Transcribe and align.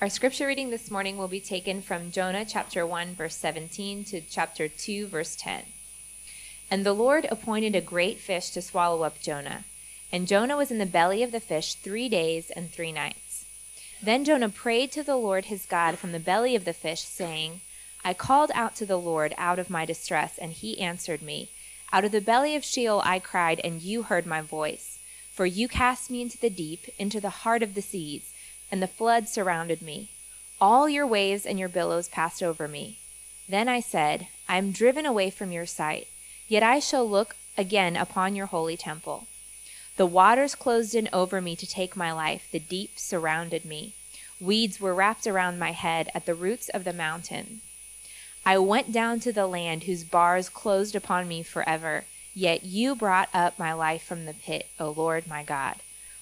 Our 0.00 0.08
scripture 0.08 0.46
reading 0.46 0.70
this 0.70 0.90
morning 0.90 1.18
will 1.18 1.28
be 1.28 1.40
taken 1.40 1.82
from 1.82 2.10
Jonah 2.10 2.46
chapter 2.46 2.86
1, 2.86 3.16
verse 3.16 3.36
17 3.36 4.04
to 4.04 4.22
chapter 4.22 4.66
2, 4.66 5.06
verse 5.06 5.36
10. 5.36 5.64
And 6.70 6.86
the 6.86 6.94
Lord 6.94 7.26
appointed 7.30 7.76
a 7.76 7.82
great 7.82 8.16
fish 8.16 8.48
to 8.52 8.62
swallow 8.62 9.02
up 9.02 9.20
Jonah. 9.20 9.64
And 10.10 10.26
Jonah 10.26 10.56
was 10.56 10.70
in 10.70 10.78
the 10.78 10.86
belly 10.86 11.22
of 11.22 11.32
the 11.32 11.38
fish 11.38 11.74
three 11.74 12.08
days 12.08 12.50
and 12.50 12.70
three 12.70 12.92
nights. 12.92 13.44
Then 14.02 14.24
Jonah 14.24 14.48
prayed 14.48 14.90
to 14.92 15.02
the 15.02 15.16
Lord 15.16 15.44
his 15.44 15.66
God 15.66 15.98
from 15.98 16.12
the 16.12 16.18
belly 16.18 16.56
of 16.56 16.64
the 16.64 16.72
fish, 16.72 17.02
saying, 17.02 17.60
I 18.02 18.14
called 18.14 18.50
out 18.54 18.76
to 18.76 18.86
the 18.86 18.98
Lord 18.98 19.34
out 19.36 19.58
of 19.58 19.68
my 19.68 19.84
distress, 19.84 20.38
and 20.38 20.52
he 20.52 20.80
answered 20.80 21.20
me. 21.20 21.50
Out 21.92 22.06
of 22.06 22.12
the 22.12 22.22
belly 22.22 22.56
of 22.56 22.64
Sheol 22.64 23.02
I 23.04 23.18
cried, 23.18 23.60
and 23.62 23.82
you 23.82 24.04
heard 24.04 24.24
my 24.24 24.40
voice. 24.40 24.98
For 25.30 25.44
you 25.44 25.68
cast 25.68 26.10
me 26.10 26.22
into 26.22 26.38
the 26.38 26.48
deep, 26.48 26.88
into 26.98 27.20
the 27.20 27.44
heart 27.44 27.62
of 27.62 27.74
the 27.74 27.82
seas 27.82 28.29
and 28.70 28.82
the 28.82 28.86
flood 28.86 29.28
surrounded 29.28 29.82
me. 29.82 30.08
All 30.60 30.88
your 30.88 31.06
waves 31.06 31.46
and 31.46 31.58
your 31.58 31.68
billows 31.68 32.08
passed 32.08 32.42
over 32.42 32.68
me. 32.68 32.98
Then 33.48 33.68
I 33.68 33.80
said, 33.80 34.28
I 34.48 34.58
am 34.58 34.72
driven 34.72 35.06
away 35.06 35.30
from 35.30 35.52
your 35.52 35.66
sight, 35.66 36.06
yet 36.48 36.62
I 36.62 36.78
shall 36.78 37.08
look 37.08 37.36
again 37.56 37.96
upon 37.96 38.36
your 38.36 38.46
holy 38.46 38.76
temple. 38.76 39.26
The 39.96 40.06
waters 40.06 40.54
closed 40.54 40.94
in 40.94 41.08
over 41.12 41.40
me 41.40 41.56
to 41.56 41.66
take 41.66 41.96
my 41.96 42.12
life, 42.12 42.48
the 42.50 42.58
deep 42.58 42.92
surrounded 42.96 43.64
me. 43.64 43.92
Weeds 44.40 44.80
were 44.80 44.94
wrapped 44.94 45.26
around 45.26 45.58
my 45.58 45.72
head 45.72 46.10
at 46.14 46.26
the 46.26 46.34
roots 46.34 46.68
of 46.70 46.84
the 46.84 46.92
mountain. 46.92 47.60
I 48.46 48.56
went 48.58 48.92
down 48.92 49.20
to 49.20 49.32
the 49.32 49.46
land 49.46 49.84
whose 49.84 50.04
bars 50.04 50.48
closed 50.48 50.94
upon 50.94 51.28
me 51.28 51.42
forever, 51.42 52.04
yet 52.34 52.64
you 52.64 52.94
brought 52.94 53.28
up 53.34 53.58
my 53.58 53.72
life 53.72 54.02
from 54.02 54.24
the 54.24 54.32
pit, 54.32 54.68
O 54.78 54.90
Lord 54.90 55.26
my 55.26 55.42
God. 55.42 55.76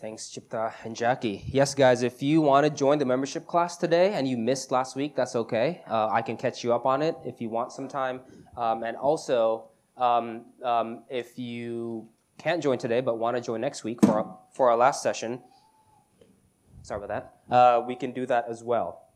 Thanks, 0.00 0.26
Chipta 0.26 0.72
and 0.84 0.94
Jackie. 0.94 1.44
Yes, 1.46 1.74
guys, 1.74 2.02
if 2.02 2.22
you 2.22 2.40
want 2.40 2.64
to 2.66 2.70
join 2.70 2.98
the 2.98 3.04
membership 3.04 3.46
class 3.46 3.76
today 3.76 4.14
and 4.14 4.26
you 4.26 4.36
missed 4.36 4.72
last 4.72 4.96
week, 4.96 5.14
that's 5.14 5.36
okay. 5.36 5.82
Uh, 5.88 6.08
I 6.08 6.20
can 6.20 6.36
catch 6.36 6.64
you 6.64 6.74
up 6.74 6.84
on 6.84 7.00
it 7.00 7.16
if 7.24 7.40
you 7.40 7.48
want 7.48 7.72
some 7.72 7.88
time. 7.88 8.20
Um, 8.56 8.82
and 8.82 8.96
also, 8.96 9.68
um, 9.96 10.46
um, 10.62 11.04
if 11.08 11.38
you 11.38 12.08
can't 12.38 12.62
join 12.62 12.76
today 12.76 13.00
but 13.00 13.18
want 13.18 13.36
to 13.36 13.40
join 13.40 13.60
next 13.60 13.84
week 13.84 14.04
for 14.04 14.12
our, 14.12 14.38
for 14.52 14.70
our 14.70 14.76
last 14.76 15.02
session, 15.02 15.40
sorry 16.82 17.04
about 17.04 17.32
that, 17.48 17.54
uh, 17.54 17.80
we 17.86 17.94
can 17.94 18.12
do 18.12 18.26
that 18.26 18.46
as 18.48 18.64
well. 18.64 19.06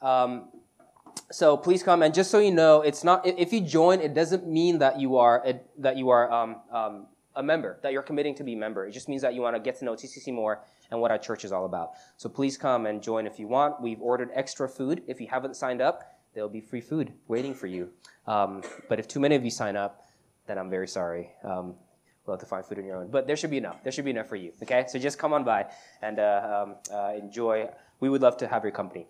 Um, 0.00 0.48
so 1.32 1.56
please 1.56 1.82
come 1.82 2.02
and 2.02 2.14
just 2.14 2.30
so 2.30 2.38
you 2.38 2.52
know, 2.52 2.82
it's 2.82 3.02
not 3.02 3.26
if 3.26 3.52
you 3.52 3.60
join, 3.60 4.00
it 4.00 4.14
doesn't 4.14 4.46
mean 4.46 4.78
that 4.78 5.00
you 5.00 5.16
are 5.16 5.44
that 5.78 5.96
you 5.96 6.08
are 6.10 6.30
um, 6.30 6.56
um, 6.72 7.06
a 7.40 7.42
member, 7.42 7.78
that 7.82 7.92
you're 7.92 8.02
committing 8.02 8.34
to 8.36 8.44
be 8.44 8.52
a 8.52 8.56
member. 8.56 8.86
It 8.86 8.92
just 8.92 9.08
means 9.08 9.22
that 9.22 9.34
you 9.34 9.40
want 9.40 9.56
to 9.56 9.60
get 9.60 9.78
to 9.80 9.84
know 9.84 9.94
TCC 9.94 10.32
more 10.32 10.62
and 10.90 11.00
what 11.00 11.10
our 11.10 11.18
church 11.18 11.44
is 11.44 11.52
all 11.52 11.64
about. 11.64 11.90
So 12.16 12.28
please 12.28 12.56
come 12.56 12.86
and 12.86 13.02
join 13.02 13.26
if 13.26 13.38
you 13.38 13.48
want. 13.48 13.80
We've 13.80 14.00
ordered 14.00 14.30
extra 14.34 14.68
food. 14.68 15.02
If 15.08 15.20
you 15.20 15.26
haven't 15.28 15.56
signed 15.56 15.80
up, 15.80 16.04
there'll 16.34 16.48
be 16.48 16.60
free 16.60 16.80
food 16.80 17.12
waiting 17.26 17.54
for 17.54 17.66
you. 17.66 17.90
Um, 18.26 18.62
but 18.88 19.00
if 19.00 19.08
too 19.08 19.20
many 19.20 19.34
of 19.34 19.44
you 19.44 19.50
sign 19.50 19.76
up, 19.76 20.04
then 20.46 20.58
I'm 20.58 20.70
very 20.70 20.88
sorry. 20.88 21.30
Um, 21.42 21.74
we'll 22.24 22.36
have 22.36 22.40
to 22.40 22.46
find 22.46 22.64
food 22.64 22.78
on 22.78 22.84
your 22.84 22.96
own. 22.96 23.10
But 23.10 23.26
there 23.26 23.36
should 23.36 23.50
be 23.50 23.58
enough. 23.58 23.82
There 23.82 23.92
should 23.92 24.04
be 24.04 24.10
enough 24.10 24.28
for 24.28 24.36
you. 24.36 24.52
Okay? 24.62 24.84
So 24.88 24.98
just 24.98 25.18
come 25.18 25.32
on 25.32 25.44
by 25.44 25.66
and 26.02 26.18
uh, 26.18 26.64
um, 26.64 26.76
uh, 26.92 27.12
enjoy. 27.18 27.68
We 28.00 28.08
would 28.08 28.22
love 28.22 28.36
to 28.38 28.48
have 28.48 28.62
your 28.62 28.72
company. 28.72 29.08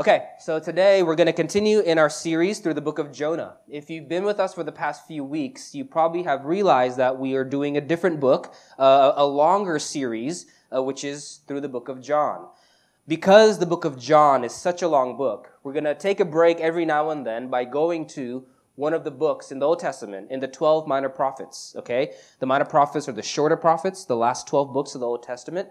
Okay, 0.00 0.28
so 0.38 0.60
today 0.60 1.02
we're 1.02 1.16
going 1.16 1.26
to 1.26 1.32
continue 1.32 1.80
in 1.80 1.98
our 1.98 2.08
series 2.08 2.60
through 2.60 2.74
the 2.74 2.80
book 2.80 3.00
of 3.00 3.10
Jonah. 3.10 3.56
If 3.68 3.90
you've 3.90 4.08
been 4.08 4.22
with 4.22 4.38
us 4.38 4.54
for 4.54 4.62
the 4.62 4.70
past 4.70 5.08
few 5.08 5.24
weeks, 5.24 5.74
you 5.74 5.84
probably 5.84 6.22
have 6.22 6.44
realized 6.44 6.98
that 6.98 7.18
we 7.18 7.34
are 7.34 7.42
doing 7.42 7.76
a 7.76 7.80
different 7.80 8.20
book, 8.20 8.54
uh, 8.78 9.14
a 9.16 9.26
longer 9.26 9.80
series, 9.80 10.46
uh, 10.72 10.80
which 10.84 11.02
is 11.02 11.40
through 11.48 11.62
the 11.62 11.68
book 11.68 11.88
of 11.88 12.00
John. 12.00 12.46
Because 13.08 13.58
the 13.58 13.66
book 13.66 13.84
of 13.84 13.98
John 13.98 14.44
is 14.44 14.54
such 14.54 14.82
a 14.82 14.88
long 14.88 15.16
book, 15.16 15.50
we're 15.64 15.72
going 15.72 15.82
to 15.82 15.96
take 15.96 16.20
a 16.20 16.24
break 16.24 16.60
every 16.60 16.84
now 16.84 17.10
and 17.10 17.26
then 17.26 17.48
by 17.48 17.64
going 17.64 18.06
to 18.10 18.46
one 18.76 18.94
of 18.94 19.02
the 19.02 19.10
books 19.10 19.50
in 19.50 19.58
the 19.58 19.66
Old 19.66 19.80
Testament, 19.80 20.30
in 20.30 20.38
the 20.38 20.46
12 20.46 20.86
minor 20.86 21.08
prophets, 21.08 21.74
okay? 21.76 22.12
The 22.38 22.46
minor 22.46 22.66
prophets 22.66 23.08
are 23.08 23.12
the 23.12 23.20
shorter 23.20 23.56
prophets, 23.56 24.04
the 24.04 24.14
last 24.14 24.46
12 24.46 24.72
books 24.72 24.94
of 24.94 25.00
the 25.00 25.08
Old 25.08 25.24
Testament. 25.24 25.70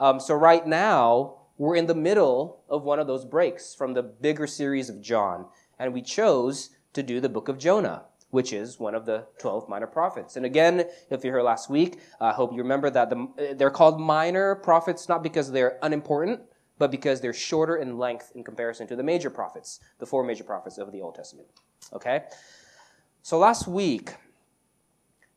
Um, 0.00 0.18
so 0.18 0.34
right 0.34 0.66
now, 0.66 1.36
we're 1.58 1.76
in 1.76 1.86
the 1.86 1.94
middle 1.94 2.62
of 2.68 2.84
one 2.84 3.00
of 3.00 3.08
those 3.08 3.24
breaks 3.24 3.74
from 3.74 3.92
the 3.92 4.02
bigger 4.02 4.46
series 4.46 4.88
of 4.88 5.02
John, 5.02 5.46
and 5.78 5.92
we 5.92 6.02
chose 6.02 6.70
to 6.92 7.02
do 7.02 7.20
the 7.20 7.28
book 7.28 7.48
of 7.48 7.58
Jonah, 7.58 8.04
which 8.30 8.52
is 8.52 8.78
one 8.78 8.94
of 8.94 9.06
the 9.06 9.26
12 9.40 9.68
minor 9.68 9.88
prophets. 9.88 10.36
And 10.36 10.46
again, 10.46 10.84
if 11.10 11.24
you're 11.24 11.34
here 11.34 11.42
last 11.42 11.68
week, 11.68 11.98
I 12.20 12.32
hope 12.32 12.52
you 12.52 12.58
remember 12.58 12.90
that 12.90 13.10
the, 13.10 13.54
they're 13.58 13.70
called 13.70 14.00
minor 14.00 14.54
prophets 14.54 15.08
not 15.08 15.22
because 15.22 15.50
they're 15.50 15.78
unimportant, 15.82 16.40
but 16.78 16.92
because 16.92 17.20
they're 17.20 17.32
shorter 17.32 17.76
in 17.76 17.98
length 17.98 18.30
in 18.36 18.44
comparison 18.44 18.86
to 18.86 18.96
the 18.96 19.02
major 19.02 19.30
prophets, 19.30 19.80
the 19.98 20.06
four 20.06 20.22
major 20.22 20.44
prophets 20.44 20.78
of 20.78 20.92
the 20.92 21.02
Old 21.02 21.16
Testament. 21.16 21.48
Okay? 21.92 22.22
So 23.22 23.36
last 23.36 23.66
week, 23.66 24.14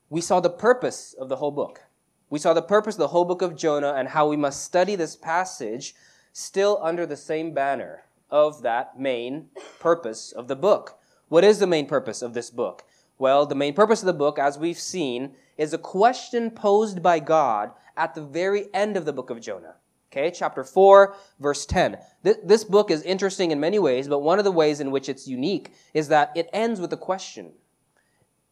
we 0.09 0.21
saw 0.21 0.39
the 0.39 0.51
purpose 0.51 1.15
of 1.19 1.29
the 1.29 1.37
whole 1.37 1.51
book. 1.51 1.81
We 2.29 2.37
saw 2.37 2.53
the 2.53 2.61
purpose 2.61 2.95
of 2.95 2.99
the 2.99 3.07
whole 3.07 3.25
book 3.25 3.41
of 3.41 3.57
Jonah 3.57 3.93
and 3.93 4.07
how 4.07 4.27
we 4.27 4.37
must 4.37 4.63
study 4.63 4.95
this 4.95 5.15
passage 5.15 5.95
still 6.33 6.79
under 6.81 7.05
the 7.05 7.17
same 7.17 7.53
banner 7.53 8.03
of 8.29 8.61
that 8.61 8.99
main 8.99 9.47
purpose 9.79 10.31
of 10.31 10.47
the 10.47 10.55
book. 10.55 10.97
What 11.27 11.43
is 11.43 11.59
the 11.59 11.67
main 11.67 11.85
purpose 11.85 12.21
of 12.21 12.33
this 12.33 12.49
book? 12.49 12.83
Well, 13.17 13.45
the 13.45 13.55
main 13.55 13.73
purpose 13.73 14.01
of 14.01 14.07
the 14.07 14.13
book, 14.13 14.39
as 14.39 14.57
we've 14.57 14.79
seen, 14.79 15.35
is 15.57 15.73
a 15.73 15.77
question 15.77 16.49
posed 16.49 17.03
by 17.03 17.19
God 17.19 17.71
at 17.95 18.15
the 18.15 18.21
very 18.21 18.73
end 18.73 18.97
of 18.97 19.05
the 19.05 19.13
book 19.13 19.29
of 19.29 19.41
Jonah. 19.41 19.75
Okay, 20.11 20.31
chapter 20.31 20.63
4, 20.63 21.15
verse 21.39 21.65
10. 21.65 21.97
This 22.23 22.65
book 22.65 22.91
is 22.91 23.01
interesting 23.03 23.51
in 23.51 23.59
many 23.59 23.79
ways, 23.79 24.09
but 24.09 24.19
one 24.19 24.39
of 24.39 24.43
the 24.43 24.51
ways 24.51 24.81
in 24.81 24.91
which 24.91 25.07
it's 25.07 25.27
unique 25.27 25.71
is 25.93 26.09
that 26.09 26.31
it 26.35 26.49
ends 26.51 26.81
with 26.81 26.91
a 26.91 26.97
question. 26.97 27.53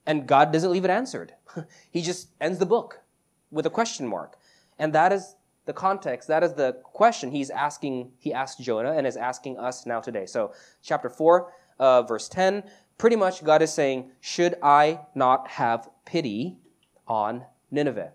And 0.06 0.26
God 0.26 0.54
doesn't 0.54 0.72
leave 0.72 0.86
it 0.86 0.92
answered. 0.92 1.34
he 1.92 2.02
just 2.02 2.30
ends 2.40 2.60
the 2.60 2.66
book 2.66 3.02
with 3.52 3.66
a 3.66 3.70
question 3.70 4.08
mark. 4.08 4.38
And 4.78 4.94
that 4.94 5.12
is 5.12 5.36
the 5.70 5.74
context, 5.74 6.28
that 6.28 6.44
is 6.44 6.56
the 6.56 6.74
question 6.82 7.30
he's 7.30 7.52
asking, 7.52 8.12
he 8.18 8.34
asked 8.34 8.60
Jonah 8.60 8.94
and 8.94 9.06
is 9.06 9.16
asking 9.16 9.60
us 9.60 9.86
now 9.86 10.00
today. 10.00 10.26
So, 10.26 10.52
chapter 10.82 11.12
4, 11.12 11.54
uh, 11.78 12.02
verse 12.02 12.28
10, 12.28 12.64
pretty 12.98 13.16
much 13.16 13.44
God 13.44 13.62
is 13.62 13.72
saying, 13.72 14.10
Should 14.20 14.56
I 14.64 15.02
not 15.14 15.48
have 15.48 15.88
pity 16.06 16.58
on 17.08 17.46
Nineveh? 17.70 18.14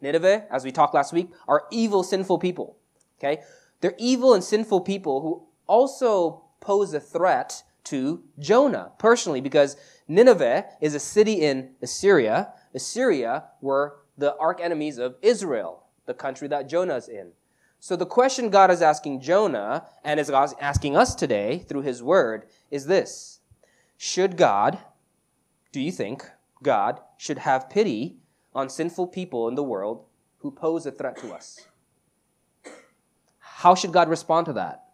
Nineveh, 0.00 0.44
as 0.48 0.62
we 0.64 0.70
talked 0.70 0.94
last 0.94 1.12
week, 1.12 1.32
are 1.48 1.64
evil, 1.72 2.04
sinful 2.04 2.38
people. 2.38 2.76
Okay? 3.18 3.42
They're 3.80 3.96
evil 3.98 4.32
and 4.32 4.44
sinful 4.44 4.82
people 4.82 5.22
who 5.22 5.42
also 5.66 6.44
pose 6.60 6.94
a 6.94 7.00
threat 7.00 7.64
to 7.82 8.22
Jonah 8.38 8.92
personally 8.96 9.40
because 9.40 9.76
Nineveh 10.06 10.66
is 10.80 10.94
a 10.94 11.00
city 11.00 11.32
in 11.32 11.70
Assyria. 11.82 12.52
Assyria 12.72 13.46
were 13.60 13.96
the 14.16 14.36
arch 14.36 14.60
enemies 14.62 14.98
of 14.98 15.16
Israel 15.20 15.80
the 16.06 16.14
country 16.14 16.48
that 16.48 16.68
Jonah 16.68 16.96
is 16.96 17.08
in. 17.08 17.32
So 17.78 17.96
the 17.96 18.06
question 18.06 18.50
God 18.50 18.70
is 18.70 18.82
asking 18.82 19.20
Jonah 19.20 19.86
and 20.04 20.20
is 20.20 20.30
asking 20.30 20.96
us 20.96 21.14
today 21.14 21.64
through 21.66 21.82
his 21.82 22.02
word 22.02 22.46
is 22.70 22.86
this. 22.86 23.40
Should 23.96 24.36
God, 24.36 24.78
do 25.72 25.80
you 25.80 25.92
think 25.92 26.28
God 26.62 27.00
should 27.16 27.38
have 27.38 27.70
pity 27.70 28.18
on 28.54 28.68
sinful 28.68 29.08
people 29.08 29.48
in 29.48 29.54
the 29.54 29.62
world 29.62 30.04
who 30.38 30.50
pose 30.50 30.84
a 30.84 30.90
threat 30.90 31.16
to 31.18 31.32
us? 31.32 31.66
How 33.38 33.74
should 33.74 33.92
God 33.92 34.08
respond 34.08 34.46
to 34.46 34.52
that? 34.54 34.84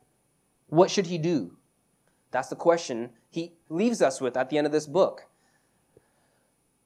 What 0.68 0.90
should 0.90 1.06
he 1.06 1.18
do? 1.18 1.56
That's 2.30 2.48
the 2.48 2.56
question 2.56 3.10
he 3.30 3.54
leaves 3.68 4.02
us 4.02 4.20
with 4.20 4.36
at 4.36 4.50
the 4.50 4.58
end 4.58 4.66
of 4.66 4.72
this 4.72 4.86
book. 4.86 5.26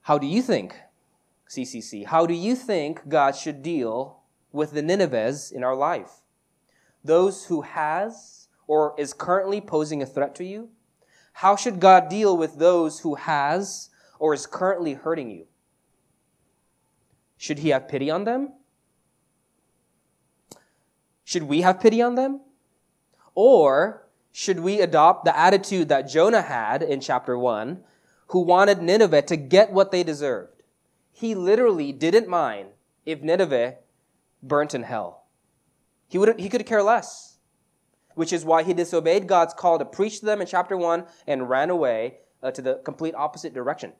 How 0.03 0.19
do 0.19 0.27
you 0.27 0.43
think, 0.43 0.77
CCC, 1.51 2.07
how 2.07 2.27
do 2.27 2.35
you 2.35 2.55
think 2.55 3.09
God 3.09 3.35
should 3.35 3.63
deal 3.63 4.21
with 4.53 4.73
the 4.73 4.83
Ninevehs 4.83 5.53
in 5.53 5.63
our 5.63 5.75
life. 5.75 6.23
Those 7.05 7.47
who 7.47 7.63
has 7.63 8.49
or 8.67 8.95
is 8.99 9.13
currently 9.13 9.61
posing 9.61 10.03
a 10.03 10.07
threat 10.07 10.35
to 10.37 10.45
you? 10.45 10.71
How 11.35 11.57
should 11.57 11.81
God 11.81 12.09
deal 12.09 12.37
with 12.37 12.59
those 12.59 13.01
who 13.01 13.15
has 13.15 13.91
or 14.19 14.35
is 14.35 14.47
currently 14.47 14.95
hurting 14.95 15.31
you? 15.31 15.47
Should 17.39 17.61
he 17.61 17.71
have 17.71 17.89
pity 17.89 18.11
on 18.11 18.25
them? 18.25 18.53
Should 21.25 21.45
we 21.45 21.63
have 21.63 21.81
pity 21.81 22.03
on 22.03 22.17
them? 22.17 22.41
Or 23.35 24.09
should 24.33 24.61
we 24.61 24.81
adopt 24.81 25.25
the 25.25 25.37
attitude 25.37 25.89
that 25.89 26.09
Jonah 26.09 26.43
had 26.43 26.83
in 26.83 27.01
chapter 27.01 27.39
1, 27.39 27.83
who 28.29 28.41
wanted 28.41 28.83
Nineveh 28.83 29.23
to 29.23 29.37
get 29.37 29.73
what 29.73 29.91
they 29.91 30.03
deserved? 30.03 30.60
He 31.21 31.35
literally 31.35 31.93
didn't 31.93 32.29
mind 32.29 32.71
if 33.05 33.21
Nineveh 33.21 33.77
burnt 34.43 34.75
in 34.75 34.85
hell. 34.85 35.27
He, 36.09 36.17
would 36.17 36.41
he 36.41 36.49
could 36.49 36.65
care 36.65 36.83
less, 36.83 37.37
which 38.15 38.33
is 38.33 38.43
why 38.43 38.63
he 38.63 38.73
disobeyed 38.73 39.27
God's 39.27 39.53
call 39.53 39.79
to 39.79 39.85
preach 39.85 40.21
to 40.21 40.27
them 40.27 40.41
in 40.41 40.47
chapter 40.47 40.79
1 40.79 41.05
and 41.27 41.51
ran 41.51 41.69
away 41.69 42.21
uh, 42.43 42.51
to 42.53 42.63
the 42.63 42.81
complete 42.87 43.15
opposite 43.15 43.53
direction. 43.53 43.93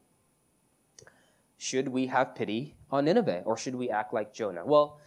Should 1.59 1.89
we 1.89 2.07
have 2.07 2.35
pity 2.35 2.77
on 2.91 3.05
Nineveh 3.05 3.43
or 3.45 3.59
should 3.59 3.75
we 3.75 3.91
act 3.91 4.15
like 4.15 4.33
Jonah? 4.33 4.65
Well, 4.65 4.99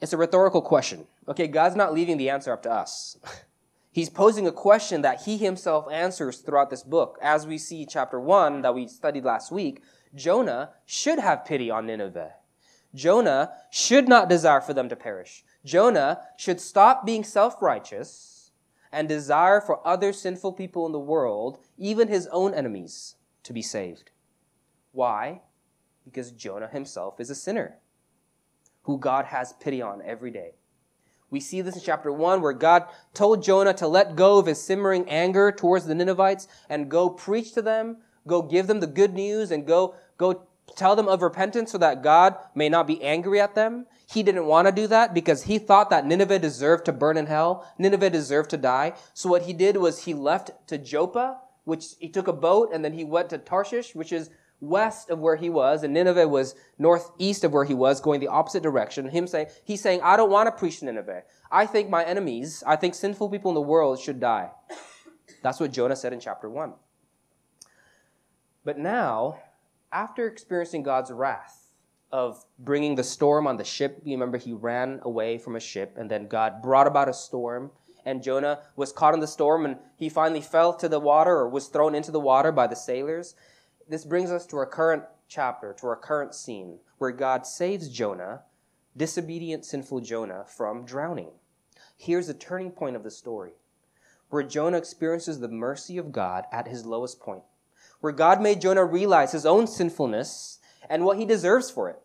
it's 0.00 0.12
a 0.12 0.16
rhetorical 0.16 0.62
question. 0.62 1.08
Okay, 1.26 1.48
God's 1.48 1.74
not 1.74 1.92
leaving 1.92 2.16
the 2.16 2.30
answer 2.30 2.52
up 2.52 2.62
to 2.62 2.70
us. 2.70 3.18
He's 3.90 4.08
posing 4.08 4.46
a 4.46 4.52
question 4.52 5.02
that 5.02 5.22
he 5.22 5.36
himself 5.36 5.86
answers 5.90 6.38
throughout 6.38 6.70
this 6.70 6.82
book. 6.82 7.16
As 7.22 7.44
we 7.46 7.58
see 7.58 7.86
chapter 7.86 8.18
1 8.20 8.62
that 8.62 8.74
we 8.74 8.88
studied 8.88 9.24
last 9.24 9.52
week, 9.52 9.82
Jonah 10.14 10.70
should 10.84 11.18
have 11.18 11.44
pity 11.44 11.70
on 11.70 11.86
Nineveh. 11.86 12.34
Jonah 12.94 13.52
should 13.70 14.08
not 14.08 14.28
desire 14.28 14.60
for 14.60 14.72
them 14.72 14.88
to 14.88 14.96
perish. 14.96 15.44
Jonah 15.64 16.20
should 16.36 16.60
stop 16.60 17.04
being 17.04 17.24
self 17.24 17.60
righteous 17.60 18.52
and 18.92 19.08
desire 19.08 19.60
for 19.60 19.86
other 19.86 20.12
sinful 20.12 20.52
people 20.52 20.86
in 20.86 20.92
the 20.92 20.98
world, 21.00 21.58
even 21.76 22.06
his 22.06 22.28
own 22.28 22.54
enemies, 22.54 23.16
to 23.42 23.52
be 23.52 23.62
saved. 23.62 24.12
Why? 24.92 25.42
Because 26.04 26.30
Jonah 26.30 26.68
himself 26.68 27.18
is 27.18 27.30
a 27.30 27.34
sinner 27.34 27.78
who 28.82 28.98
God 28.98 29.26
has 29.26 29.54
pity 29.54 29.82
on 29.82 30.00
every 30.02 30.30
day. 30.30 30.52
We 31.30 31.40
see 31.40 31.62
this 31.62 31.74
in 31.74 31.82
chapter 31.82 32.12
1 32.12 32.40
where 32.40 32.52
God 32.52 32.84
told 33.12 33.42
Jonah 33.42 33.74
to 33.74 33.88
let 33.88 34.14
go 34.14 34.38
of 34.38 34.46
his 34.46 34.62
simmering 34.62 35.08
anger 35.08 35.50
towards 35.50 35.86
the 35.86 35.94
Ninevites 35.94 36.46
and 36.68 36.88
go 36.88 37.10
preach 37.10 37.52
to 37.54 37.62
them, 37.62 37.96
go 38.28 38.42
give 38.42 38.68
them 38.68 38.78
the 38.78 38.86
good 38.86 39.14
news 39.14 39.50
and 39.50 39.66
go, 39.66 39.96
go 40.18 40.46
tell 40.76 40.96
them 40.96 41.08
of 41.08 41.22
repentance 41.22 41.72
so 41.72 41.78
that 41.78 42.02
God 42.02 42.36
may 42.54 42.68
not 42.68 42.86
be 42.86 43.02
angry 43.02 43.40
at 43.40 43.54
them. 43.54 43.86
He 44.10 44.22
didn't 44.22 44.46
want 44.46 44.66
to 44.66 44.72
do 44.72 44.86
that 44.86 45.14
because 45.14 45.44
he 45.44 45.58
thought 45.58 45.90
that 45.90 46.06
Nineveh 46.06 46.38
deserved 46.38 46.84
to 46.86 46.92
burn 46.92 47.16
in 47.16 47.26
hell. 47.26 47.70
Nineveh 47.78 48.10
deserved 48.10 48.50
to 48.50 48.56
die. 48.56 48.94
So 49.12 49.28
what 49.28 49.42
he 49.42 49.52
did 49.52 49.76
was 49.76 50.04
he 50.04 50.14
left 50.14 50.50
to 50.68 50.78
Joppa, 50.78 51.38
which 51.64 51.94
he 51.98 52.08
took 52.08 52.28
a 52.28 52.32
boat 52.32 52.70
and 52.72 52.84
then 52.84 52.92
he 52.92 53.04
went 53.04 53.30
to 53.30 53.38
Tarshish, 53.38 53.94
which 53.94 54.12
is 54.12 54.30
west 54.60 55.10
of 55.10 55.18
where 55.18 55.36
he 55.36 55.50
was, 55.50 55.82
and 55.82 55.92
Nineveh 55.92 56.28
was 56.28 56.54
northeast 56.78 57.44
of 57.44 57.52
where 57.52 57.64
he 57.64 57.74
was, 57.74 58.00
going 58.00 58.20
the 58.20 58.28
opposite 58.28 58.62
direction. 58.62 59.08
Him 59.08 59.26
saying, 59.26 59.48
he's 59.64 59.82
saying, 59.82 60.00
I 60.02 60.16
don't 60.16 60.30
want 60.30 60.46
to 60.46 60.52
preach 60.52 60.78
to 60.78 60.86
Nineveh. 60.86 61.22
I 61.50 61.66
think 61.66 61.90
my 61.90 62.04
enemies, 62.04 62.62
I 62.66 62.76
think 62.76 62.94
sinful 62.94 63.30
people 63.30 63.50
in 63.50 63.54
the 63.54 63.60
world 63.60 64.00
should 64.00 64.20
die. 64.20 64.50
That's 65.42 65.60
what 65.60 65.72
Jonah 65.72 65.96
said 65.96 66.12
in 66.12 66.20
chapter 66.20 66.48
1. 66.48 66.72
But 68.64 68.78
now, 68.78 69.38
after 69.94 70.26
experiencing 70.26 70.82
God's 70.82 71.12
wrath 71.12 71.68
of 72.10 72.44
bringing 72.58 72.96
the 72.96 73.04
storm 73.04 73.46
on 73.46 73.56
the 73.56 73.64
ship, 73.64 74.00
you 74.02 74.12
remember 74.16 74.36
he 74.36 74.52
ran 74.52 74.98
away 75.02 75.38
from 75.38 75.54
a 75.54 75.60
ship, 75.60 75.94
and 75.96 76.10
then 76.10 76.26
God 76.26 76.60
brought 76.60 76.88
about 76.88 77.08
a 77.08 77.14
storm, 77.14 77.70
and 78.04 78.22
Jonah 78.22 78.60
was 78.74 78.92
caught 78.92 79.14
in 79.14 79.20
the 79.20 79.26
storm, 79.28 79.64
and 79.64 79.76
he 79.96 80.08
finally 80.08 80.40
fell 80.40 80.74
to 80.74 80.88
the 80.88 80.98
water 80.98 81.30
or 81.30 81.48
was 81.48 81.68
thrown 81.68 81.94
into 81.94 82.10
the 82.10 82.20
water 82.20 82.50
by 82.50 82.66
the 82.66 82.76
sailors. 82.76 83.36
This 83.88 84.04
brings 84.04 84.32
us 84.32 84.46
to 84.46 84.56
our 84.56 84.66
current 84.66 85.04
chapter, 85.28 85.72
to 85.74 85.86
our 85.86 85.96
current 85.96 86.34
scene, 86.34 86.80
where 86.98 87.12
God 87.12 87.46
saves 87.46 87.88
Jonah, 87.88 88.42
disobedient, 88.96 89.64
sinful 89.64 90.00
Jonah, 90.00 90.44
from 90.44 90.84
drowning. 90.84 91.30
Here's 91.96 92.26
the 92.26 92.34
turning 92.34 92.72
point 92.72 92.96
of 92.96 93.04
the 93.04 93.10
story, 93.12 93.52
where 94.28 94.42
Jonah 94.42 94.78
experiences 94.78 95.38
the 95.38 95.48
mercy 95.48 95.98
of 95.98 96.10
God 96.10 96.46
at 96.50 96.66
his 96.66 96.84
lowest 96.84 97.20
point, 97.20 97.42
where 98.04 98.12
God 98.12 98.42
made 98.42 98.60
Jonah 98.60 98.84
realize 98.84 99.32
his 99.32 99.46
own 99.46 99.66
sinfulness 99.66 100.58
and 100.90 101.06
what 101.06 101.16
he 101.16 101.24
deserves 101.24 101.70
for 101.70 101.88
it, 101.88 101.96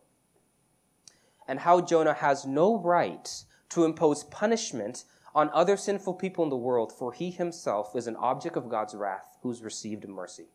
and 1.46 1.60
how 1.60 1.82
Jonah 1.82 2.14
has 2.14 2.46
no 2.46 2.78
right 2.78 3.44
to 3.68 3.84
impose 3.84 4.24
punishment 4.24 5.04
on 5.34 5.50
other 5.52 5.76
sinful 5.76 6.14
people 6.14 6.42
in 6.42 6.48
the 6.48 6.56
world, 6.56 6.90
for 6.90 7.12
he 7.12 7.30
himself 7.30 7.94
is 7.94 8.06
an 8.06 8.16
object 8.16 8.56
of 8.56 8.70
God's 8.70 8.94
wrath 8.94 9.36
who's 9.42 9.62
received 9.62 10.08
mercy. 10.08 10.46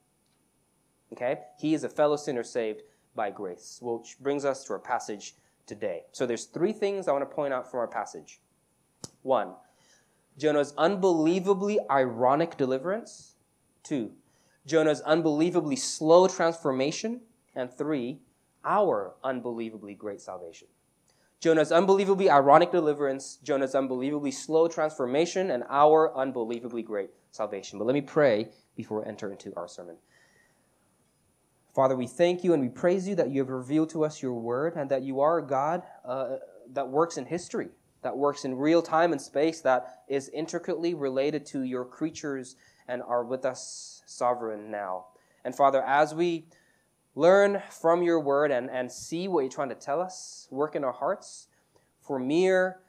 Okay? 1.13 1.41
He 1.59 1.75
is 1.75 1.83
a 1.83 1.89
fellow 1.89 2.15
sinner 2.15 2.41
saved 2.41 2.81
by 3.13 3.29
grace, 3.29 3.77
which 3.83 4.17
brings 4.19 4.45
us 4.45 4.63
to 4.63 4.73
our 4.73 4.79
passage 4.79 5.35
today. 5.67 6.05
So 6.11 6.25
there's 6.25 6.45
three 6.45 6.73
things 6.73 7.07
I 7.07 7.11
want 7.11 7.21
to 7.21 7.35
point 7.35 7.53
out 7.53 7.69
from 7.69 7.81
our 7.81 7.87
passage. 7.87 8.41
One, 9.21 9.53
Jonah's 10.39 10.73
unbelievably 10.75 11.81
ironic 11.91 12.57
deliverance. 12.57 13.35
Two, 13.83 14.13
Jonah's 14.65 15.01
unbelievably 15.01 15.75
slow 15.75 16.27
transformation. 16.27 17.21
And 17.55 17.71
three, 17.71 18.19
our 18.63 19.13
unbelievably 19.23 19.95
great 19.95 20.21
salvation. 20.21 20.67
Jonah's 21.39 21.71
unbelievably 21.71 22.29
ironic 22.29 22.71
deliverance, 22.71 23.37
Jonah's 23.43 23.75
unbelievably 23.75 24.31
slow 24.31 24.67
transformation, 24.67 25.51
and 25.51 25.63
our 25.69 26.15
unbelievably 26.17 26.81
great 26.81 27.11
salvation. 27.31 27.77
But 27.77 27.85
let 27.85 27.93
me 27.93 28.01
pray 28.01 28.49
before 28.75 29.01
we 29.01 29.07
enter 29.07 29.31
into 29.31 29.53
our 29.55 29.67
sermon. 29.67 29.97
Father, 31.75 31.95
we 31.95 32.07
thank 32.07 32.43
you 32.43 32.53
and 32.53 32.63
we 32.63 32.69
praise 32.69 33.07
you 33.07 33.15
that 33.15 33.29
you 33.29 33.41
have 33.41 33.49
revealed 33.49 33.89
to 33.89 34.05
us 34.05 34.21
your 34.21 34.33
word 34.33 34.75
and 34.75 34.89
that 34.89 35.03
you 35.03 35.19
are 35.19 35.39
a 35.39 35.45
God 35.45 35.83
uh, 36.05 36.37
that 36.71 36.87
works 36.87 37.17
in 37.17 37.25
history, 37.25 37.67
that 38.01 38.15
works 38.15 38.45
in 38.45 38.55
real 38.55 38.81
time 38.81 39.11
and 39.11 39.21
space, 39.21 39.59
that 39.61 40.03
is 40.07 40.29
intricately 40.29 40.93
related 40.93 41.45
to 41.47 41.63
your 41.63 41.83
creatures 41.83 42.55
and 42.87 43.01
are 43.03 43.23
with 43.23 43.45
us 43.45 44.01
sovereign 44.05 44.69
now. 44.71 45.05
And 45.43 45.55
Father, 45.55 45.83
as 45.83 46.13
we 46.13 46.45
learn 47.15 47.61
from 47.69 48.03
your 48.03 48.19
word 48.19 48.51
and, 48.51 48.69
and 48.69 48.91
see 48.91 49.27
what 49.27 49.41
you're 49.41 49.51
trying 49.51 49.69
to 49.69 49.75
tell 49.75 50.01
us, 50.01 50.47
work 50.51 50.75
in 50.75 50.83
our 50.83 50.91
hearts, 50.91 51.47
for 52.01 52.19
mere 52.19 52.79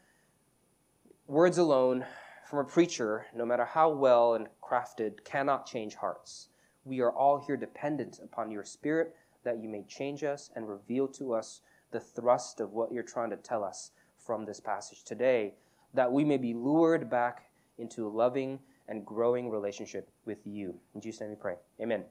words 1.27 1.59
alone 1.59 2.05
from 2.49 2.61
a 2.61 2.65
preacher, 2.65 3.27
no 3.35 3.45
matter 3.45 3.65
how 3.65 3.89
well 3.89 4.35
and 4.35 4.49
crafted, 4.63 5.25
cannot 5.25 5.67
change 5.67 5.95
hearts 5.95 6.49
we 6.87 7.01
are 7.01 7.11
all 7.11 7.39
here 7.39 7.57
dependent 7.57 8.21
upon 8.23 8.51
your 8.51 8.65
Spirit 8.65 9.15
that 9.45 9.61
you 9.61 9.69
may 9.69 9.83
change 9.83 10.23
us 10.23 10.51
and 10.55 10.69
reveal 10.69 11.09
to 11.09 11.35
us 11.35 11.61
the 11.91 12.01
thrust 12.01 12.61
of 12.61 12.73
what 12.73 12.93
you're 12.93 13.03
trying 13.03 13.31
to 13.31 13.37
tell 13.37 13.65
us 13.65 13.91
from 14.17 14.45
this 14.45 14.61
passage 14.61 15.03
today, 15.05 15.55
that 15.95 16.11
we 16.11 16.25
may 16.25 16.37
be 16.37 16.55
lured 16.55 17.11
back 17.11 17.51
into 17.79 18.07
a 18.07 18.09
loving 18.09 18.59
and 18.89 19.05
growing 19.05 19.51
relationship 19.51 20.09
with 20.25 20.39
you. 20.45 20.75
In 20.95 21.01
Jesus' 21.01 21.21
name 21.21 21.31
we 21.31 21.37
pray. 21.37 21.55
Amen. 21.81 22.05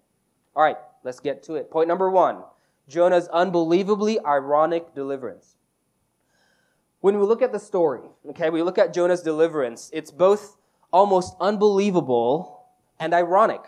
All 0.55 0.63
right, 0.63 0.77
let's 1.03 1.19
get 1.19 1.43
to 1.43 1.55
it. 1.55 1.69
Point 1.69 1.87
number 1.87 2.09
one 2.09 2.43
Jonah's 2.87 3.27
unbelievably 3.29 4.19
ironic 4.25 4.93
deliverance. 4.93 5.55
When 7.01 7.19
we 7.19 7.25
look 7.25 7.41
at 7.41 7.51
the 7.51 7.59
story, 7.59 8.01
okay, 8.29 8.49
we 8.49 8.63
look 8.63 8.77
at 8.77 8.93
Jonah's 8.93 9.21
deliverance, 9.21 9.89
it's 9.93 10.11
both 10.11 10.57
almost 10.91 11.35
unbelievable 11.39 12.65
and 12.99 13.13
ironic. 13.13 13.61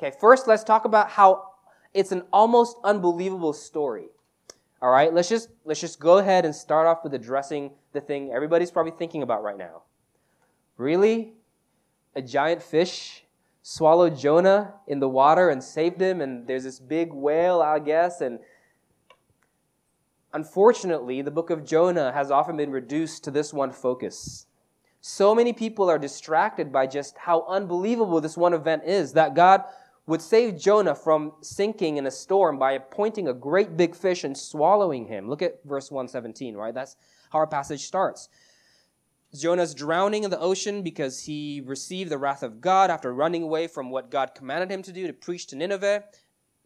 Okay, 0.00 0.16
first 0.18 0.46
let's 0.46 0.64
talk 0.64 0.84
about 0.84 1.10
how 1.10 1.52
it's 1.94 2.12
an 2.12 2.22
almost 2.32 2.76
unbelievable 2.84 3.52
story. 3.52 4.08
All 4.80 4.90
right, 4.90 5.12
let's 5.12 5.28
just 5.28 5.50
let's 5.64 5.80
just 5.80 5.98
go 5.98 6.18
ahead 6.18 6.44
and 6.44 6.54
start 6.54 6.86
off 6.86 7.02
with 7.02 7.12
addressing 7.14 7.72
the 7.92 8.00
thing 8.00 8.30
everybody's 8.32 8.70
probably 8.70 8.92
thinking 8.92 9.22
about 9.22 9.42
right 9.42 9.58
now. 9.58 9.82
Really? 10.76 11.34
A 12.14 12.22
giant 12.22 12.62
fish 12.62 13.24
swallowed 13.62 14.16
Jonah 14.16 14.74
in 14.86 15.00
the 15.00 15.08
water 15.08 15.50
and 15.50 15.62
saved 15.62 16.00
him 16.00 16.20
and 16.20 16.46
there's 16.46 16.64
this 16.64 16.80
big 16.80 17.12
whale, 17.12 17.60
I 17.60 17.78
guess, 17.78 18.20
and 18.20 18.40
Unfortunately, 20.32 21.22
the 21.22 21.30
book 21.30 21.48
of 21.48 21.64
Jonah 21.64 22.12
has 22.12 22.30
often 22.30 22.56
been 22.56 22.70
reduced 22.70 23.24
to 23.24 23.30
this 23.30 23.52
one 23.52 23.72
focus. 23.72 24.46
So 25.00 25.34
many 25.34 25.52
people 25.52 25.88
are 25.88 25.98
distracted 25.98 26.70
by 26.70 26.86
just 26.86 27.16
how 27.16 27.46
unbelievable 27.48 28.20
this 28.20 28.36
one 28.36 28.52
event 28.52 28.82
is 28.84 29.14
that 29.14 29.34
God 29.34 29.64
would 30.06 30.20
save 30.20 30.58
Jonah 30.58 30.94
from 30.94 31.32
sinking 31.40 31.96
in 31.96 32.06
a 32.06 32.10
storm 32.10 32.58
by 32.58 32.72
appointing 32.72 33.28
a 33.28 33.34
great 33.34 33.76
big 33.76 33.94
fish 33.94 34.24
and 34.24 34.36
swallowing 34.36 35.06
him. 35.06 35.28
Look 35.28 35.42
at 35.42 35.60
verse 35.64 35.90
117, 35.90 36.54
right? 36.54 36.74
That's 36.74 36.96
how 37.30 37.38
our 37.38 37.46
passage 37.46 37.86
starts. 37.86 38.28
Jonah's 39.34 39.74
drowning 39.74 40.24
in 40.24 40.30
the 40.30 40.40
ocean 40.40 40.82
because 40.82 41.24
he 41.24 41.62
received 41.64 42.10
the 42.10 42.18
wrath 42.18 42.42
of 42.42 42.60
God 42.60 42.90
after 42.90 43.12
running 43.12 43.42
away 43.42 43.66
from 43.66 43.90
what 43.90 44.10
God 44.10 44.34
commanded 44.34 44.70
him 44.70 44.82
to 44.82 44.92
do 44.92 45.06
to 45.06 45.12
preach 45.12 45.46
to 45.48 45.56
Nineveh. 45.56 46.04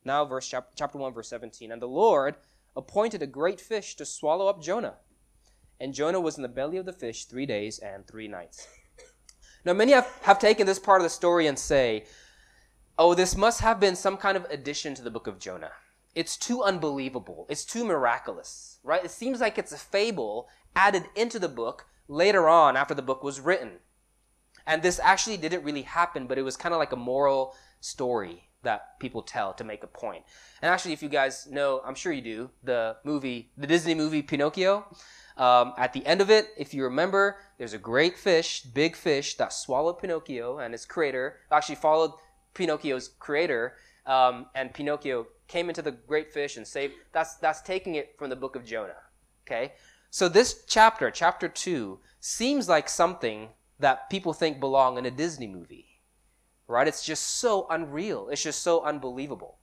Now, 0.04 0.25
verse 0.25 0.49
chapter 0.49 0.99
1, 0.99 1.12
verse 1.12 1.28
17. 1.28 1.73
And 1.73 1.83
the 1.83 1.88
Lord 1.88 2.37
appointed 2.76 3.23
a 3.23 3.26
great 3.26 3.61
fish 3.61 3.97
to 3.97 4.07
swallow 4.07 4.47
up 4.47 4.62
Jonah. 4.62 4.95
And 5.81 5.92
Jonah 5.92 6.21
was 6.21 6.37
in 6.37 6.42
the 6.42 6.49
belly 6.49 6.76
of 6.76 6.87
the 6.87 6.92
fish 6.92 7.25
three 7.25 7.47
days 7.47 7.78
and 7.81 8.07
three 8.07 8.28
nights. 8.28 8.69
Now, 9.64 9.73
many 9.73 9.92
have, 9.92 10.09
have 10.23 10.38
taken 10.38 10.66
this 10.66 10.78
part 10.78 11.00
of 11.00 11.04
the 11.04 11.11
story 11.11 11.47
and 11.47 11.59
say, 11.59 12.04
oh, 12.99 13.14
this 13.14 13.37
must 13.37 13.61
have 13.61 13.81
been 13.81 13.97
some 13.97 14.16
kind 14.16 14.37
of 14.37 14.45
addition 14.50 14.95
to 14.95 15.02
the 15.02 15.11
book 15.11 15.26
of 15.26 15.38
Jonah. 15.38 15.73
It's 16.14 16.37
too 16.37 16.62
unbelievable. 16.62 17.47
It's 17.49 17.64
too 17.64 17.85
miraculous, 17.85 18.78
right? 18.85 19.04
It 19.04 19.11
seems 19.11 19.40
like 19.40 19.59
it's 19.59 19.73
a 19.73 19.78
fable 19.78 20.49
added 20.76 21.04
into 21.16 21.38
the 21.38 21.49
book 21.49 21.87
later 22.09 22.49
on 22.49 22.77
after 22.77 22.95
the 22.95 23.03
book 23.03 23.23
was 23.23 23.41
written. 23.41 23.73
And 24.67 24.83
this 24.83 25.01
actually 25.03 25.37
didn't 25.37 25.65
really 25.65 25.83
happen, 25.83 26.27
but 26.27 26.39
it 26.39 26.43
was 26.43 26.57
kind 26.57 26.73
of 26.73 26.79
like 26.79 26.93
a 26.93 26.97
moral 26.97 27.55
story 27.81 28.49
that 28.63 28.99
people 29.01 29.23
tell 29.23 29.53
to 29.55 29.65
make 29.65 29.83
a 29.83 29.89
point. 29.89 30.25
And 30.61 30.71
actually, 30.71 30.93
if 30.93 31.03
you 31.03 31.09
guys 31.09 31.49
know, 31.51 31.81
I'm 31.85 31.97
sure 31.97 32.13
you 32.13 32.23
do, 32.23 32.51
the 32.63 32.97
movie, 33.05 33.51
the 33.57 33.67
Disney 33.67 33.95
movie 33.95 34.23
Pinocchio, 34.23 34.87
um, 35.37 35.73
at 35.79 35.93
the 35.93 36.05
end 36.07 36.21
of 36.21 36.31
it, 36.31 36.49
if 36.57 36.73
you 36.75 36.85
remember, 36.85 37.39
there's 37.59 37.73
a 37.73 37.79
great 37.79 38.17
fish, 38.17 38.63
big 38.63 38.95
fish, 38.95 39.37
that 39.37 39.53
swallowed 39.53 39.99
Pinocchio 39.99 40.59
and 40.59 40.73
his 40.73 40.85
creator, 40.85 41.39
actually 41.51 41.75
followed 41.75 42.13
Pinocchio's 42.55 43.09
creator, 43.19 43.75
um, 44.07 44.47
and 44.55 44.73
Pinocchio 44.73 45.27
came 45.49 45.69
into 45.69 45.83
the 45.83 45.93
great 45.93 46.33
fish 46.33 46.57
and 46.57 46.67
saved. 46.67 46.95
That's, 47.13 47.37
that's 47.37 47.63
taking 47.63 47.97
it 47.97 48.15
from 48.19 48.31
the 48.31 48.37
book 48.37 48.57
of 48.57 48.65
Jonah. 48.65 48.95
Okay? 49.47 49.73
So 50.12 50.28
this 50.28 50.64
chapter, 50.69 51.11
chapter 51.11 51.49
2, 51.49 51.99
seems 52.21 52.69
like 52.69 52.90
something 52.90 53.49
that 53.78 54.11
people 54.11 54.35
think 54.35 54.61
belong 54.61 54.99
in 54.99 55.07
a 55.07 55.11
Disney 55.11 55.47
movie. 55.47 55.87
Right? 56.69 56.87
It's 56.87 57.02
just 57.02 57.40
so 57.40 57.66
unreal. 57.71 58.28
It's 58.28 58.42
just 58.42 58.61
so 58.61 58.85
unbelievable. 58.85 59.57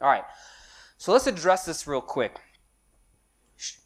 All 0.00 0.08
right. 0.08 0.24
So 0.96 1.12
let's 1.12 1.26
address 1.26 1.66
this 1.66 1.86
real 1.86 2.00
quick. 2.00 2.40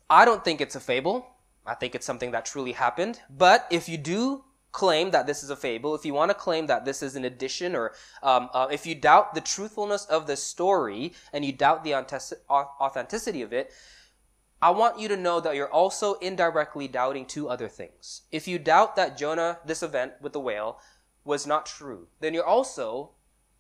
I 0.09 0.25
don't 0.25 0.45
think 0.45 0.61
it's 0.61 0.77
a 0.77 0.81
fable. 0.81 1.27
I 1.67 1.75
think 1.75 1.97
it's 1.97 2.07
something 2.07 2.31
that 2.31 2.47
truly 2.47 2.73
happened. 2.73 3.19
But 3.29 3.67
if 3.69 3.89
you 3.89 3.99
do 3.99 4.45
claim 4.71 5.11
that 5.11 5.27
this 5.27 5.43
is 5.43 5.51
a 5.51 5.57
fable, 5.57 5.97
if 5.97 6.07
you 6.07 6.15
want 6.15 6.31
to 6.31 6.35
claim 6.37 6.67
that 6.69 6.85
this 6.85 7.03
is 7.03 7.17
an 7.17 7.25
addition, 7.25 7.75
or 7.75 7.93
um, 8.23 8.51
uh, 8.55 8.69
if 8.71 8.87
you 8.87 8.95
doubt 8.95 9.35
the 9.35 9.41
truthfulness 9.41 10.05
of 10.05 10.29
the 10.29 10.37
story 10.37 11.13
and 11.33 11.45
you 11.45 11.51
doubt 11.51 11.83
the 11.83 11.93
authenticity 11.97 13.43
of 13.43 13.53
it, 13.53 13.73
I 14.61 14.71
want 14.71 14.99
you 14.99 15.07
to 15.09 15.17
know 15.17 15.41
that 15.41 15.55
you're 15.55 15.73
also 15.73 16.15
indirectly 16.15 16.89
doubting 16.89 17.27
two 17.27 17.49
other 17.49 17.69
things. 17.69 18.23
If 18.33 18.49
you 18.49 18.59
doubt 18.59 18.97
that 18.97 19.17
Jonah, 19.17 19.59
this 19.65 19.83
event 19.83 20.15
with 20.21 20.33
the 20.33 20.41
whale, 20.41 20.81
was 21.25 21.47
not 21.47 21.67
true, 21.67 22.09
then 22.21 22.35
you're 22.35 22.45
also 22.45 23.11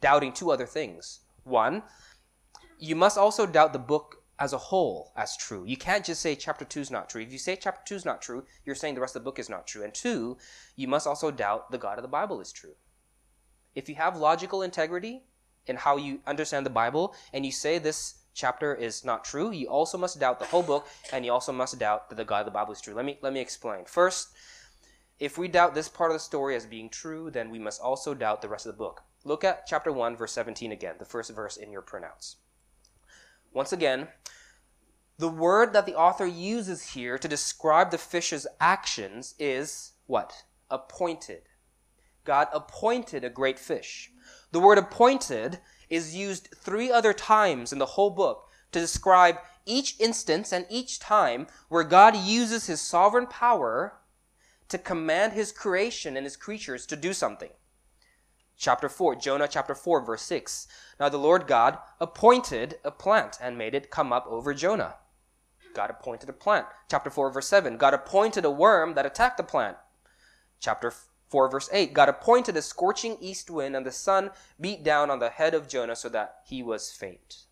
doubting 0.01 0.33
two 0.33 0.51
other 0.51 0.67
things. 0.67 1.21
One, 1.45 1.85
you 2.79 2.97
must 2.97 3.17
also 3.17 3.47
doubt 3.47 3.73
the 3.73 3.79
book 3.79 4.23
as 4.41 4.53
a 4.53 4.59
whole 4.59 5.13
as 5.17 5.37
true. 5.37 5.65
You 5.67 5.77
can't 5.77 6.05
just 6.05 6.21
say 6.21 6.35
chapter 6.35 6.65
2 6.65 6.81
is 6.81 6.91
not 6.91 7.09
true. 7.09 7.23
If 7.23 7.33
you 7.33 7.39
say 7.39 7.57
chapter 7.57 7.83
2 7.85 7.95
is 7.97 8.05
not 8.05 8.23
true, 8.23 8.45
you're 8.65 8.75
saying 8.75 8.95
the 8.95 9.01
rest 9.01 9.17
of 9.17 9.23
the 9.23 9.25
book 9.25 9.39
is 9.39 9.49
not 9.49 9.67
true. 9.67 9.83
And 9.83 9.93
two, 9.93 10.37
you 10.77 10.87
must 10.89 11.07
also 11.07 11.31
doubt 11.31 11.71
the 11.71 11.79
God 11.79 11.99
of 11.99 12.03
the 12.03 12.09
Bible 12.09 12.41
is 12.41 12.53
true. 12.53 12.75
If 13.75 13.89
you 13.89 13.97
have 13.97 14.17
logical 14.17 14.63
integrity 14.63 15.23
in 15.67 15.77
how 15.77 15.97
you 15.97 16.21
understand 16.27 16.67
the 16.67 16.71
Bible 16.71 17.15
and 17.33 17.45
you 17.45 17.53
say 17.53 17.79
this 17.79 18.18
chapter 18.39 18.73
is 18.73 19.05
not 19.05 19.25
true, 19.25 19.51
you 19.51 19.67
also 19.67 19.99
must 19.99 20.21
doubt 20.21 20.39
the 20.39 20.47
whole 20.47 20.63
book 20.63 20.87
and 21.13 21.25
you 21.25 21.33
also 21.33 21.51
must 21.51 21.79
doubt 21.79 22.09
that 22.09 22.15
the 22.15 22.25
God 22.25 22.41
of 22.41 22.45
the 22.47 22.53
Bible 22.53 22.73
is 22.73 22.81
true. 22.81 22.95
Let 22.95 23.05
me 23.05 23.19
let 23.21 23.33
me 23.33 23.41
explain. 23.41 23.85
First, 23.85 24.29
if 25.19 25.37
we 25.37 25.49
doubt 25.49 25.75
this 25.75 25.89
part 25.89 26.13
of 26.13 26.15
the 26.15 26.21
story 26.21 26.55
as 26.55 26.65
being 26.65 26.89
true, 26.89 27.31
then 27.31 27.51
we 27.51 27.59
must 27.59 27.83
also 27.83 28.15
doubt 28.15 28.41
the 28.41 28.49
rest 28.49 28.65
of 28.65 28.73
the 28.73 28.79
book. 28.79 29.03
Look 29.25 29.43
at 29.43 29.67
chapter 29.67 29.91
1 29.91 30.17
verse 30.17 30.33
17 30.33 30.71
again, 30.71 30.95
the 31.01 31.05
first 31.05 31.35
verse 31.35 31.57
in 31.57 31.73
your 31.73 31.83
printouts. 31.83 32.37
Once 33.53 33.73
again, 33.73 34.07
the 35.19 35.29
word 35.29 35.73
that 35.73 35.85
the 35.85 35.97
author 35.97 36.27
uses 36.27 36.91
here 36.91 37.19
to 37.19 37.27
describe 37.27 37.91
the 37.91 37.99
fish's 37.99 38.47
actions 38.61 39.35
is 39.41 39.95
what? 40.07 40.45
Appointed. 40.71 41.43
God 42.23 42.47
appointed 42.53 43.25
a 43.25 43.31
great 43.31 43.59
fish. 43.59 44.13
The 44.53 44.61
word 44.61 44.79
appointed 44.79 45.59
is 45.91 46.15
used 46.15 46.49
three 46.55 46.91
other 46.91 47.13
times 47.13 47.73
in 47.73 47.79
the 47.79 47.87
whole 47.87 48.11
book 48.11 48.49
to 48.73 48.81
describe 48.81 49.39
each 49.67 49.99
instance 49.99 50.53
and 50.53 50.67
each 50.69 50.99
time 50.99 51.47
where 51.69 51.85
God 51.85 52.17
uses 52.17 52.67
his 52.67 52.81
sovereign 52.81 53.27
power 53.27 53.95
to 54.69 54.79
command 54.79 55.33
his 55.33 55.53
creation 55.53 56.17
and 56.17 56.25
his 56.25 56.37
creatures 56.37 56.87
to 56.87 56.97
do 56.97 57.13
something 57.13 57.51
chapter 58.59 58.89
4, 58.89 59.17
Jonah 59.17 59.49
chapter 59.49 59.75
4, 59.75 60.05
verse 60.05 60.23
6. 60.23 60.67
Now 61.01 61.09
the 61.09 61.17
Lord 61.17 61.47
God 61.47 61.79
appointed 62.01 62.79
a 62.85 62.91
plant 62.91 63.39
and 63.41 63.57
made 63.57 63.75
it 63.75 63.91
come 63.91 64.13
up 64.13 64.27
over 64.29 64.53
Jonah. 64.53 64.97
God 65.75 65.91
appointed 65.91 66.29
a 66.29 66.33
plant. 66.33 66.67
Chapter 66.91 67.09
4, 67.09 67.31
verse 67.31 67.47
7. 67.47 67.77
God 67.77 67.95
appointed 67.95 68.45
a 68.45 68.51
worm 68.51 68.95
that 68.95 69.07
attacked 69.07 69.37
the 69.37 69.45
plant. 69.45 69.77
Chapter 70.61 70.93
4, 71.29 71.51
verse 71.51 71.69
8. 71.73 71.93
God 71.93 72.09
appointed 72.09 72.57
a 72.57 72.63
scorching 72.63 73.17
east 73.21 73.51
wind, 73.51 73.77
and 73.77 73.87
the 73.87 73.93
sun 73.93 74.31
beat 74.61 74.83
down 74.83 75.11
on 75.11 75.19
the 75.19 75.31
head 75.31 75.55
of 75.55 75.69
Jonah 75.69 75.97
so 75.97 76.09
that 76.09 76.37
he 76.47 76.63
was 76.63 76.91
faint. 76.91 77.45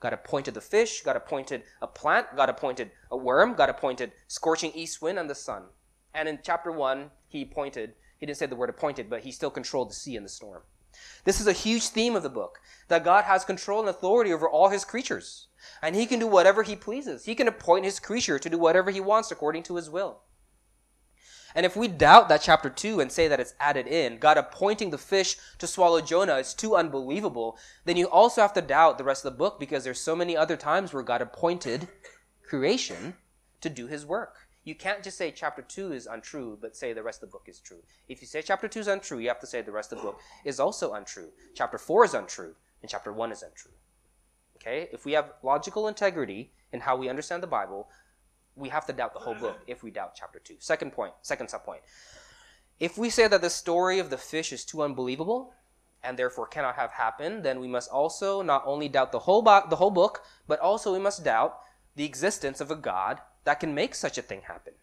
God 0.00 0.12
appointed 0.12 0.54
the 0.54 0.60
fish. 0.60 1.02
God 1.02 1.16
appointed 1.16 1.62
a 1.80 1.86
plant. 1.86 2.28
God 2.36 2.48
appointed 2.48 2.90
a 3.10 3.16
worm. 3.16 3.54
God 3.54 3.70
appointed 3.70 4.12
scorching 4.28 4.72
east 4.74 5.00
wind 5.00 5.18
and 5.18 5.30
the 5.30 5.34
sun. 5.34 5.64
And 6.12 6.28
in 6.28 6.40
chapter 6.42 6.70
1, 6.70 7.10
he 7.26 7.42
appointed 7.42 7.94
he 8.18 8.26
didn't 8.26 8.38
say 8.38 8.46
the 8.46 8.56
word 8.56 8.70
appointed, 8.70 9.10
but 9.10 9.20
he 9.20 9.32
still 9.32 9.50
controlled 9.50 9.90
the 9.90 9.94
sea 9.94 10.16
and 10.16 10.24
the 10.24 10.30
storm. 10.30 10.62
This 11.24 11.40
is 11.40 11.46
a 11.46 11.52
huge 11.52 11.88
theme 11.88 12.16
of 12.16 12.22
the 12.22 12.30
book 12.30 12.60
that 12.88 13.04
God 13.04 13.24
has 13.24 13.44
control 13.44 13.80
and 13.80 13.88
authority 13.88 14.32
over 14.32 14.48
all 14.48 14.68
his 14.68 14.84
creatures. 14.84 15.48
And 15.82 15.94
he 15.94 16.06
can 16.06 16.20
do 16.20 16.26
whatever 16.26 16.62
he 16.62 16.76
pleases. 16.76 17.24
He 17.24 17.34
can 17.34 17.48
appoint 17.48 17.84
his 17.84 18.00
creature 18.00 18.38
to 18.38 18.48
do 18.48 18.56
whatever 18.56 18.90
he 18.90 19.00
wants 19.00 19.30
according 19.30 19.64
to 19.64 19.76
his 19.76 19.90
will. 19.90 20.20
And 21.54 21.64
if 21.64 21.76
we 21.76 21.86
doubt 21.86 22.28
that 22.28 22.42
chapter 22.42 22.68
2 22.68 23.00
and 23.00 23.12
say 23.12 23.28
that 23.28 23.38
it's 23.38 23.54
added 23.60 23.86
in, 23.86 24.18
God 24.18 24.36
appointing 24.36 24.90
the 24.90 24.98
fish 24.98 25.36
to 25.58 25.66
swallow 25.66 26.00
Jonah 26.00 26.36
is 26.36 26.52
too 26.52 26.74
unbelievable, 26.74 27.56
then 27.84 27.96
you 27.96 28.06
also 28.06 28.40
have 28.40 28.52
to 28.54 28.60
doubt 28.60 28.98
the 28.98 29.04
rest 29.04 29.24
of 29.24 29.32
the 29.32 29.38
book 29.38 29.60
because 29.60 29.84
there's 29.84 30.00
so 30.00 30.16
many 30.16 30.36
other 30.36 30.56
times 30.56 30.92
where 30.92 31.02
God 31.04 31.22
appointed 31.22 31.88
creation 32.42 33.14
to 33.60 33.70
do 33.70 33.86
his 33.86 34.04
work. 34.04 34.48
You 34.64 34.74
can't 34.74 35.02
just 35.02 35.18
say 35.18 35.30
chapter 35.30 35.62
2 35.62 35.92
is 35.92 36.06
untrue, 36.06 36.58
but 36.60 36.74
say 36.74 36.92
the 36.92 37.02
rest 37.02 37.22
of 37.22 37.28
the 37.28 37.32
book 37.32 37.44
is 37.46 37.60
true. 37.60 37.82
If 38.08 38.20
you 38.20 38.26
say 38.26 38.42
chapter 38.42 38.66
2 38.66 38.80
is 38.80 38.88
untrue, 38.88 39.18
you 39.18 39.28
have 39.28 39.40
to 39.40 39.46
say 39.46 39.60
the 39.60 39.70
rest 39.70 39.92
of 39.92 39.98
the 39.98 40.04
book 40.04 40.20
is 40.44 40.58
also 40.58 40.94
untrue. 40.94 41.28
Chapter 41.54 41.78
4 41.78 42.06
is 42.06 42.14
untrue, 42.14 42.54
and 42.80 42.90
chapter 42.90 43.12
1 43.12 43.30
is 43.30 43.42
untrue. 43.42 43.72
Okay? 44.56 44.88
If 44.90 45.04
we 45.04 45.12
have 45.12 45.34
logical 45.42 45.86
integrity 45.86 46.50
in 46.72 46.80
how 46.80 46.96
we 46.96 47.10
understand 47.10 47.42
the 47.42 47.46
Bible, 47.46 47.88
we 48.56 48.68
have 48.68 48.86
to 48.86 48.92
doubt 48.92 49.12
the 49.12 49.20
whole 49.20 49.34
uh-huh. 49.34 49.46
book 49.46 49.60
if 49.66 49.82
we 49.82 49.90
doubt 49.90 50.14
chapter 50.14 50.38
2. 50.38 50.56
Second 50.58 50.92
point, 50.92 51.12
second 51.22 51.48
subpoint. 51.48 51.80
If 52.80 52.98
we 52.98 53.10
say 53.10 53.28
that 53.28 53.40
the 53.40 53.50
story 53.50 53.98
of 53.98 54.10
the 54.10 54.18
fish 54.18 54.52
is 54.52 54.64
too 54.64 54.82
unbelievable, 54.82 55.52
and 56.04 56.18
therefore 56.18 56.46
cannot 56.46 56.76
have 56.76 56.90
happened, 56.90 57.42
then 57.42 57.60
we 57.60 57.66
must 57.66 57.90
also 57.90 58.42
not 58.42 58.62
only 58.66 58.88
doubt 58.88 59.10
the 59.10 59.20
whole, 59.20 59.42
bo- 59.42 59.66
the 59.68 59.76
whole 59.76 59.90
book, 59.90 60.22
but 60.46 60.60
also 60.60 60.92
we 60.92 60.98
must 60.98 61.24
doubt 61.24 61.58
the 61.96 62.04
existence 62.04 62.60
of 62.60 62.70
a 62.70 62.76
God 62.76 63.20
that 63.44 63.58
can 63.58 63.74
make 63.74 63.94
such 63.94 64.18
a 64.18 64.22
thing 64.22 64.42
happen. 64.42 64.74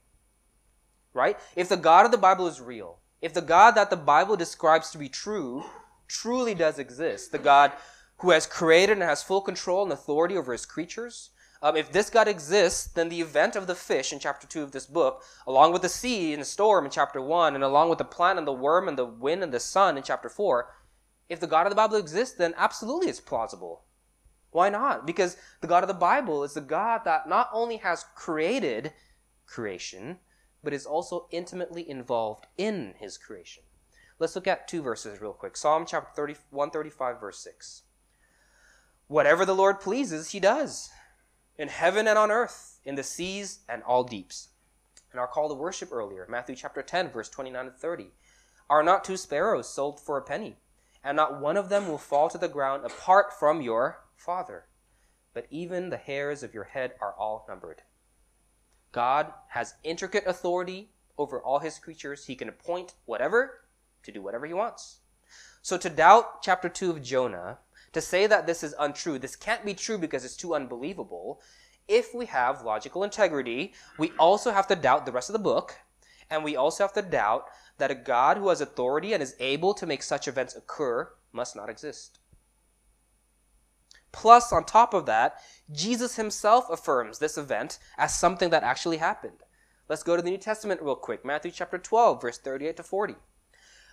Right? 1.13 1.37
If 1.55 1.69
the 1.69 1.77
God 1.77 2.05
of 2.05 2.11
the 2.11 2.17
Bible 2.17 2.47
is 2.47 2.59
real, 2.59 2.99
if 3.21 3.33
the 3.33 3.41
God 3.41 3.71
that 3.71 3.89
the 3.89 3.97
Bible 3.97 4.35
describes 4.35 4.89
to 4.91 4.97
be 4.97 5.09
true 5.09 5.63
truly 6.07 6.55
does 6.55 6.79
exist, 6.79 7.31
the 7.31 7.37
God 7.37 7.71
who 8.17 8.31
has 8.31 8.45
created 8.45 8.93
and 8.93 9.03
has 9.03 9.23
full 9.23 9.41
control 9.41 9.83
and 9.83 9.91
authority 9.91 10.37
over 10.37 10.51
his 10.51 10.65
creatures, 10.65 11.29
um, 11.61 11.75
if 11.75 11.91
this 11.91 12.09
God 12.09 12.27
exists, 12.27 12.87
then 12.87 13.09
the 13.09 13.21
event 13.21 13.55
of 13.55 13.67
the 13.67 13.75
fish 13.75 14.11
in 14.11 14.19
chapter 14.19 14.47
2 14.47 14.63
of 14.63 14.71
this 14.71 14.85
book, 14.85 15.23
along 15.45 15.73
with 15.73 15.81
the 15.81 15.89
sea 15.89 16.33
and 16.33 16.41
the 16.41 16.45
storm 16.45 16.85
in 16.85 16.91
chapter 16.91 17.21
1, 17.21 17.55
and 17.55 17.63
along 17.63 17.89
with 17.89 17.97
the 17.97 18.03
plant 18.03 18.39
and 18.39 18.47
the 18.47 18.53
worm 18.53 18.87
and 18.87 18.97
the 18.97 19.05
wind 19.05 19.43
and 19.43 19.53
the 19.53 19.59
sun 19.59 19.97
in 19.97 20.03
chapter 20.03 20.29
4, 20.29 20.73
if 21.29 21.39
the 21.39 21.47
God 21.47 21.65
of 21.65 21.69
the 21.69 21.75
Bible 21.75 21.97
exists, 21.97 22.35
then 22.35 22.53
absolutely 22.57 23.09
it's 23.09 23.21
plausible 23.21 23.83
why 24.51 24.69
not? 24.69 25.07
Because 25.07 25.37
the 25.61 25.67
God 25.67 25.83
of 25.83 25.87
the 25.87 25.93
Bible 25.93 26.43
is 26.43 26.53
the 26.53 26.61
God 26.61 27.01
that 27.05 27.27
not 27.27 27.49
only 27.53 27.77
has 27.77 28.05
created 28.15 28.93
creation, 29.45 30.19
but 30.63 30.73
is 30.73 30.85
also 30.85 31.27
intimately 31.31 31.89
involved 31.89 32.45
in 32.57 32.93
his 32.99 33.17
creation. 33.17 33.63
Let's 34.19 34.35
look 34.35 34.47
at 34.47 34.67
two 34.67 34.81
verses 34.81 35.21
real 35.21 35.33
quick. 35.33 35.57
Psalm 35.57 35.85
chapter 35.87 36.11
30, 36.15 36.35
135, 36.51 37.19
verse 37.19 37.39
6. 37.39 37.83
Whatever 39.07 39.45
the 39.45 39.55
Lord 39.55 39.79
pleases, 39.79 40.31
he 40.31 40.39
does, 40.39 40.89
in 41.57 41.67
heaven 41.67 42.07
and 42.07 42.17
on 42.17 42.31
earth, 42.31 42.79
in 42.85 42.95
the 42.95 43.03
seas 43.03 43.59
and 43.69 43.83
all 43.83 44.03
deeps. 44.03 44.49
And 45.11 45.19
our 45.19 45.27
call 45.27 45.49
to 45.49 45.55
worship 45.55 45.91
earlier, 45.91 46.25
Matthew 46.29 46.55
chapter 46.55 46.81
10, 46.81 47.09
verse 47.09 47.29
29 47.29 47.67
and 47.67 47.75
30. 47.75 48.07
Are 48.69 48.83
not 48.83 49.03
two 49.03 49.17
sparrows 49.17 49.67
sold 49.67 49.99
for 49.99 50.17
a 50.17 50.21
penny? 50.21 50.55
And 51.03 51.17
not 51.17 51.41
one 51.41 51.57
of 51.57 51.69
them 51.69 51.87
will 51.87 51.97
fall 51.97 52.29
to 52.29 52.37
the 52.37 52.47
ground 52.47 52.85
apart 52.85 53.37
from 53.37 53.61
your 53.61 54.01
Father, 54.15 54.65
but 55.33 55.47
even 55.49 55.89
the 55.89 55.97
hairs 55.97 56.43
of 56.43 56.53
your 56.53 56.65
head 56.65 56.93
are 57.01 57.13
all 57.17 57.45
numbered. 57.49 57.81
God 58.91 59.33
has 59.49 59.73
intricate 59.83 60.25
authority 60.27 60.91
over 61.17 61.41
all 61.41 61.59
his 61.59 61.79
creatures. 61.79 62.25
He 62.25 62.35
can 62.35 62.49
appoint 62.49 62.93
whatever 63.05 63.61
to 64.03 64.11
do 64.11 64.21
whatever 64.21 64.45
he 64.45 64.53
wants. 64.53 64.99
So 65.61 65.77
to 65.77 65.89
doubt 65.89 66.41
chapter 66.41 66.69
2 66.69 66.91
of 66.91 67.01
Jonah, 67.01 67.59
to 67.93 68.01
say 68.01 68.27
that 68.27 68.47
this 68.47 68.63
is 68.63 68.75
untrue, 68.79 69.19
this 69.19 69.35
can't 69.35 69.65
be 69.65 69.73
true 69.73 69.97
because 69.97 70.23
it's 70.23 70.37
too 70.37 70.55
unbelievable. 70.55 71.41
If 71.87 72.13
we 72.13 72.25
have 72.27 72.63
logical 72.63 73.03
integrity, 73.03 73.73
we 73.97 74.11
also 74.17 74.51
have 74.51 74.67
to 74.67 74.75
doubt 74.75 75.05
the 75.05 75.11
rest 75.11 75.29
of 75.29 75.33
the 75.33 75.39
book, 75.39 75.75
and 76.29 76.43
we 76.43 76.55
also 76.55 76.83
have 76.83 76.93
to 76.93 77.01
doubt 77.01 77.45
that 77.77 77.91
a 77.91 77.95
God 77.95 78.37
who 78.37 78.49
has 78.49 78.61
authority 78.61 79.13
and 79.13 79.21
is 79.21 79.35
able 79.39 79.73
to 79.73 79.85
make 79.85 80.03
such 80.03 80.27
events 80.27 80.55
occur 80.55 81.11
must 81.33 81.55
not 81.55 81.69
exist. 81.69 82.19
Plus, 84.11 84.51
on 84.51 84.65
top 84.65 84.93
of 84.93 85.05
that, 85.05 85.41
Jesus 85.71 86.17
himself 86.17 86.69
affirms 86.69 87.19
this 87.19 87.37
event 87.37 87.79
as 87.97 88.17
something 88.17 88.49
that 88.49 88.63
actually 88.63 88.97
happened. 88.97 89.43
Let's 89.87 90.03
go 90.03 90.15
to 90.15 90.21
the 90.21 90.29
New 90.29 90.37
Testament 90.37 90.81
real 90.81 90.95
quick. 90.95 91.25
Matthew 91.25 91.51
chapter 91.51 91.77
12, 91.77 92.21
verse 92.21 92.37
38 92.37 92.77
to 92.77 92.83
40. 92.83 93.15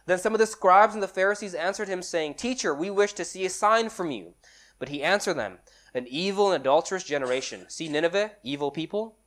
Then 0.09 0.19
some 0.19 0.33
of 0.33 0.39
the 0.39 0.47
scribes 0.47 0.95
and 0.95 1.03
the 1.03 1.07
Pharisees 1.07 1.55
answered 1.55 1.87
him, 1.87 2.01
saying, 2.01 2.35
Teacher, 2.35 2.75
we 2.75 2.89
wish 2.89 3.13
to 3.13 3.27
see 3.27 3.45
a 3.45 3.51
sign 3.51 3.91
from 3.91 4.11
you. 4.11 4.33
But 4.79 4.89
he 4.89 5.03
answered 5.03 5.35
them, 5.35 5.59
An 5.93 6.07
evil 6.09 6.51
and 6.51 6.63
adulterous 6.63 7.05
generation. 7.05 7.67
See 7.69 7.89
Nineveh, 7.89 8.33
evil 8.43 8.71
people? 8.71 9.19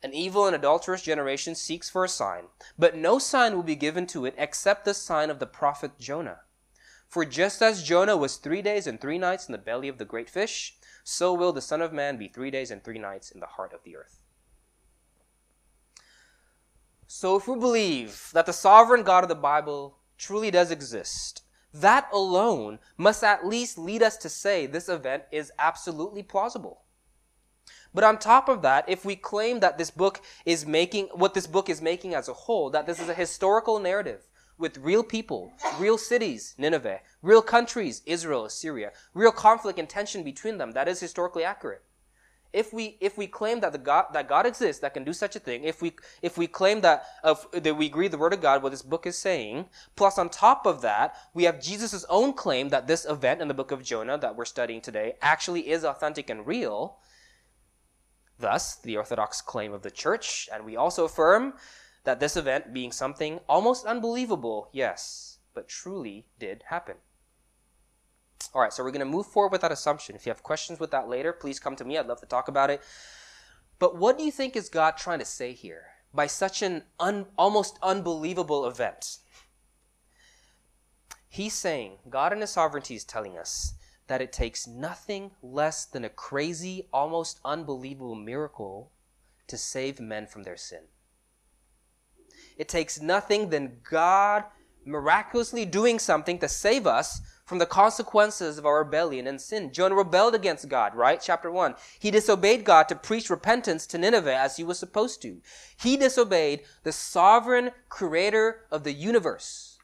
An 0.00 0.14
evil 0.14 0.46
and 0.46 0.54
adulterous 0.54 1.02
generation 1.02 1.56
seeks 1.56 1.90
for 1.90 2.04
a 2.04 2.08
sign, 2.08 2.44
but 2.78 2.96
no 2.96 3.18
sign 3.18 3.56
will 3.56 3.64
be 3.64 3.74
given 3.74 4.06
to 4.08 4.24
it 4.24 4.36
except 4.38 4.84
the 4.84 4.94
sign 4.94 5.28
of 5.28 5.40
the 5.40 5.46
prophet 5.46 5.98
Jonah. 5.98 6.42
For 7.08 7.24
just 7.24 7.60
as 7.60 7.82
Jonah 7.82 8.16
was 8.16 8.36
three 8.36 8.62
days 8.62 8.86
and 8.86 9.00
three 9.00 9.18
nights 9.18 9.48
in 9.48 9.52
the 9.52 9.58
belly 9.58 9.88
of 9.88 9.98
the 9.98 10.04
great 10.04 10.30
fish, 10.30 10.76
so 11.02 11.34
will 11.34 11.52
the 11.52 11.60
Son 11.60 11.82
of 11.82 11.92
Man 11.92 12.16
be 12.16 12.28
three 12.28 12.52
days 12.52 12.70
and 12.70 12.84
three 12.84 13.00
nights 13.00 13.32
in 13.32 13.40
the 13.40 13.46
heart 13.46 13.72
of 13.72 13.82
the 13.82 13.96
earth. 13.96 14.20
So 17.08 17.34
if 17.34 17.48
we 17.48 17.58
believe 17.58 18.30
that 18.34 18.46
the 18.46 18.52
sovereign 18.52 19.02
God 19.02 19.24
of 19.24 19.28
the 19.28 19.34
Bible 19.34 19.98
truly 20.22 20.52
does 20.52 20.70
exist, 20.70 21.42
that 21.74 22.08
alone 22.12 22.78
must 22.96 23.24
at 23.24 23.44
least 23.44 23.76
lead 23.76 24.02
us 24.02 24.16
to 24.16 24.28
say 24.28 24.66
this 24.66 24.88
event 24.88 25.24
is 25.32 25.50
absolutely 25.58 26.22
plausible. 26.22 26.82
But 27.92 28.04
on 28.04 28.18
top 28.18 28.48
of 28.48 28.62
that, 28.62 28.88
if 28.88 29.04
we 29.04 29.16
claim 29.16 29.60
that 29.60 29.78
this 29.78 29.90
book 29.90 30.22
is 30.46 30.64
making, 30.64 31.06
what 31.08 31.34
this 31.34 31.48
book 31.48 31.68
is 31.68 31.82
making 31.82 32.14
as 32.14 32.28
a 32.28 32.34
whole, 32.34 32.70
that 32.70 32.86
this 32.86 33.00
is 33.00 33.08
a 33.08 33.14
historical 33.14 33.80
narrative 33.80 34.28
with 34.56 34.78
real 34.78 35.02
people, 35.02 35.52
real 35.78 35.98
cities, 35.98 36.54
Nineveh, 36.56 37.00
real 37.20 37.42
countries, 37.42 38.00
Israel, 38.06 38.44
Assyria, 38.44 38.92
real 39.12 39.32
conflict 39.32 39.78
and 39.78 39.88
tension 39.88 40.22
between 40.22 40.58
them, 40.58 40.72
that 40.72 40.88
is 40.88 41.00
historically 41.00 41.42
accurate. 41.42 41.82
If 42.52 42.72
we, 42.72 42.98
if 43.00 43.16
we 43.16 43.26
claim 43.26 43.60
that, 43.60 43.72
the 43.72 43.78
God, 43.78 44.06
that 44.12 44.28
God 44.28 44.46
exists, 44.46 44.82
that 44.82 44.94
can 44.94 45.04
do 45.04 45.12
such 45.12 45.36
a 45.36 45.38
thing, 45.38 45.64
if 45.64 45.80
we, 45.80 45.92
if 46.20 46.36
we 46.36 46.46
claim 46.46 46.82
that, 46.82 47.06
of, 47.24 47.46
that 47.52 47.76
we 47.76 47.86
agree 47.86 48.08
the 48.08 48.18
Word 48.18 48.34
of 48.34 48.42
God, 48.42 48.62
what 48.62 48.70
this 48.70 48.82
book 48.82 49.06
is 49.06 49.16
saying, 49.16 49.66
plus 49.96 50.18
on 50.18 50.28
top 50.28 50.66
of 50.66 50.82
that, 50.82 51.16
we 51.32 51.44
have 51.44 51.62
Jesus' 51.62 52.04
own 52.08 52.34
claim 52.34 52.68
that 52.68 52.86
this 52.86 53.06
event 53.06 53.40
in 53.40 53.48
the 53.48 53.54
book 53.54 53.70
of 53.70 53.82
Jonah 53.82 54.18
that 54.18 54.36
we're 54.36 54.44
studying 54.44 54.80
today 54.80 55.14
actually 55.22 55.70
is 55.70 55.84
authentic 55.84 56.28
and 56.28 56.46
real, 56.46 56.98
Thus, 58.38 58.74
the 58.74 58.96
Orthodox 58.96 59.40
claim 59.40 59.72
of 59.72 59.82
the 59.82 59.90
Church, 59.90 60.48
and 60.52 60.64
we 60.64 60.76
also 60.76 61.04
affirm 61.04 61.54
that 62.02 62.18
this 62.18 62.36
event 62.36 62.74
being 62.74 62.90
something 62.90 63.38
almost 63.48 63.86
unbelievable, 63.86 64.68
yes, 64.72 65.38
but 65.54 65.68
truly 65.68 66.26
did 66.40 66.64
happen. 66.66 66.96
All 68.54 68.60
right, 68.60 68.72
so 68.72 68.82
we're 68.82 68.90
going 68.90 69.00
to 69.00 69.06
move 69.06 69.26
forward 69.26 69.52
with 69.52 69.60
that 69.62 69.72
assumption. 69.72 70.16
If 70.16 70.26
you 70.26 70.30
have 70.30 70.42
questions 70.42 70.80
with 70.80 70.90
that 70.90 71.08
later, 71.08 71.32
please 71.32 71.58
come 71.58 71.76
to 71.76 71.84
me. 71.84 71.98
I'd 71.98 72.06
love 72.06 72.20
to 72.20 72.26
talk 72.26 72.48
about 72.48 72.70
it. 72.70 72.82
But 73.78 73.96
what 73.96 74.18
do 74.18 74.24
you 74.24 74.30
think 74.30 74.56
is 74.56 74.68
God 74.68 74.96
trying 74.96 75.18
to 75.18 75.24
say 75.24 75.52
here 75.52 75.86
by 76.14 76.26
such 76.26 76.62
an 76.62 76.84
un, 77.00 77.26
almost 77.36 77.78
unbelievable 77.82 78.66
event? 78.66 79.18
He's 81.28 81.54
saying, 81.54 81.98
God 82.10 82.32
in 82.32 82.40
His 82.40 82.50
sovereignty 82.50 82.94
is 82.94 83.04
telling 83.04 83.38
us 83.38 83.74
that 84.06 84.20
it 84.20 84.32
takes 84.32 84.66
nothing 84.66 85.30
less 85.42 85.86
than 85.86 86.04
a 86.04 86.10
crazy, 86.10 86.88
almost 86.92 87.40
unbelievable 87.44 88.14
miracle 88.14 88.92
to 89.46 89.56
save 89.56 89.98
men 89.98 90.26
from 90.26 90.42
their 90.42 90.56
sin. 90.56 90.82
It 92.56 92.68
takes 92.68 93.00
nothing 93.00 93.48
than 93.48 93.78
God 93.88 94.44
miraculously 94.84 95.64
doing 95.64 95.98
something 95.98 96.38
to 96.40 96.48
save 96.48 96.86
us 96.86 97.20
from 97.52 97.58
the 97.58 97.66
consequences 97.66 98.56
of 98.56 98.64
our 98.64 98.78
rebellion 98.78 99.26
and 99.26 99.38
sin. 99.38 99.70
Jonah 99.74 99.94
rebelled 99.94 100.34
against 100.34 100.70
God, 100.70 100.94
right? 100.94 101.20
Chapter 101.22 101.50
1. 101.50 101.74
He 101.98 102.10
disobeyed 102.10 102.64
God 102.64 102.88
to 102.88 102.96
preach 102.96 103.28
repentance 103.28 103.86
to 103.88 103.98
Nineveh 103.98 104.34
as 104.34 104.56
he 104.56 104.64
was 104.64 104.78
supposed 104.78 105.20
to. 105.20 105.42
He 105.76 105.98
disobeyed 105.98 106.62
the 106.82 106.92
sovereign 106.92 107.72
creator 107.90 108.64
of 108.70 108.84
the 108.84 108.94
universe 108.94 109.76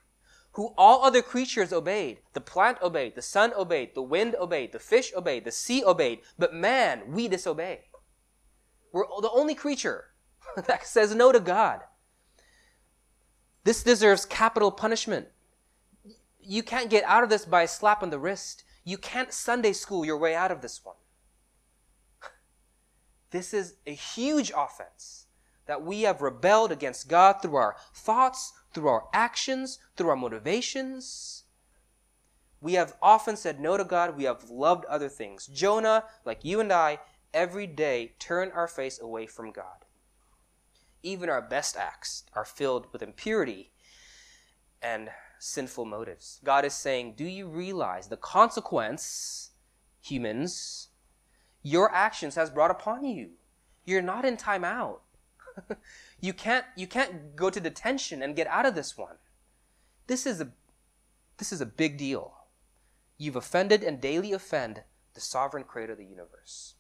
who 0.53 0.73
all 0.79 1.05
other 1.05 1.21
creatures 1.21 1.71
obeyed. 1.71 2.21
The 2.33 2.41
plant 2.41 2.79
obeyed, 2.81 3.15
the 3.15 3.21
sun 3.21 3.53
obeyed, 3.53 3.95
the 3.95 4.01
wind 4.01 4.35
obeyed, 4.41 4.73
the 4.73 4.79
fish 4.79 5.13
obeyed, 5.15 5.45
the 5.45 5.53
sea 5.53 5.85
obeyed, 5.85 6.21
but 6.39 6.55
man, 6.55 7.03
we 7.13 7.29
disobey. 7.29 7.81
We're 8.95 9.05
the 9.21 9.31
only 9.31 9.55
creature 9.55 10.07
that 10.57 10.87
says 10.87 11.15
no 11.15 11.33
to 11.33 11.41
God. 11.41 11.81
This 13.65 13.83
deserves 13.83 14.25
capital 14.25 14.71
punishment. 14.71 15.27
You 16.49 16.63
can't 16.63 16.89
get 16.89 17.05
out 17.05 17.23
of 17.23 17.29
this 17.29 17.45
by 17.45 17.65
a 17.65 17.69
slap 17.69 18.03
on 18.03 18.09
the 18.09 18.19
wrist. 18.19 18.65
You 18.83 18.97
can't 18.97 19.35
Sunday 19.35 19.75
school 19.75 20.07
your 20.07 20.17
way 20.17 20.35
out 20.35 20.51
of 20.51 20.63
this 20.63 20.83
one. 20.83 20.97
This 23.31 23.53
is 23.53 23.75
a 23.87 23.93
huge 23.93 24.51
offense 24.57 25.27
that 25.67 25.85
we 25.85 26.03
have 26.03 26.23
rebelled 26.23 26.73
against 26.73 27.07
God 27.07 27.43
through 27.43 27.57
our 27.57 27.77
thoughts, 27.93 28.55
through 28.73 28.89
our 28.89 29.09
actions, 29.13 29.79
through 29.95 30.09
our 30.09 30.17
motivations. 30.17 31.45
We 32.63 32.73
have 32.73 32.95
often 33.03 33.37
said 33.37 33.61
no 33.61 33.77
to 33.77 33.85
God. 33.85 34.17
We 34.17 34.25
have 34.25 34.49
loved 34.49 34.87
other 34.87 35.11
things. 35.11 35.47
Jonah, 35.49 36.05
like 36.25 36.43
you 36.43 36.59
and 36.59 36.73
I, 36.73 37.01
every 37.35 37.67
day 37.67 38.15
turn 38.19 38.51
our 38.53 38.67
face 38.67 38.99
away 38.99 39.27
from 39.27 39.53
God. 39.53 39.85
Even 41.03 41.29
our 41.29 41.43
best 41.43 41.77
acts 41.77 42.25
are 42.33 42.47
filled 42.47 42.91
with 42.91 43.03
impurity 43.03 43.71
and 44.81 45.11
sinful 45.39 45.85
motives. 45.85 46.41
God 46.45 46.65
is 46.65 46.75
saying, 46.75 47.15
Do 47.17 47.25
you 47.25 47.49
realize 47.49 48.09
the 48.09 48.17
consequence, 48.17 49.51
humans, 50.01 50.89
your 51.63 51.93
actions 51.93 52.35
has 52.35 52.51
brought 52.51 52.71
upon 52.71 53.05
you? 53.05 53.31
You're 53.85 54.03
not 54.03 54.25
in 54.25 54.37
time 54.37 54.65
out. 54.65 55.03
you 56.21 56.33
can't 56.33 56.65
you 56.77 56.87
can't 56.87 57.35
go 57.35 57.51
to 57.51 57.61
detention 57.61 58.23
and 58.23 58.37
get 58.37 58.47
out 58.47 58.67
of 58.67 58.75
this 58.75 58.97
one. 58.97 59.17
This 60.07 60.27
is 60.27 60.41
a 60.41 60.49
this 61.39 61.53
is 61.53 61.61
a 61.61 61.67
big 61.67 61.97
deal. 61.97 62.35
You've 63.17 63.37
offended 63.37 63.83
and 63.83 64.01
daily 64.01 64.33
offend 64.33 64.83
the 65.15 65.21
sovereign 65.21 65.65
creator 65.65 65.93
of 65.93 65.99
the 65.99 66.05
universe. 66.05 66.75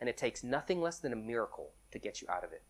And 0.00 0.08
it 0.08 0.16
takes 0.16 0.44
nothing 0.44 0.80
less 0.80 0.98
than 0.98 1.12
a 1.12 1.16
miracle 1.16 1.72
to 1.90 1.98
get 1.98 2.22
you 2.22 2.28
out 2.30 2.44
of 2.44 2.52
it. 2.52 2.62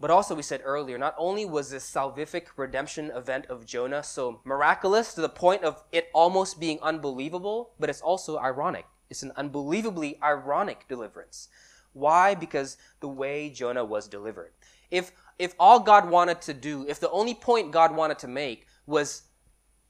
But 0.00 0.10
also, 0.10 0.36
we 0.36 0.42
said 0.42 0.62
earlier, 0.64 0.96
not 0.96 1.16
only 1.18 1.44
was 1.44 1.70
this 1.70 1.90
salvific 1.90 2.46
redemption 2.56 3.10
event 3.10 3.46
of 3.46 3.66
Jonah 3.66 4.04
so 4.04 4.40
miraculous 4.44 5.12
to 5.14 5.20
the 5.20 5.28
point 5.28 5.64
of 5.64 5.82
it 5.90 6.08
almost 6.14 6.60
being 6.60 6.78
unbelievable, 6.82 7.72
but 7.80 7.90
it's 7.90 8.00
also 8.00 8.38
ironic. 8.38 8.86
It's 9.10 9.24
an 9.24 9.32
unbelievably 9.36 10.20
ironic 10.22 10.86
deliverance. 10.88 11.48
Why? 11.94 12.36
Because 12.36 12.76
the 13.00 13.08
way 13.08 13.50
Jonah 13.50 13.84
was 13.84 14.06
delivered. 14.06 14.52
If, 14.90 15.10
if 15.36 15.54
all 15.58 15.80
God 15.80 16.08
wanted 16.08 16.40
to 16.42 16.54
do, 16.54 16.86
if 16.88 17.00
the 17.00 17.10
only 17.10 17.34
point 17.34 17.72
God 17.72 17.94
wanted 17.94 18.20
to 18.20 18.28
make 18.28 18.66
was 18.86 19.22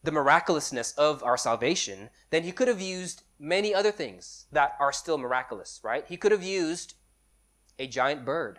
the 0.04 0.12
miraculousness 0.12 0.92
of 0.92 1.22
our 1.22 1.36
salvation, 1.36 2.08
then 2.30 2.44
he 2.44 2.52
could 2.52 2.68
have 2.68 2.80
used 2.80 3.24
many 3.38 3.74
other 3.74 3.92
things 3.92 4.46
that 4.52 4.74
are 4.80 4.92
still 4.92 5.18
miraculous, 5.18 5.80
right? 5.82 6.06
He 6.08 6.16
could 6.16 6.32
have 6.32 6.42
used 6.42 6.94
a 7.78 7.86
giant 7.86 8.24
bird 8.24 8.58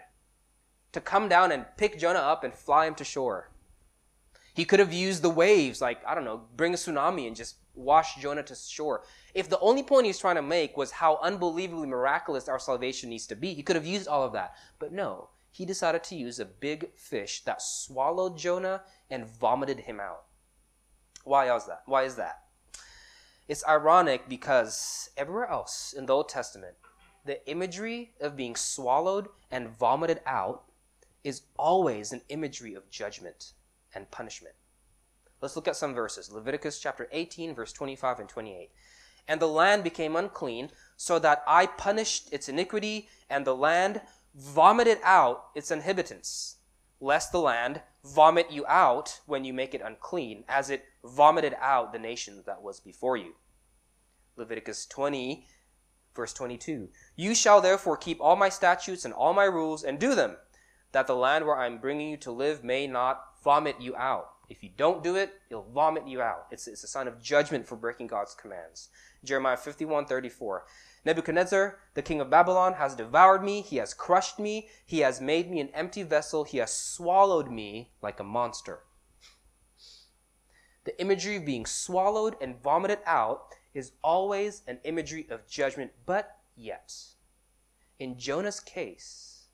to 0.91 1.02
come 1.02 1.30
down 1.30 1.52
and 1.52 1.65
pick 1.78 1.99
Jonah 1.99 2.19
up 2.19 2.43
and 2.43 2.54
fly 2.54 2.86
him 2.86 2.95
to 2.95 3.04
shore. 3.04 3.49
He 4.54 4.65
could 4.65 4.80
have 4.80 4.91
used 4.91 5.21
the 5.21 5.30
waves, 5.30 5.82
like, 5.82 6.06
I 6.06 6.15
don't 6.15 6.25
know, 6.25 6.41
bring 6.56 6.73
a 6.73 6.78
tsunami 6.78 7.28
and 7.28 7.36
just 7.36 7.56
wash 7.75 8.15
Jonah 8.15 8.43
to 8.43 8.56
shore. 8.56 9.04
If 9.34 9.49
the 9.49 9.60
only 9.60 9.84
point 9.84 10.06
he's 10.06 10.19
trying 10.19 10.36
to 10.36 10.41
make 10.41 10.75
was 10.75 10.91
how 10.91 11.19
unbelievably 11.21 11.88
miraculous 11.88 12.49
our 12.49 12.60
salvation 12.60 13.10
needs 13.10 13.28
to 13.28 13.36
be, 13.36 13.54
he 13.54 13.63
could 13.63 13.75
have 13.75 13.86
used 13.86 14.08
all 14.08 14.23
of 14.23 14.34
that. 14.34 14.56
But 14.80 14.91
no, 14.91 15.30
he 15.52 15.65
decided 15.65 16.04
to 16.06 16.15
use 16.15 16.39
a 16.39 16.45
big 16.45 16.93
fish 16.95 17.43
that 17.45 17.62
swallowed 17.62 18.38
Jonah 18.38 18.84
and 19.10 19.28
vomited 19.28 19.82
him 19.82 19.99
out. 19.99 20.25
Why 21.23 21.56
is 21.56 21.65
that? 21.67 21.84
Why 21.86 22.04
is 22.04 22.15
that? 22.15 22.43
It's 23.47 23.65
ironic 23.67 24.30
because 24.30 25.10
everywhere 25.17 25.47
else 25.47 25.93
in 25.97 26.06
the 26.06 26.13
Old 26.13 26.30
Testament, 26.30 26.75
the 27.25 27.47
imagery 27.49 28.13
of 28.19 28.36
being 28.36 28.56
swallowed 28.56 29.28
and 29.52 29.69
vomited 29.69 30.21
out 30.25 30.63
is 31.23 31.43
always 31.58 32.12
an 32.12 32.21
imagery 32.29 32.73
of 32.73 32.89
judgment 32.89 33.53
and 33.93 34.10
punishment. 34.12 34.55
Let's 35.41 35.55
look 35.55 35.67
at 35.67 35.75
some 35.75 35.93
verses. 35.93 36.32
Leviticus 36.32 36.79
chapter 36.79 37.08
18, 37.12 37.55
verse 37.55 37.71
25 37.73 38.19
and 38.19 38.29
28. 38.29 38.71
And 39.27 39.39
the 39.39 39.47
land 39.47 39.84
became 39.84 40.15
unclean, 40.15 40.71
so 40.97 41.19
that 41.19 41.43
I 41.47 41.67
punished 41.67 42.34
its 42.34 42.49
iniquity, 42.49 43.08
and 43.29 43.45
the 43.45 43.55
land 43.55 44.01
vomited 44.36 44.97
out 45.03 45.45
its 45.55 45.71
inhabitants, 45.71 46.58
lest 46.99 47.32
the 47.32 47.39
land 47.39 47.82
vomit 48.03 48.51
you 48.51 48.65
out 48.67 49.19
when 49.25 49.45
you 49.45 49.53
make 49.53 49.73
it 49.73 49.82
unclean, 49.84 50.43
as 50.47 50.69
it 50.69 50.86
vomited 51.03 51.55
out 51.60 51.93
the 51.93 51.99
nation 51.99 52.43
that 52.45 52.62
was 52.62 52.79
before 52.79 53.17
you. 53.17 53.36
Leviticus 54.36 54.86
20, 54.88 55.45
verse 56.15 56.34
22. 56.34 56.89
You 57.15 57.36
shall 57.36 57.62
therefore 57.62 57.97
keep 57.97 58.19
all 58.19 58.36
my 58.36 58.49
statutes 58.49 59.05
and 59.05 59.13
all 59.13 59.34
my 59.34 59.45
rules 59.45 59.84
and 59.84 59.99
do 59.99 60.15
them, 60.15 60.38
that 60.91 61.08
the 61.08 61.15
land 61.15 61.45
where 61.45 61.58
I 61.58 61.65
am 61.65 61.78
bringing 61.78 62.10
you 62.10 62.17
to 62.17 62.32
live 62.32 62.63
may 62.63 62.88
not 62.88 63.23
vomit 63.43 63.80
you 63.80 63.95
out. 63.95 64.32
If 64.49 64.63
you 64.63 64.69
don't 64.75 65.04
do 65.04 65.15
it, 65.15 65.34
he'll 65.47 65.67
vomit 65.73 66.08
you 66.08 66.21
out. 66.21 66.47
It's, 66.52 66.67
it's 66.67 66.84
a 66.84 66.88
sign 66.88 67.08
of 67.08 67.21
judgment 67.21 67.67
for 67.67 67.75
breaking 67.75 68.08
God's 68.08 68.34
commands. 68.34 68.89
Jeremiah 69.23 69.58
51 69.58 70.06
34. 70.06 70.65
Nebuchadnezzar, 71.06 71.80
the 71.93 72.02
king 72.02 72.19
of 72.19 72.30
Babylon, 72.30 72.73
has 72.73 72.95
devoured 72.95 73.43
me. 73.43 73.62
He 73.62 73.78
has 73.78 73.93
crushed 73.93 74.39
me. 74.39 74.67
He 74.86 74.99
has 74.99 75.21
made 75.21 75.49
me 75.49 75.60
an 75.60 75.69
empty 75.73 76.04
vessel. 76.04 76.43
He 76.43 76.58
has 76.58 76.73
swallowed 76.73 77.52
me 77.52 77.91
like 78.02 78.19
a 78.19 78.23
monster. 78.23 78.80
the 80.86 80.99
imagery 80.99 81.36
of 81.36 81.45
being 81.45 81.65
swallowed 81.65 82.36
and 82.41 82.62
vomited 82.63 82.99
out, 83.06 83.43
is 83.73 83.91
always 84.04 84.63
an 84.67 84.80
imagery 84.84 85.28
of 85.30 85.47
judgment. 85.47 85.91
But 86.06 86.38
yet, 86.56 86.93
in 87.99 88.17
Jonah's 88.17 88.60
case, 88.60 89.47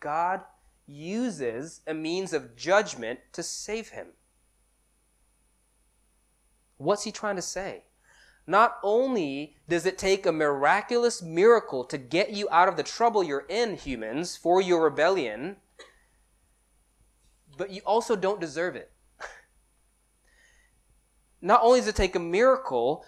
God 0.00 0.40
uses 0.88 1.82
a 1.86 1.94
means 1.94 2.32
of 2.32 2.56
judgment 2.56 3.20
to 3.32 3.42
save 3.42 3.90
him. 3.90 4.08
What's 6.78 7.04
he 7.04 7.12
trying 7.12 7.36
to 7.36 7.42
say? 7.42 7.84
Not 8.46 8.78
only 8.82 9.56
does 9.68 9.84
it 9.84 9.98
take 9.98 10.24
a 10.24 10.32
miraculous 10.32 11.20
miracle 11.20 11.84
to 11.84 11.98
get 11.98 12.30
you 12.30 12.48
out 12.50 12.68
of 12.68 12.78
the 12.78 12.82
trouble 12.82 13.22
you're 13.22 13.44
in, 13.48 13.76
humans, 13.76 14.36
for 14.36 14.62
your 14.62 14.82
rebellion, 14.82 15.56
but 17.58 17.70
you 17.70 17.82
also 17.84 18.16
don't 18.16 18.40
deserve 18.40 18.74
it. 18.74 18.90
Not 21.42 21.60
only 21.62 21.80
does 21.80 21.88
it 21.88 21.96
take 21.96 22.16
a 22.16 22.20
miracle, 22.20 23.04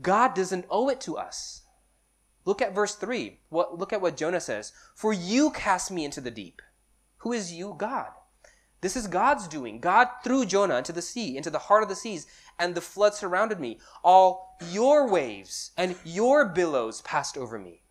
God 0.00 0.34
doesn't 0.34 0.66
owe 0.70 0.88
it 0.88 1.00
to 1.00 1.16
us. 1.16 1.62
Look 2.44 2.62
at 2.62 2.74
verse 2.74 2.94
3. 2.94 3.40
What, 3.48 3.76
look 3.76 3.92
at 3.92 4.00
what 4.00 4.16
Jonah 4.16 4.40
says. 4.40 4.72
For 4.94 5.12
you 5.12 5.50
cast 5.50 5.90
me 5.90 6.04
into 6.04 6.20
the 6.20 6.30
deep. 6.30 6.62
Who 7.26 7.32
is 7.32 7.52
you? 7.52 7.74
God. 7.76 8.10
This 8.82 8.94
is 8.94 9.08
God's 9.08 9.48
doing. 9.48 9.80
God 9.80 10.06
threw 10.22 10.46
Jonah 10.46 10.76
into 10.76 10.92
the 10.92 11.02
sea, 11.02 11.36
into 11.36 11.50
the 11.50 11.58
heart 11.58 11.82
of 11.82 11.88
the 11.88 11.96
seas, 11.96 12.24
and 12.56 12.72
the 12.72 12.80
flood 12.80 13.14
surrounded 13.14 13.58
me. 13.58 13.80
All 14.04 14.56
your 14.70 15.10
waves 15.10 15.72
and 15.76 15.96
your 16.04 16.44
billows 16.44 17.00
passed 17.00 17.36
over 17.36 17.58
me. 17.58 17.82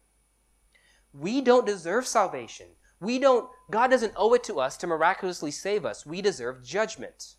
We 1.12 1.42
don't 1.42 1.66
deserve 1.66 2.08
salvation. 2.08 2.68
We 3.02 3.20
don't, 3.20 3.50
God 3.70 3.90
doesn't 3.92 4.14
owe 4.16 4.34
it 4.36 4.44
to 4.46 4.62
us 4.62 4.78
to 4.78 4.88
miraculously 4.88 5.52
save 5.52 5.84
us. 5.86 6.06
We 6.06 6.22
deserve 6.22 6.64
judgment. 6.64 7.36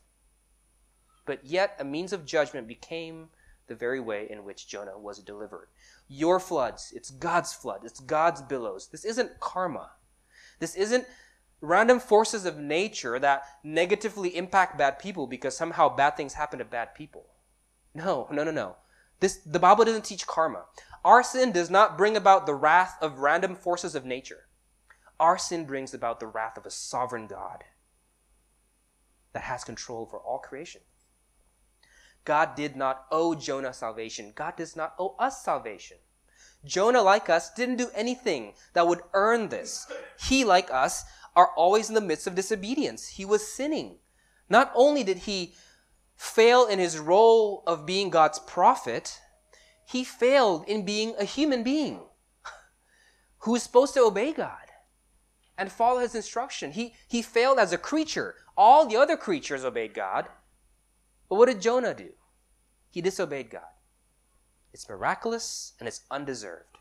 But 1.24 1.46
yet, 1.46 1.76
a 1.80 1.84
means 1.84 2.12
of 2.12 2.26
judgment 2.26 2.68
became 2.68 3.28
the 3.68 3.74
very 3.74 4.00
way 4.00 4.26
in 4.28 4.44
which 4.44 4.68
Jonah 4.68 4.98
was 4.98 5.20
delivered. 5.20 5.68
Your 6.08 6.40
floods, 6.40 6.92
it's 6.94 7.08
God's 7.08 7.54
flood, 7.54 7.80
it's 7.84 8.00
God's 8.00 8.42
billows. 8.42 8.88
This 8.92 9.06
isn't 9.06 9.40
karma. 9.40 9.92
This 10.58 10.74
isn't 10.74 11.06
random 11.60 12.00
forces 12.00 12.44
of 12.44 12.58
nature 12.58 13.18
that 13.18 13.42
negatively 13.64 14.36
impact 14.36 14.78
bad 14.78 14.98
people 14.98 15.26
because 15.26 15.56
somehow 15.56 15.94
bad 15.94 16.16
things 16.16 16.34
happen 16.34 16.58
to 16.58 16.64
bad 16.64 16.94
people. 16.94 17.26
No, 17.94 18.28
no, 18.30 18.44
no, 18.44 18.50
no. 18.50 18.76
This, 19.20 19.38
the 19.38 19.58
Bible 19.58 19.84
doesn't 19.84 20.04
teach 20.04 20.26
karma. 20.26 20.64
Our 21.04 21.22
sin 21.22 21.52
does 21.52 21.70
not 21.70 21.96
bring 21.96 22.16
about 22.16 22.46
the 22.46 22.54
wrath 22.54 22.96
of 23.00 23.20
random 23.20 23.54
forces 23.54 23.94
of 23.94 24.04
nature. 24.04 24.48
Our 25.18 25.38
sin 25.38 25.64
brings 25.64 25.94
about 25.94 26.20
the 26.20 26.26
wrath 26.26 26.58
of 26.58 26.66
a 26.66 26.70
sovereign 26.70 27.26
God 27.26 27.64
that 29.32 29.44
has 29.44 29.64
control 29.64 30.02
over 30.02 30.18
all 30.18 30.38
creation. 30.38 30.82
God 32.24 32.54
did 32.54 32.76
not 32.76 33.06
owe 33.10 33.34
Jonah 33.34 33.72
salvation. 33.72 34.32
God 34.34 34.56
does 34.56 34.76
not 34.76 34.94
owe 34.98 35.14
us 35.18 35.42
salvation. 35.42 35.98
Jonah, 36.64 37.02
like 37.02 37.30
us, 37.30 37.54
didn't 37.54 37.76
do 37.76 37.88
anything 37.94 38.54
that 38.72 38.86
would 38.86 39.00
earn 39.14 39.48
this. 39.48 39.86
He, 40.18 40.44
like 40.44 40.70
us, 40.70 41.04
are 41.36 41.50
always 41.54 41.88
in 41.88 41.94
the 41.94 42.00
midst 42.00 42.26
of 42.26 42.34
disobedience. 42.34 43.08
He 43.08 43.24
was 43.24 43.46
sinning. 43.46 43.98
Not 44.48 44.72
only 44.74 45.04
did 45.04 45.18
he 45.18 45.54
fail 46.16 46.66
in 46.66 46.78
his 46.78 46.98
role 46.98 47.62
of 47.66 47.84
being 47.84 48.08
God's 48.08 48.38
prophet, 48.38 49.20
he 49.84 50.02
failed 50.02 50.64
in 50.66 50.84
being 50.84 51.14
a 51.18 51.24
human 51.24 51.62
being 51.62 52.00
who 53.40 53.54
is 53.54 53.62
supposed 53.62 53.94
to 53.94 54.00
obey 54.00 54.32
God 54.32 54.66
and 55.58 55.70
follow 55.70 56.00
his 56.00 56.14
instruction. 56.14 56.72
He, 56.72 56.94
he 57.06 57.22
failed 57.22 57.58
as 57.58 57.72
a 57.72 57.78
creature. 57.78 58.34
All 58.56 58.86
the 58.86 58.96
other 58.96 59.16
creatures 59.16 59.64
obeyed 59.64 59.94
God. 59.94 60.26
But 61.28 61.36
what 61.36 61.46
did 61.46 61.60
Jonah 61.60 61.94
do? 61.94 62.10
He 62.90 63.02
disobeyed 63.02 63.50
God. 63.50 63.62
It's 64.72 64.88
miraculous 64.88 65.74
and 65.78 65.86
it's 65.86 66.02
undeserved. 66.10 66.75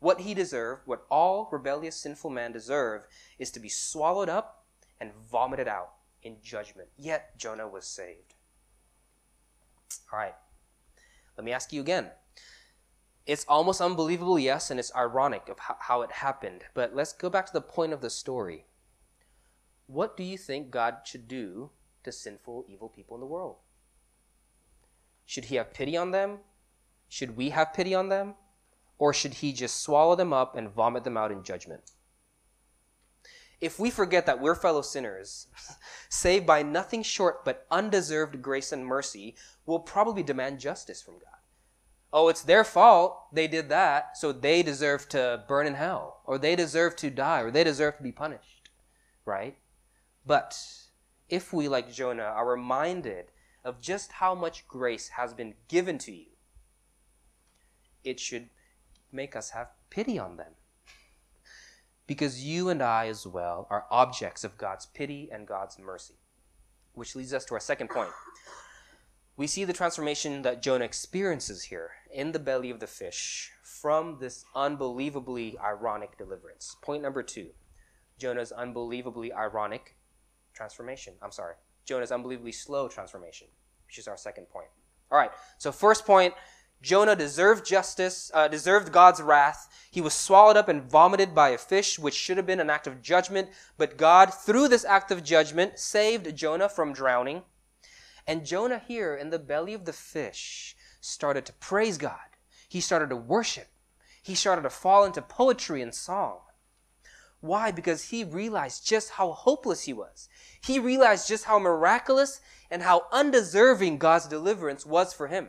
What 0.00 0.22
he 0.22 0.34
deserved, 0.34 0.82
what 0.86 1.06
all 1.10 1.48
rebellious, 1.52 1.96
sinful 1.96 2.30
men 2.30 2.52
deserve, 2.52 3.06
is 3.38 3.50
to 3.52 3.60
be 3.60 3.68
swallowed 3.68 4.28
up 4.28 4.64
and 5.00 5.12
vomited 5.30 5.68
out 5.68 5.92
in 6.22 6.36
judgment. 6.42 6.88
Yet 6.96 7.38
Jonah 7.38 7.68
was 7.68 7.86
saved. 7.86 8.34
All 10.12 10.18
right. 10.18 10.34
Let 11.36 11.44
me 11.44 11.52
ask 11.52 11.72
you 11.72 11.80
again. 11.80 12.10
It's 13.26 13.44
almost 13.46 13.80
unbelievable, 13.80 14.38
yes, 14.38 14.70
and 14.70 14.80
it's 14.80 14.94
ironic 14.96 15.48
of 15.48 15.58
how, 15.58 16.02
it 16.02 16.10
happened. 16.10 16.64
But 16.74 16.96
let's 16.96 17.12
go 17.12 17.30
back 17.30 17.46
to 17.46 17.52
the 17.52 17.60
point 17.60 17.92
of 17.92 18.00
the 18.00 18.10
story. 18.10 18.64
What 19.86 20.16
do 20.16 20.24
you 20.24 20.38
think 20.38 20.70
God 20.70 20.98
should 21.04 21.28
do 21.28 21.70
to 22.04 22.10
sinful, 22.10 22.64
evil 22.68 22.88
people 22.88 23.16
in 23.16 23.20
the 23.20 23.26
world? 23.26 23.56
Should 25.26 25.46
he 25.46 25.56
have 25.56 25.74
pity 25.74 25.96
on 25.96 26.10
them? 26.10 26.38
Should 27.08 27.36
we 27.36 27.50
have 27.50 27.74
pity 27.74 27.94
on 27.94 28.08
them? 28.08 28.34
Or 29.00 29.14
should 29.14 29.34
he 29.34 29.54
just 29.54 29.80
swallow 29.80 30.14
them 30.14 30.34
up 30.34 30.54
and 30.54 30.68
vomit 30.68 31.04
them 31.04 31.16
out 31.16 31.32
in 31.32 31.42
judgment? 31.42 31.90
If 33.58 33.78
we 33.78 33.90
forget 33.90 34.26
that 34.26 34.42
we're 34.42 34.54
fellow 34.54 34.82
sinners, 34.82 35.46
saved 36.10 36.44
by 36.46 36.62
nothing 36.62 37.02
short 37.02 37.42
but 37.42 37.66
undeserved 37.70 38.42
grace 38.42 38.72
and 38.72 38.84
mercy, 38.84 39.36
we'll 39.64 39.78
probably 39.78 40.22
demand 40.22 40.60
justice 40.60 41.00
from 41.00 41.14
God. 41.14 41.38
Oh, 42.12 42.28
it's 42.28 42.42
their 42.42 42.62
fault 42.62 43.32
they 43.32 43.48
did 43.48 43.70
that, 43.70 44.18
so 44.18 44.32
they 44.32 44.62
deserve 44.62 45.08
to 45.10 45.44
burn 45.48 45.66
in 45.66 45.74
hell, 45.74 46.20
or 46.26 46.36
they 46.36 46.54
deserve 46.54 46.94
to 46.96 47.08
die, 47.08 47.40
or 47.40 47.50
they 47.50 47.64
deserve 47.64 47.96
to 47.96 48.02
be 48.02 48.12
punished, 48.12 48.68
right? 49.24 49.56
But 50.26 50.58
if 51.30 51.54
we, 51.54 51.68
like 51.68 51.90
Jonah, 51.90 52.22
are 52.22 52.50
reminded 52.50 53.32
of 53.64 53.80
just 53.80 54.12
how 54.12 54.34
much 54.34 54.68
grace 54.68 55.08
has 55.08 55.32
been 55.32 55.54
given 55.68 55.96
to 55.98 56.12
you, 56.12 56.26
it 58.04 58.20
should 58.20 58.50
make 59.12 59.36
us 59.36 59.50
have 59.50 59.68
pity 59.90 60.18
on 60.18 60.36
them. 60.36 60.52
Because 62.06 62.44
you 62.44 62.68
and 62.68 62.82
I, 62.82 63.06
as 63.06 63.26
well, 63.26 63.66
are 63.70 63.86
objects 63.90 64.42
of 64.42 64.58
God's 64.58 64.86
pity 64.86 65.28
and 65.32 65.46
God's 65.46 65.78
mercy. 65.78 66.14
Which 66.92 67.14
leads 67.14 67.32
us 67.32 67.44
to 67.46 67.54
our 67.54 67.60
second 67.60 67.90
point. 67.90 68.10
We 69.36 69.46
see 69.46 69.64
the 69.64 69.72
transformation 69.72 70.42
that 70.42 70.60
Jonah 70.60 70.84
experiences 70.84 71.62
here 71.62 71.92
in 72.12 72.32
the 72.32 72.38
belly 72.38 72.68
of 72.68 72.80
the 72.80 72.86
fish 72.86 73.52
from 73.62 74.18
this 74.20 74.44
unbelievably 74.54 75.56
ironic 75.58 76.18
deliverance. 76.18 76.76
Point 76.82 77.02
number 77.02 77.22
two 77.22 77.50
Jonah's 78.18 78.52
unbelievably 78.52 79.32
ironic 79.32 79.96
transformation. 80.52 81.14
I'm 81.22 81.32
sorry, 81.32 81.54
Jonah's 81.86 82.12
unbelievably 82.12 82.52
slow 82.52 82.86
transformation, 82.86 83.46
which 83.86 83.96
is 83.96 84.06
our 84.08 84.16
second 84.18 84.50
point. 84.50 84.68
All 85.10 85.18
right, 85.18 85.30
so 85.56 85.72
first 85.72 86.04
point 86.04 86.34
Jonah 86.82 87.16
deserved 87.16 87.66
justice, 87.66 88.30
uh, 88.32 88.48
deserved 88.48 88.92
God's 88.92 89.20
wrath. 89.20 89.68
He 89.90 90.00
was 90.00 90.14
swallowed 90.14 90.56
up 90.56 90.68
and 90.68 90.82
vomited 90.82 91.34
by 91.34 91.50
a 91.50 91.58
fish, 91.58 91.98
which 91.98 92.14
should 92.14 92.36
have 92.36 92.46
been 92.46 92.60
an 92.60 92.70
act 92.70 92.86
of 92.86 93.02
judgment. 93.02 93.50
But 93.76 93.96
God, 93.96 94.32
through 94.32 94.68
this 94.68 94.84
act 94.84 95.10
of 95.10 95.22
judgment, 95.22 95.78
saved 95.78 96.34
Jonah 96.36 96.68
from 96.68 96.92
drowning. 96.92 97.42
And 98.26 98.46
Jonah, 98.46 98.82
here 98.86 99.14
in 99.14 99.30
the 99.30 99.38
belly 99.38 99.74
of 99.74 99.84
the 99.84 99.92
fish, 99.92 100.76
started 101.00 101.44
to 101.46 101.52
praise 101.54 101.98
God. 101.98 102.18
He 102.68 102.80
started 102.80 103.10
to 103.10 103.16
worship. 103.16 103.68
He 104.22 104.34
started 104.34 104.62
to 104.62 104.70
fall 104.70 105.04
into 105.04 105.22
poetry 105.22 105.82
and 105.82 105.94
song. 105.94 106.40
Why? 107.40 107.70
Because 107.70 108.10
he 108.10 108.22
realized 108.22 108.86
just 108.86 109.10
how 109.12 109.32
hopeless 109.32 109.82
he 109.82 109.92
was. 109.92 110.28
He 110.62 110.78
realized 110.78 111.26
just 111.26 111.44
how 111.44 111.58
miraculous 111.58 112.40
and 112.70 112.82
how 112.82 113.06
undeserving 113.10 113.98
God's 113.98 114.26
deliverance 114.26 114.84
was 114.86 115.12
for 115.12 115.28
him. 115.28 115.48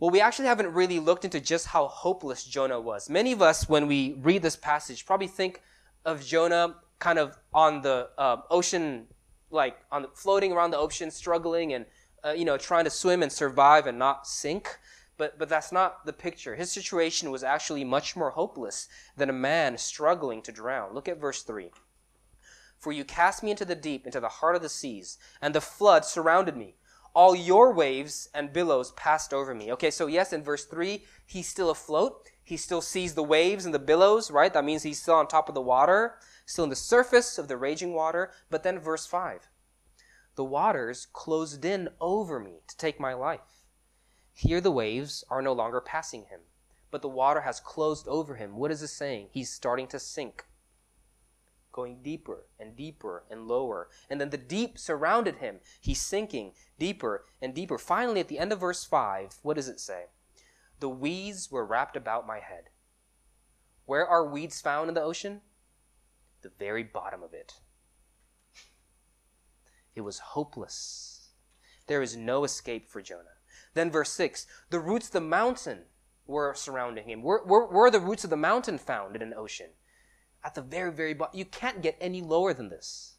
Well, 0.00 0.10
we 0.10 0.20
actually 0.20 0.48
haven't 0.48 0.72
really 0.72 0.98
looked 0.98 1.24
into 1.24 1.40
just 1.40 1.68
how 1.68 1.86
hopeless 1.86 2.44
Jonah 2.44 2.80
was. 2.80 3.08
Many 3.08 3.32
of 3.32 3.40
us, 3.40 3.68
when 3.68 3.86
we 3.86 4.14
read 4.20 4.42
this 4.42 4.56
passage, 4.56 5.06
probably 5.06 5.28
think 5.28 5.62
of 6.04 6.24
Jonah 6.24 6.76
kind 6.98 7.18
of 7.18 7.38
on 7.52 7.82
the 7.82 8.08
uh, 8.18 8.38
ocean, 8.50 9.06
like 9.50 9.76
on 9.92 10.02
the, 10.02 10.08
floating 10.14 10.52
around 10.52 10.72
the 10.72 10.78
ocean, 10.78 11.10
struggling 11.10 11.72
and 11.72 11.86
uh, 12.24 12.32
you 12.32 12.44
know 12.44 12.56
trying 12.56 12.84
to 12.84 12.90
swim 12.90 13.22
and 13.22 13.30
survive 13.30 13.86
and 13.86 13.98
not 13.98 14.26
sink. 14.26 14.78
But 15.16 15.38
but 15.38 15.48
that's 15.48 15.70
not 15.70 16.04
the 16.06 16.12
picture. 16.12 16.56
His 16.56 16.72
situation 16.72 17.30
was 17.30 17.44
actually 17.44 17.84
much 17.84 18.16
more 18.16 18.30
hopeless 18.30 18.88
than 19.16 19.30
a 19.30 19.34
man 19.34 19.78
struggling 19.78 20.42
to 20.42 20.52
drown. 20.52 20.92
Look 20.92 21.08
at 21.08 21.20
verse 21.20 21.42
three. 21.42 21.70
For 22.78 22.92
you 22.92 23.04
cast 23.04 23.42
me 23.42 23.52
into 23.52 23.64
the 23.64 23.76
deep, 23.76 24.06
into 24.06 24.20
the 24.20 24.28
heart 24.28 24.56
of 24.56 24.62
the 24.62 24.68
seas, 24.68 25.18
and 25.40 25.54
the 25.54 25.60
flood 25.60 26.04
surrounded 26.04 26.56
me 26.56 26.74
all 27.14 27.34
your 27.34 27.72
waves 27.72 28.28
and 28.34 28.52
billows 28.52 28.92
passed 28.92 29.32
over 29.32 29.54
me. 29.54 29.72
Okay, 29.72 29.90
so 29.90 30.06
yes, 30.06 30.32
in 30.32 30.42
verse 30.42 30.64
3, 30.64 31.04
he's 31.24 31.48
still 31.48 31.70
afloat. 31.70 32.28
He 32.42 32.56
still 32.56 32.82
sees 32.82 33.14
the 33.14 33.22
waves 33.22 33.64
and 33.64 33.72
the 33.74 33.78
billows, 33.78 34.30
right? 34.30 34.52
That 34.52 34.64
means 34.64 34.82
he's 34.82 35.00
still 35.00 35.14
on 35.14 35.28
top 35.28 35.48
of 35.48 35.54
the 35.54 35.60
water, 35.62 36.16
still 36.44 36.64
on 36.64 36.70
the 36.70 36.76
surface 36.76 37.38
of 37.38 37.48
the 37.48 37.56
raging 37.56 37.94
water. 37.94 38.32
But 38.50 38.62
then 38.62 38.78
verse 38.78 39.06
5 39.06 39.48
the 40.36 40.44
waters 40.44 41.06
closed 41.12 41.64
in 41.64 41.88
over 42.00 42.40
me 42.40 42.60
to 42.66 42.76
take 42.76 42.98
my 42.98 43.14
life. 43.14 43.64
Here 44.32 44.60
the 44.60 44.72
waves 44.72 45.22
are 45.30 45.40
no 45.40 45.52
longer 45.52 45.80
passing 45.80 46.24
him, 46.24 46.40
but 46.90 47.02
the 47.02 47.08
water 47.08 47.42
has 47.42 47.60
closed 47.60 48.08
over 48.08 48.34
him. 48.34 48.56
What 48.56 48.72
is 48.72 48.80
this 48.80 48.92
saying? 48.92 49.28
He's 49.30 49.52
starting 49.52 49.86
to 49.88 50.00
sink. 50.00 50.44
going 51.72 52.02
deeper 52.02 52.46
and 52.58 52.76
deeper 52.76 53.24
and 53.30 53.48
lower. 53.48 53.88
And 54.08 54.20
then 54.20 54.30
the 54.30 54.38
deep 54.38 54.78
surrounded 54.78 55.36
him. 55.36 55.60
He's 55.80 56.00
sinking 56.00 56.52
deeper 56.78 57.24
and 57.40 57.54
deeper. 57.54 57.78
Finally, 57.78 58.20
at 58.20 58.28
the 58.28 58.38
end 58.38 58.52
of 58.52 58.60
verse 58.60 58.84
5, 58.84 59.38
what 59.42 59.54
does 59.54 59.68
it 59.68 59.80
say? 59.80 60.06
The 60.80 60.88
weeds 60.88 61.50
were 61.50 61.64
wrapped 61.64 61.96
about 61.96 62.26
my 62.26 62.40
head. 62.40 62.64
Where 63.86 64.06
are 64.06 64.26
weeds 64.26 64.60
found 64.60 64.88
in 64.88 64.94
the 64.94 65.02
ocean? 65.02 65.42
The 66.42 66.50
very 66.58 66.82
bottom 66.82 67.22
of 67.22 67.32
it. 67.32 67.54
It 69.94 70.00
was 70.00 70.18
hopeless. 70.18 71.30
There 71.86 72.02
is 72.02 72.16
no 72.16 72.44
escape 72.44 72.90
for 72.90 73.02
Jonah. 73.02 73.38
Then, 73.74 73.90
verse 73.90 74.10
6 74.12 74.46
the 74.70 74.80
roots 74.80 75.06
of 75.06 75.12
the 75.12 75.20
mountain 75.20 75.84
were 76.26 76.54
surrounding 76.54 77.08
him. 77.08 77.22
Where, 77.22 77.40
where, 77.44 77.66
where 77.66 77.86
are 77.86 77.90
the 77.90 78.00
roots 78.00 78.24
of 78.24 78.30
the 78.30 78.36
mountain 78.36 78.78
found 78.78 79.14
in 79.14 79.22
an 79.22 79.34
ocean? 79.34 79.70
At 80.42 80.54
the 80.54 80.62
very, 80.62 80.92
very 80.92 81.14
bottom. 81.14 81.38
You 81.38 81.44
can't 81.44 81.82
get 81.82 81.96
any 82.00 82.22
lower 82.22 82.52
than 82.52 82.68
this. 82.68 83.16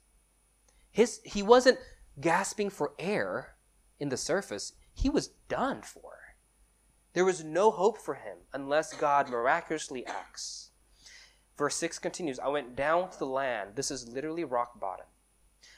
His, 0.92 1.20
he 1.24 1.44
wasn't 1.44 1.78
gasping 2.20 2.70
for 2.70 2.94
air 3.00 3.56
in 4.00 4.10
the 4.10 4.18
surface, 4.18 4.74
he 4.94 5.10
was 5.10 5.30
done 5.48 5.82
for. 5.82 6.12
There 7.14 7.26
was 7.26 7.44
no 7.44 7.72
hope 7.72 7.98
for 7.98 8.16
him 8.16 8.40
unless 8.54 8.94
God 8.94 9.30
miraculously 9.30 10.06
acts. 10.06 10.72
Verse 11.58 11.76
6 11.78 12.00
continues 12.00 12.40
I 12.40 12.50
went 12.50 12.76
down 12.76 13.10
to 13.10 13.20
the 13.20 13.26
land. 13.26 13.72
This 13.76 13.90
is 13.90 14.08
literally 14.08 14.44
rock 14.44 14.80
bottom. 14.80 15.06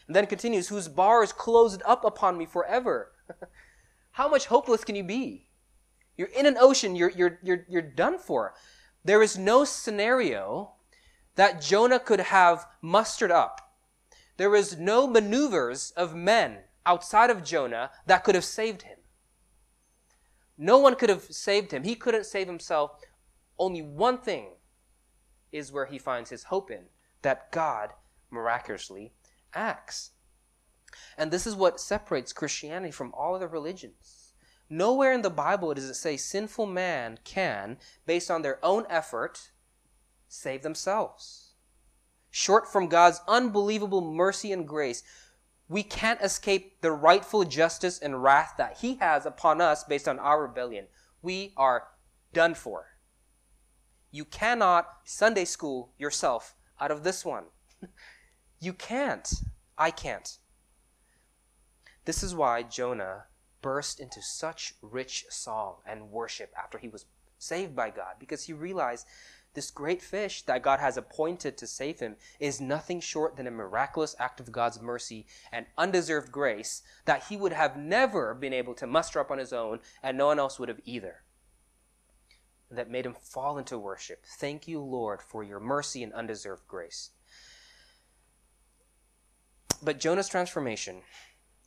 And 0.07 0.15
then 0.15 0.25
continues, 0.25 0.69
whose 0.69 0.87
bars 0.87 1.33
closed 1.33 1.81
up 1.85 2.03
upon 2.03 2.37
me 2.37 2.45
forever. 2.45 3.11
How 4.11 4.27
much 4.27 4.47
hopeless 4.47 4.83
can 4.83 4.95
you 4.95 5.03
be? 5.03 5.49
You're 6.15 6.29
in 6.29 6.47
an 6.47 6.57
ocean, 6.59 6.95
you're, 6.95 7.11
you're, 7.11 7.39
you're, 7.43 7.65
you're 7.69 7.81
done 7.81 8.17
for. 8.17 8.55
There 9.03 9.21
is 9.21 9.37
no 9.37 9.63
scenario 9.63 10.71
that 11.35 11.61
Jonah 11.61 11.99
could 11.99 12.19
have 12.19 12.65
mustered 12.81 13.31
up. 13.31 13.66
There 14.37 14.55
is 14.55 14.77
no 14.77 15.07
maneuvers 15.07 15.91
of 15.97 16.15
men 16.15 16.59
outside 16.85 17.29
of 17.29 17.43
Jonah 17.43 17.91
that 18.05 18.23
could 18.23 18.35
have 18.35 18.45
saved 18.45 18.83
him. 18.83 18.99
No 20.57 20.77
one 20.77 20.95
could 20.95 21.09
have 21.09 21.23
saved 21.23 21.71
him. 21.71 21.83
He 21.83 21.95
couldn't 21.95 22.25
save 22.25 22.47
himself. 22.47 22.91
Only 23.59 23.81
one 23.81 24.19
thing 24.19 24.51
is 25.51 25.71
where 25.71 25.85
he 25.85 25.97
finds 25.97 26.29
his 26.29 26.45
hope 26.45 26.71
in 26.71 26.85
that 27.21 27.51
God 27.51 27.93
miraculously 28.29 29.13
acts. 29.53 30.11
And 31.17 31.31
this 31.31 31.45
is 31.45 31.55
what 31.55 31.79
separates 31.79 32.33
Christianity 32.33 32.91
from 32.91 33.13
all 33.13 33.35
other 33.35 33.47
religions. 33.47 34.33
Nowhere 34.69 35.13
in 35.13 35.21
the 35.21 35.29
Bible 35.29 35.73
does 35.73 35.89
it 35.89 35.95
say 35.95 36.17
sinful 36.17 36.65
man 36.65 37.19
can, 37.23 37.77
based 38.05 38.29
on 38.29 38.41
their 38.41 38.63
own 38.63 38.85
effort, 38.89 39.51
save 40.27 40.61
themselves. 40.61 41.46
Short 42.37 42.71
from 42.71 42.87
God's 42.87 43.19
unbelievable 43.27 43.99
mercy 43.99 44.51
and 44.51 44.67
grace, 44.67 45.01
we 45.67 45.81
can't 45.81 46.21
escape 46.21 46.81
the 46.81 46.91
rightful 46.91 47.43
justice 47.45 47.97
and 47.97 48.21
wrath 48.21 48.53
that 48.59 48.77
He 48.77 48.97
has 48.97 49.25
upon 49.25 49.59
us 49.59 49.83
based 49.83 50.07
on 50.07 50.19
our 50.19 50.43
rebellion. 50.43 50.85
We 51.23 51.53
are 51.57 51.87
done 52.33 52.53
for. 52.53 52.89
You 54.11 54.23
cannot 54.23 54.87
Sunday 55.03 55.45
school 55.45 55.93
yourself 55.97 56.53
out 56.79 56.91
of 56.91 57.03
this 57.03 57.25
one. 57.25 57.45
You 58.59 58.73
can't. 58.73 59.31
I 59.77 59.89
can't. 59.89 60.37
This 62.05 62.21
is 62.21 62.35
why 62.35 62.61
Jonah 62.61 63.25
burst 63.63 63.99
into 63.99 64.21
such 64.21 64.75
rich 64.83 65.25
song 65.29 65.77
and 65.87 66.11
worship 66.11 66.53
after 66.55 66.77
he 66.77 66.87
was 66.87 67.05
saved 67.39 67.75
by 67.75 67.89
God, 67.89 68.15
because 68.19 68.43
he 68.43 68.53
realized 68.53 69.05
this 69.57 69.71
great 69.71 70.03
fish 70.03 70.43
that 70.43 70.61
God 70.61 70.79
has 70.79 70.97
appointed 70.97 71.57
to 71.57 71.65
save 71.65 71.99
him 71.99 72.15
is 72.39 72.61
nothing 72.61 72.99
short 72.99 73.35
than 73.35 73.47
a 73.47 73.51
miraculous 73.51 74.15
act 74.19 74.39
of 74.39 74.51
God's 74.51 74.79
mercy 74.79 75.25
and 75.51 75.65
undeserved 75.79 76.31
grace 76.31 76.83
that 77.05 77.23
he 77.23 77.37
would 77.37 77.53
have 77.53 77.75
never 77.75 78.35
been 78.35 78.53
able 78.53 78.75
to 78.75 78.85
muster 78.85 79.19
up 79.19 79.31
on 79.31 79.39
his 79.39 79.51
own, 79.51 79.79
and 80.03 80.15
no 80.15 80.27
one 80.27 80.37
else 80.37 80.59
would 80.59 80.69
have 80.69 80.79
either. 80.85 81.23
That 82.69 82.91
made 82.91 83.07
him 83.07 83.15
fall 83.19 83.57
into 83.57 83.79
worship. 83.79 84.25
Thank 84.37 84.67
you, 84.67 84.79
Lord, 84.79 85.23
for 85.23 85.43
your 85.43 85.59
mercy 85.59 86.03
and 86.03 86.13
undeserved 86.13 86.67
grace. 86.67 87.09
But 89.81 89.99
Jonah's 89.99 90.29
transformation, 90.29 91.01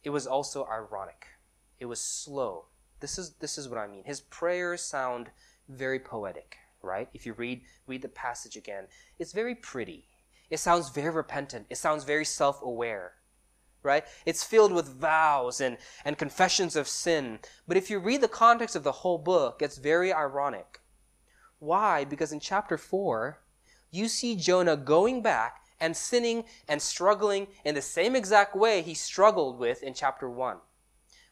it 0.05 0.11
was 0.11 0.29
also 0.29 0.65
ironic. 0.65 1.27
It 1.81 1.87
was 1.87 2.01
slow. 2.01 2.67
This 3.01 3.19
is 3.19 3.33
this 3.41 3.59
is 3.59 3.69
what 3.69 3.81
I 3.81 3.89
mean. 3.89 4.05
His 4.05 4.21
prayers 4.21 4.81
sound 4.81 5.33
very 5.69 5.99
poetic, 5.99 6.57
right? 6.83 7.09
If 7.15 7.27
you 7.27 7.33
read 7.33 7.63
read 7.87 8.03
the 8.03 8.09
passage 8.09 8.57
again, 8.57 8.85
it's 9.19 9.33
very 9.33 9.55
pretty. 9.55 10.07
It 10.51 10.59
sounds 10.59 10.91
very 10.91 11.11
repentant. 11.11 11.67
It 11.71 11.79
sounds 11.79 12.05
very 12.05 12.25
self-aware. 12.25 13.13
Right? 13.83 14.05
It's 14.27 14.45
filled 14.45 14.73
with 14.73 15.01
vows 15.01 15.61
and, 15.61 15.79
and 16.05 16.19
confessions 16.19 16.77
of 16.77 16.87
sin. 16.87 17.39
But 17.67 17.79
if 17.79 17.89
you 17.89 17.99
read 17.99 18.21
the 18.21 18.29
context 18.29 18.77
of 18.77 18.85
the 18.85 18.93
whole 18.93 19.17
book, 19.17 19.63
it's 19.63 19.79
very 19.79 20.13
ironic. 20.13 20.81
Why? 21.61 22.05
Because 22.05 22.31
in 22.31 22.41
chapter 22.41 22.77
4, 22.77 23.39
you 23.91 24.09
see 24.09 24.37
Jonah 24.37 24.77
going 24.77 25.23
back 25.23 25.63
and 25.81 25.97
sinning 25.97 26.45
and 26.69 26.83
struggling 26.83 27.47
in 27.65 27.75
the 27.75 27.83
same 27.83 28.15
exact 28.15 28.55
way 28.55 28.83
he 28.83 28.93
struggled 28.93 29.59
with 29.59 29.83
in 29.83 29.95
chapter 29.95 30.29
1. 30.29 30.59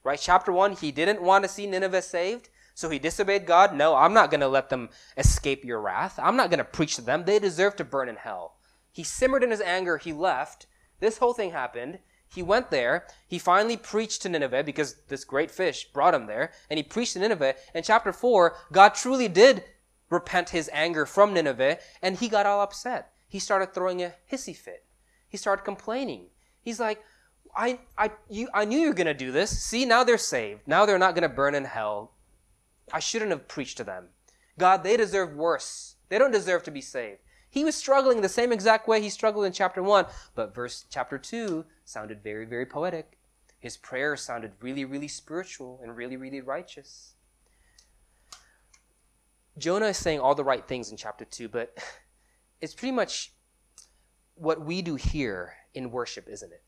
Right? 0.02 0.18
Chapter 0.18 0.52
1, 0.52 0.76
he 0.76 0.90
didn't 0.90 1.20
want 1.20 1.44
to 1.44 1.50
see 1.50 1.66
Nineveh 1.66 2.00
saved, 2.00 2.48
so 2.78 2.90
he 2.90 2.98
disobeyed 2.98 3.46
God. 3.46 3.74
No, 3.74 3.96
I'm 3.96 4.12
not 4.12 4.30
going 4.30 4.40
to 4.40 4.48
let 4.48 4.68
them 4.68 4.90
escape 5.16 5.64
your 5.64 5.80
wrath. 5.80 6.18
I'm 6.22 6.36
not 6.36 6.50
going 6.50 6.58
to 6.58 6.64
preach 6.64 6.96
to 6.96 7.02
them. 7.02 7.24
They 7.24 7.38
deserve 7.38 7.76
to 7.76 7.84
burn 7.84 8.08
in 8.08 8.16
hell. 8.16 8.56
He 8.92 9.02
simmered 9.02 9.42
in 9.42 9.50
his 9.50 9.60
anger. 9.60 9.96
He 9.96 10.12
left. 10.12 10.66
This 11.00 11.18
whole 11.18 11.32
thing 11.32 11.50
happened. 11.50 11.98
He 12.28 12.42
went 12.42 12.70
there. 12.70 13.06
He 13.26 13.38
finally 13.38 13.76
preached 13.76 14.22
to 14.22 14.28
Nineveh 14.28 14.64
because 14.64 14.96
this 15.08 15.24
great 15.24 15.50
fish 15.50 15.86
brought 15.92 16.14
him 16.14 16.26
there. 16.26 16.52
And 16.68 16.76
he 16.76 16.82
preached 16.82 17.14
to 17.14 17.18
Nineveh. 17.18 17.54
In 17.74 17.82
chapter 17.82 18.12
4, 18.12 18.54
God 18.70 18.94
truly 18.94 19.28
did 19.28 19.64
repent 20.10 20.50
his 20.50 20.70
anger 20.72 21.04
from 21.04 21.34
Nineveh, 21.34 21.78
and 22.00 22.16
he 22.16 22.28
got 22.28 22.46
all 22.46 22.60
upset 22.60 23.12
he 23.28 23.38
started 23.38 23.74
throwing 23.74 24.02
a 24.02 24.14
hissy 24.32 24.56
fit. 24.56 24.84
He 25.28 25.36
started 25.36 25.62
complaining. 25.62 26.28
He's 26.62 26.80
like, 26.80 27.02
I, 27.54 27.78
I, 27.96 28.12
you, 28.30 28.48
I 28.54 28.64
knew 28.64 28.78
you 28.78 28.88
were 28.88 28.94
going 28.94 29.06
to 29.06 29.14
do 29.14 29.30
this. 29.30 29.62
See, 29.62 29.84
now 29.84 30.02
they're 30.02 30.18
saved. 30.18 30.62
Now 30.66 30.86
they're 30.86 30.98
not 30.98 31.14
going 31.14 31.28
to 31.28 31.34
burn 31.34 31.54
in 31.54 31.64
hell. 31.64 32.14
I 32.92 33.00
shouldn't 33.00 33.30
have 33.30 33.48
preached 33.48 33.76
to 33.78 33.84
them. 33.84 34.08
God, 34.58 34.82
they 34.82 34.96
deserve 34.96 35.34
worse. 35.34 35.96
They 36.08 36.18
don't 36.18 36.32
deserve 36.32 36.62
to 36.64 36.70
be 36.70 36.80
saved. 36.80 37.20
He 37.50 37.64
was 37.64 37.74
struggling 37.74 38.20
the 38.20 38.28
same 38.28 38.52
exact 38.52 38.88
way 38.88 39.00
he 39.00 39.08
struggled 39.08 39.46
in 39.46 39.52
chapter 39.52 39.82
1, 39.82 40.06
but 40.34 40.54
verse 40.54 40.84
chapter 40.90 41.16
2 41.18 41.64
sounded 41.84 42.22
very, 42.22 42.44
very 42.44 42.66
poetic. 42.66 43.18
His 43.58 43.76
prayer 43.76 44.16
sounded 44.16 44.52
really, 44.60 44.84
really 44.84 45.08
spiritual 45.08 45.80
and 45.82 45.96
really, 45.96 46.16
really 46.16 46.40
righteous. 46.40 47.14
Jonah 49.56 49.86
is 49.86 49.96
saying 49.96 50.20
all 50.20 50.34
the 50.34 50.44
right 50.44 50.66
things 50.66 50.90
in 50.90 50.96
chapter 50.96 51.24
2, 51.24 51.48
but 51.48 51.76
it's 52.60 52.74
pretty 52.74 52.92
much 52.92 53.32
what 54.34 54.60
we 54.60 54.82
do 54.82 54.94
here 54.94 55.54
in 55.74 55.90
worship, 55.90 56.28
isn't 56.28 56.52
it? 56.52 56.62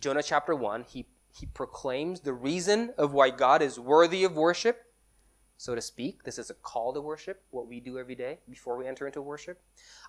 Jonah 0.00 0.22
chapter 0.22 0.54
1, 0.54 0.84
he, 0.88 1.06
he 1.38 1.46
proclaims 1.46 2.20
the 2.20 2.32
reason 2.32 2.92
of 2.96 3.12
why 3.12 3.30
God 3.30 3.62
is 3.62 3.78
worthy 3.78 4.24
of 4.24 4.34
worship, 4.34 4.84
so 5.58 5.74
to 5.74 5.82
speak. 5.82 6.22
This 6.22 6.38
is 6.38 6.48
a 6.48 6.54
call 6.54 6.94
to 6.94 7.00
worship, 7.02 7.42
what 7.50 7.66
we 7.66 7.80
do 7.80 7.98
every 7.98 8.14
day 8.14 8.38
before 8.48 8.78
we 8.78 8.86
enter 8.86 9.06
into 9.06 9.20
worship. 9.20 9.60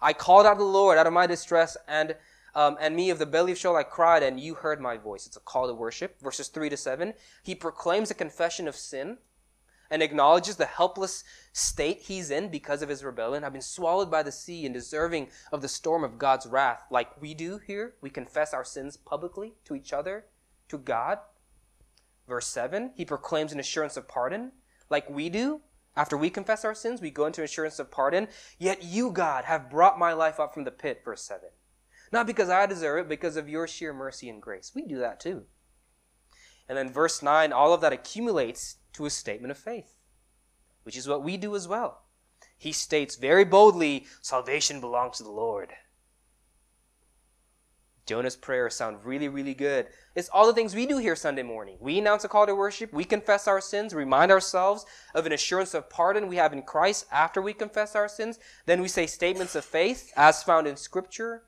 I 0.01 0.13
called 0.13 0.45
out 0.45 0.53
to 0.53 0.59
the 0.59 0.63
Lord 0.63 0.97
out 0.97 1.07
of 1.07 1.13
my 1.13 1.27
distress, 1.27 1.75
and 1.87 2.15
um, 2.55 2.77
and 2.79 2.95
me 2.95 3.09
of 3.09 3.19
the 3.19 3.25
belly 3.25 3.51
of 3.51 3.57
Sheol 3.57 3.75
I 3.75 3.83
cried, 3.83 4.23
and 4.23 4.39
you 4.39 4.55
heard 4.55 4.81
my 4.81 4.97
voice. 4.97 5.27
It's 5.27 5.37
a 5.37 5.41
call 5.41 5.67
to 5.67 5.73
worship. 5.73 6.19
Verses 6.21 6.47
3 6.47 6.69
to 6.69 6.77
7. 6.77 7.13
He 7.43 7.53
proclaims 7.53 8.09
a 8.09 8.15
confession 8.15 8.67
of 8.67 8.75
sin 8.75 9.17
and 9.91 10.01
acknowledges 10.01 10.55
the 10.55 10.65
helpless 10.65 11.23
state 11.51 12.01
he's 12.01 12.31
in 12.31 12.49
because 12.49 12.81
of 12.81 12.89
his 12.89 13.03
rebellion. 13.03 13.43
I've 13.43 13.53
been 13.53 13.61
swallowed 13.61 14.11
by 14.11 14.23
the 14.23 14.31
sea 14.31 14.65
and 14.65 14.73
deserving 14.73 15.29
of 15.51 15.61
the 15.61 15.67
storm 15.67 16.03
of 16.03 16.17
God's 16.17 16.45
wrath, 16.45 16.83
like 16.91 17.21
we 17.21 17.33
do 17.33 17.59
here. 17.65 17.95
We 18.01 18.09
confess 18.09 18.53
our 18.53 18.63
sins 18.63 18.97
publicly 18.97 19.53
to 19.65 19.75
each 19.75 19.93
other, 19.93 20.25
to 20.69 20.77
God. 20.77 21.19
Verse 22.27 22.47
7, 22.47 22.91
he 22.95 23.05
proclaims 23.05 23.51
an 23.51 23.59
assurance 23.59 23.97
of 23.97 24.07
pardon, 24.07 24.51
like 24.89 25.09
we 25.09 25.29
do. 25.29 25.61
After 25.95 26.15
we 26.15 26.29
confess 26.29 26.63
our 26.63 26.75
sins, 26.75 27.01
we 27.01 27.09
go 27.11 27.25
into 27.25 27.43
assurance 27.43 27.79
of 27.79 27.91
pardon. 27.91 28.27
Yet 28.57 28.83
you, 28.83 29.11
God, 29.11 29.45
have 29.45 29.69
brought 29.69 29.99
my 29.99 30.13
life 30.13 30.39
up 30.39 30.53
from 30.53 30.63
the 30.63 30.71
pit, 30.71 31.01
verse 31.03 31.23
7. 31.23 31.49
Not 32.11 32.25
because 32.25 32.49
I 32.49 32.65
deserve 32.65 33.05
it, 33.05 33.09
because 33.09 33.37
of 33.37 33.49
your 33.49 33.67
sheer 33.67 33.93
mercy 33.93 34.29
and 34.29 34.41
grace. 34.41 34.71
We 34.73 34.85
do 34.85 34.99
that 34.99 35.19
too. 35.19 35.43
And 36.67 36.77
then 36.77 36.91
verse 36.93 37.21
9, 37.21 37.51
all 37.51 37.73
of 37.73 37.81
that 37.81 37.93
accumulates 37.93 38.77
to 38.93 39.05
a 39.05 39.09
statement 39.09 39.51
of 39.51 39.57
faith, 39.57 39.97
which 40.83 40.97
is 40.97 41.07
what 41.07 41.23
we 41.23 41.35
do 41.35 41.55
as 41.55 41.67
well. 41.67 42.03
He 42.57 42.71
states 42.71 43.15
very 43.15 43.45
boldly, 43.45 44.05
Salvation 44.21 44.79
belongs 44.79 45.17
to 45.17 45.23
the 45.23 45.31
Lord. 45.31 45.73
Jonah's 48.09 48.35
prayers 48.35 48.73
sound 48.73 49.05
really, 49.05 49.27
really 49.27 49.53
good. 49.53 49.85
It's 50.15 50.29
all 50.29 50.47
the 50.47 50.53
things 50.53 50.73
we 50.73 50.87
do 50.87 50.97
here 50.97 51.15
Sunday 51.15 51.43
morning. 51.43 51.77
We 51.79 51.99
announce 51.99 52.23
a 52.23 52.27
call 52.27 52.47
to 52.47 52.55
worship, 52.55 52.91
we 52.91 53.03
confess 53.03 53.47
our 53.47 53.61
sins, 53.61 53.93
remind 53.93 54.31
ourselves 54.31 54.83
of 55.13 55.27
an 55.27 55.31
assurance 55.31 55.75
of 55.75 55.91
pardon 55.91 56.27
we 56.27 56.37
have 56.37 56.51
in 56.51 56.63
Christ 56.63 57.05
after 57.11 57.39
we 57.39 57.53
confess 57.53 57.95
our 57.95 58.07
sins. 58.07 58.39
Then 58.65 58.81
we 58.81 58.87
say 58.87 59.05
statements 59.05 59.53
of 59.53 59.63
faith 59.63 60.11
as 60.15 60.41
found 60.41 60.65
in 60.65 60.75
Scripture. 60.75 61.43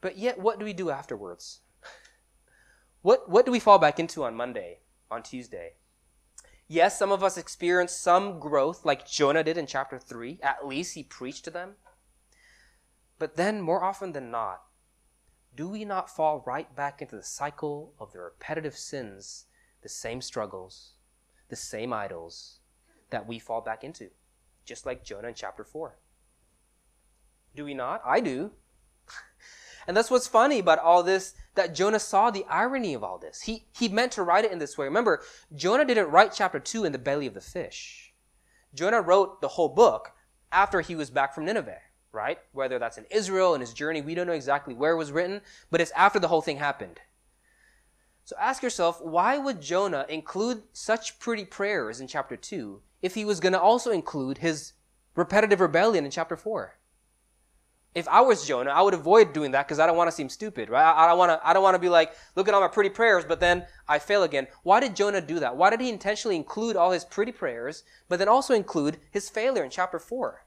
But 0.00 0.18
yet, 0.18 0.40
what 0.40 0.58
do 0.58 0.64
we 0.64 0.72
do 0.72 0.90
afterwards? 0.90 1.60
What, 3.02 3.30
what 3.30 3.46
do 3.46 3.52
we 3.52 3.60
fall 3.60 3.78
back 3.78 4.00
into 4.00 4.24
on 4.24 4.34
Monday, 4.34 4.80
on 5.08 5.22
Tuesday? 5.22 5.74
Yes, 6.66 6.98
some 6.98 7.12
of 7.12 7.22
us 7.22 7.38
experience 7.38 7.92
some 7.92 8.40
growth, 8.40 8.84
like 8.84 9.08
Jonah 9.08 9.44
did 9.44 9.56
in 9.56 9.66
chapter 9.66 10.00
3. 10.00 10.40
At 10.42 10.66
least 10.66 10.96
he 10.96 11.04
preached 11.04 11.44
to 11.44 11.50
them. 11.52 11.76
But 13.20 13.36
then, 13.36 13.60
more 13.60 13.84
often 13.84 14.10
than 14.10 14.32
not, 14.32 14.62
do 15.60 15.68
we 15.68 15.84
not 15.84 16.08
fall 16.08 16.42
right 16.46 16.74
back 16.74 17.02
into 17.02 17.14
the 17.14 17.22
cycle 17.22 17.92
of 18.00 18.10
the 18.12 18.18
repetitive 18.18 18.74
sins, 18.74 19.44
the 19.82 19.90
same 19.90 20.22
struggles, 20.22 20.92
the 21.50 21.54
same 21.54 21.92
idols 21.92 22.60
that 23.10 23.28
we 23.28 23.38
fall 23.38 23.60
back 23.60 23.84
into? 23.84 24.08
Just 24.64 24.86
like 24.86 25.04
Jonah 25.04 25.28
in 25.28 25.34
chapter 25.34 25.62
4. 25.62 25.98
Do 27.54 27.66
we 27.66 27.74
not? 27.74 28.00
I 28.06 28.20
do. 28.20 28.52
and 29.86 29.94
that's 29.94 30.10
what's 30.10 30.26
funny 30.26 30.60
about 30.60 30.78
all 30.78 31.02
this 31.02 31.34
that 31.56 31.74
Jonah 31.74 32.00
saw 32.00 32.30
the 32.30 32.46
irony 32.48 32.94
of 32.94 33.04
all 33.04 33.18
this. 33.18 33.42
He, 33.42 33.66
he 33.76 33.90
meant 33.90 34.12
to 34.12 34.22
write 34.22 34.46
it 34.46 34.52
in 34.52 34.60
this 34.60 34.78
way. 34.78 34.86
Remember, 34.86 35.20
Jonah 35.54 35.84
didn't 35.84 36.10
write 36.10 36.32
chapter 36.34 36.58
2 36.58 36.86
in 36.86 36.92
the 36.92 36.98
belly 36.98 37.26
of 37.26 37.34
the 37.34 37.42
fish. 37.42 38.14
Jonah 38.72 39.02
wrote 39.02 39.42
the 39.42 39.48
whole 39.48 39.68
book 39.68 40.12
after 40.50 40.80
he 40.80 40.96
was 40.96 41.10
back 41.10 41.34
from 41.34 41.44
Nineveh, 41.44 41.82
right? 42.12 42.38
Whether 42.52 42.78
that's 42.78 42.98
in 42.98 43.06
Israel 43.10 43.54
in 43.54 43.60
his 43.60 43.72
journey, 43.72 44.00
we 44.00 44.14
don't 44.14 44.26
know 44.26 44.32
exactly 44.32 44.74
where 44.74 44.92
it 44.92 44.98
was 44.98 45.12
written, 45.12 45.40
but 45.70 45.80
it's 45.80 45.90
after 45.92 46.18
the 46.18 46.28
whole 46.28 46.42
thing 46.42 46.56
happened. 46.56 47.00
So 48.24 48.36
ask 48.38 48.62
yourself, 48.62 49.00
why 49.02 49.38
would 49.38 49.60
Jonah 49.60 50.06
include 50.08 50.62
such 50.72 51.18
pretty 51.18 51.44
prayers 51.44 52.00
in 52.00 52.06
chapter 52.06 52.36
2 52.36 52.80
if 53.02 53.14
he 53.14 53.24
was 53.24 53.40
going 53.40 53.54
to 53.54 53.60
also 53.60 53.90
include 53.90 54.38
his 54.38 54.72
repetitive 55.16 55.60
rebellion 55.60 56.04
in 56.04 56.10
chapter 56.10 56.36
4? 56.36 56.76
if 57.94 58.06
I 58.06 58.20
was 58.20 58.46
Jonah, 58.46 58.70
I 58.70 58.82
would 58.82 58.94
avoid 58.94 59.32
doing 59.32 59.50
that 59.50 59.66
because 59.66 59.80
I 59.80 59.86
don't 59.86 59.96
want 59.96 60.08
to 60.08 60.14
seem 60.14 60.28
stupid, 60.28 60.70
right? 60.70 60.94
I, 60.94 61.08
don't 61.08 61.18
want 61.18 61.30
to. 61.30 61.46
I 61.46 61.52
don't 61.52 61.62
want 61.62 61.74
to 61.74 61.80
be 61.80 61.88
like, 61.88 62.12
look 62.36 62.46
at 62.46 62.54
all 62.54 62.60
my 62.60 62.68
pretty 62.68 62.90
prayers, 62.90 63.24
but 63.24 63.40
then 63.40 63.66
I 63.88 63.98
fail 63.98 64.22
again. 64.22 64.46
Why 64.62 64.78
did 64.78 64.94
Jonah 64.94 65.20
do 65.20 65.40
that? 65.40 65.56
Why 65.56 65.70
did 65.70 65.80
he 65.80 65.88
intentionally 65.88 66.36
include 66.36 66.76
all 66.76 66.92
his 66.92 67.04
pretty 67.04 67.32
prayers, 67.32 67.82
but 68.08 68.18
then 68.18 68.28
also 68.28 68.54
include 68.54 68.98
his 69.10 69.28
failure 69.28 69.64
in 69.64 69.70
chapter 69.70 69.98
four? 69.98 70.44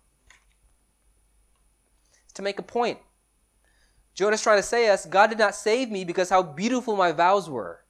To 2.35 2.41
make 2.41 2.59
a 2.59 2.63
point. 2.63 2.99
Jonah's 4.13 4.41
trying 4.41 4.59
to 4.59 4.63
say 4.63 4.89
us, 4.89 5.05
God 5.05 5.27
did 5.27 5.39
not 5.39 5.55
save 5.55 5.89
me 5.89 6.03
because 6.03 6.29
how 6.29 6.43
beautiful 6.43 6.95
my 6.95 7.11
vows 7.11 7.49
were. 7.49 7.83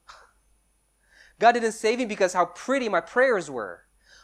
God 1.40 1.54
didn't 1.54 1.74
save 1.74 2.00
me 2.00 2.06
because 2.06 2.34
how 2.34 2.46
pretty 2.46 2.88
my 2.88 3.02
prayers 3.02 3.50
were, 3.50 3.82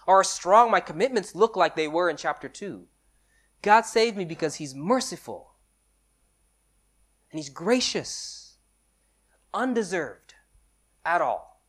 or 0.08 0.18
how 0.18 0.24
strong 0.24 0.72
my 0.72 0.80
commitments 0.80 1.36
look 1.36 1.56
like 1.56 1.76
they 1.76 1.88
were 1.88 2.10
in 2.10 2.16
chapter 2.16 2.48
two. 2.48 2.88
God 3.62 3.82
saved 3.82 4.16
me 4.16 4.24
because 4.26 4.56
He's 4.56 4.74
merciful 4.74 5.56
and 7.32 7.40
He's 7.40 7.50
gracious, 7.50 8.58
undeserved 9.54 10.36
at 11.04 11.22
all. 11.22 11.62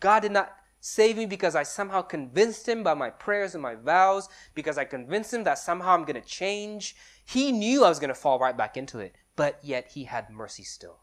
God 0.00 0.20
did 0.20 0.32
not 0.32 0.54
save 0.86 1.16
me 1.16 1.26
because 1.26 1.56
I 1.56 1.64
somehow 1.64 2.00
convinced 2.00 2.68
Him 2.68 2.84
by 2.84 2.94
my 2.94 3.10
prayers 3.10 3.54
and 3.54 3.62
my 3.62 3.74
vows, 3.74 4.28
because 4.54 4.78
I 4.78 4.84
convinced 4.84 5.34
Him 5.34 5.42
that 5.42 5.58
somehow 5.58 5.94
I'm 5.94 6.04
going 6.04 6.20
to 6.20 6.26
change. 6.26 6.94
He 7.24 7.50
knew 7.50 7.84
I 7.84 7.88
was 7.88 7.98
going 7.98 8.08
to 8.08 8.14
fall 8.14 8.38
right 8.38 8.56
back 8.56 8.76
into 8.76 9.00
it, 9.00 9.16
but 9.34 9.58
yet 9.62 9.90
He 9.94 10.04
had 10.04 10.30
mercy 10.30 10.62
still. 10.62 11.00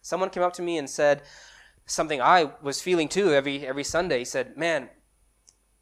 Someone 0.00 0.30
came 0.30 0.44
up 0.44 0.52
to 0.54 0.62
me 0.62 0.78
and 0.78 0.88
said 0.88 1.22
something 1.84 2.22
I 2.22 2.52
was 2.62 2.80
feeling 2.80 3.08
too 3.08 3.32
every, 3.32 3.66
every 3.66 3.84
Sunday. 3.84 4.20
He 4.20 4.24
said, 4.24 4.56
Man, 4.56 4.88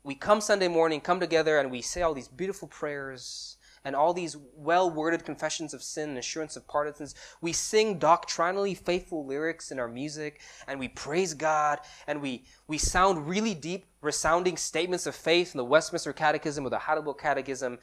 we 0.02 0.14
come 0.14 0.40
Sunday 0.40 0.68
morning, 0.68 1.02
come 1.02 1.20
together, 1.20 1.58
and 1.58 1.70
we 1.70 1.82
say 1.82 2.00
all 2.00 2.14
these 2.14 2.28
beautiful 2.28 2.68
prayers 2.68 3.57
and 3.84 3.94
all 3.94 4.12
these 4.12 4.36
well 4.54 4.90
worded 4.90 5.24
confessions 5.24 5.74
of 5.74 5.82
sin 5.82 6.10
and 6.10 6.18
assurance 6.18 6.56
of 6.56 6.66
pardons. 6.66 7.14
We 7.40 7.52
sing 7.52 7.98
doctrinally 7.98 8.74
faithful 8.74 9.26
lyrics 9.26 9.70
in 9.70 9.78
our 9.78 9.88
music, 9.88 10.40
and 10.66 10.78
we 10.78 10.88
praise 10.88 11.34
God, 11.34 11.80
and 12.06 12.20
we, 12.20 12.44
we 12.66 12.78
sound 12.78 13.28
really 13.28 13.54
deep, 13.54 13.86
resounding 14.00 14.56
statements 14.56 15.06
of 15.06 15.14
faith 15.14 15.54
in 15.54 15.58
the 15.58 15.64
Westminster 15.64 16.12
Catechism 16.12 16.64
or 16.64 16.70
the 16.70 16.78
Heidelberg 16.78 17.18
Catechism. 17.18 17.78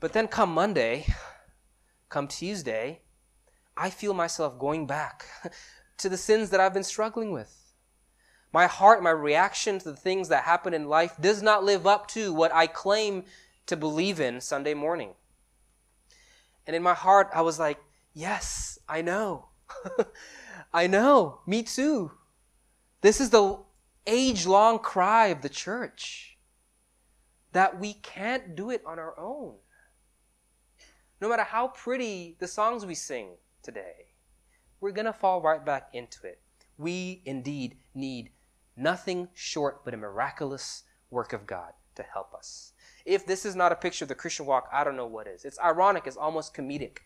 But 0.00 0.12
then 0.12 0.28
come 0.28 0.52
Monday, 0.52 1.06
come 2.08 2.28
Tuesday, 2.28 3.00
I 3.76 3.90
feel 3.90 4.14
myself 4.14 4.58
going 4.58 4.86
back 4.86 5.26
to 5.98 6.08
the 6.08 6.16
sins 6.16 6.50
that 6.50 6.60
I've 6.60 6.74
been 6.74 6.84
struggling 6.84 7.32
with. 7.32 7.60
My 8.52 8.66
heart, 8.68 9.02
my 9.02 9.10
reaction 9.10 9.80
to 9.80 9.90
the 9.90 9.96
things 9.96 10.28
that 10.28 10.44
happen 10.44 10.74
in 10.74 10.88
life 10.88 11.16
does 11.20 11.42
not 11.42 11.64
live 11.64 11.88
up 11.88 12.06
to 12.08 12.32
what 12.32 12.54
I 12.54 12.68
claim 12.68 13.24
to 13.66 13.76
believe 13.76 14.20
in 14.20 14.40
Sunday 14.40 14.74
morning. 14.74 15.14
And 16.66 16.74
in 16.74 16.82
my 16.82 16.94
heart, 16.94 17.28
I 17.34 17.42
was 17.42 17.58
like, 17.58 17.78
yes, 18.12 18.78
I 18.88 19.02
know. 19.02 19.48
I 20.72 20.86
know. 20.86 21.40
Me 21.46 21.62
too. 21.62 22.12
This 23.00 23.20
is 23.20 23.30
the 23.30 23.58
age 24.06 24.46
long 24.46 24.78
cry 24.78 25.28
of 25.28 25.42
the 25.42 25.48
church 25.48 26.38
that 27.52 27.78
we 27.78 27.94
can't 27.94 28.56
do 28.56 28.70
it 28.70 28.82
on 28.86 28.98
our 28.98 29.18
own. 29.18 29.54
No 31.20 31.28
matter 31.28 31.44
how 31.44 31.68
pretty 31.68 32.36
the 32.38 32.48
songs 32.48 32.84
we 32.84 32.94
sing 32.94 33.36
today, 33.62 34.14
we're 34.80 34.90
going 34.92 35.06
to 35.06 35.12
fall 35.12 35.40
right 35.40 35.64
back 35.64 35.88
into 35.92 36.26
it. 36.26 36.40
We 36.76 37.22
indeed 37.24 37.76
need 37.94 38.30
Nothing 38.76 39.28
short 39.34 39.84
but 39.84 39.94
a 39.94 39.96
miraculous 39.96 40.82
work 41.10 41.32
of 41.32 41.46
God 41.46 41.72
to 41.94 42.02
help 42.02 42.34
us. 42.34 42.72
If 43.04 43.26
this 43.26 43.44
is 43.44 43.54
not 43.54 43.72
a 43.72 43.76
picture 43.76 44.04
of 44.04 44.08
the 44.08 44.14
Christian 44.14 44.46
walk, 44.46 44.68
I 44.72 44.84
don't 44.84 44.96
know 44.96 45.06
what 45.06 45.26
is. 45.26 45.44
It's 45.44 45.58
ironic, 45.60 46.06
it's 46.06 46.16
almost 46.16 46.54
comedic. 46.54 46.98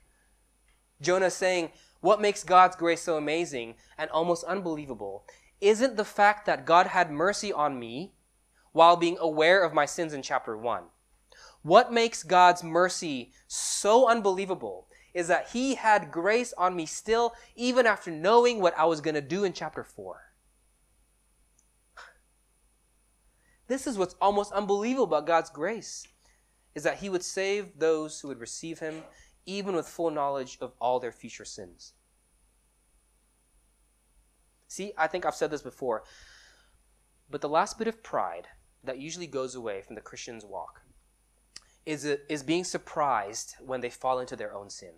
Jonah 1.00 1.30
saying, 1.30 1.70
What 2.00 2.20
makes 2.20 2.44
God's 2.44 2.76
grace 2.76 3.02
so 3.02 3.16
amazing 3.16 3.74
and 3.96 4.11
almost 4.11 4.44
unbelievable 4.44 5.24
isn't 5.61 5.96
the 5.96 6.04
fact 6.04 6.46
that 6.46 6.64
God 6.64 6.88
had 6.88 7.11
mercy 7.11 7.52
on 7.52 7.78
me 7.78 8.14
while 8.72 8.96
being 8.96 9.18
aware 9.20 9.64
of 9.64 9.74
my 9.74 9.87
sins 9.87 10.12
in 10.12 10.22
chapter 10.22 10.56
1. 10.56 10.84
What 11.62 11.92
makes 11.92 12.22
God's 12.22 12.62
mercy 12.62 13.32
so 13.48 14.08
unbelievable 14.08 14.87
is 15.14 15.26
that 15.28 15.48
He 15.52 15.74
had 15.74 16.12
grace 16.12 16.52
on 16.56 16.76
me 16.76 16.87
still, 16.87 17.32
even 17.56 17.87
after 17.87 18.11
knowing 18.11 18.61
what 18.61 18.78
I 18.78 18.84
was 18.84 19.00
going 19.00 19.16
to 19.16 19.20
do 19.20 19.42
in 19.44 19.52
chapter 19.52 19.82
4. 19.82 20.27
This 23.68 23.87
is 23.87 23.98
what's 23.98 24.16
almost 24.20 24.52
unbelievable 24.52 25.04
about 25.04 25.26
God's 25.26 25.50
grace 25.50 26.07
is 26.74 26.83
that 26.83 26.98
he 26.98 27.11
would 27.11 27.22
save 27.22 27.78
those 27.78 28.20
who 28.20 28.28
would 28.28 28.40
receive 28.40 28.78
him 28.78 29.02
even 29.46 29.74
with 29.74 29.87
full 29.87 30.11
knowledge 30.11 30.59
of 30.61 30.72
all 30.81 30.98
their 30.98 31.12
future 31.12 31.44
sins. 31.44 31.92
See, 34.68 34.92
I 34.98 35.07
think 35.07 35.24
I've 35.24 35.35
said 35.35 35.50
this 35.50 35.62
before, 35.62 36.04
but 37.31 37.40
the 37.40 37.48
last 37.48 37.78
bit 37.78 37.88
of 37.88 38.02
pride 38.02 38.48
that 38.85 38.98
usually 38.98 39.26
goes 39.26 39.54
away 39.54 39.83
from 39.83 39.94
the 39.94 40.00
Christian's 40.00 40.44
walk 40.44 40.83
is, 41.85 42.04
is 42.04 42.42
being 42.42 42.64
surprised 42.64 43.54
when 43.61 43.81
they 43.81 43.90
fall 43.90 44.18
into 44.18 44.37
their 44.37 44.54
own 44.54 44.70
sin. 44.70 44.92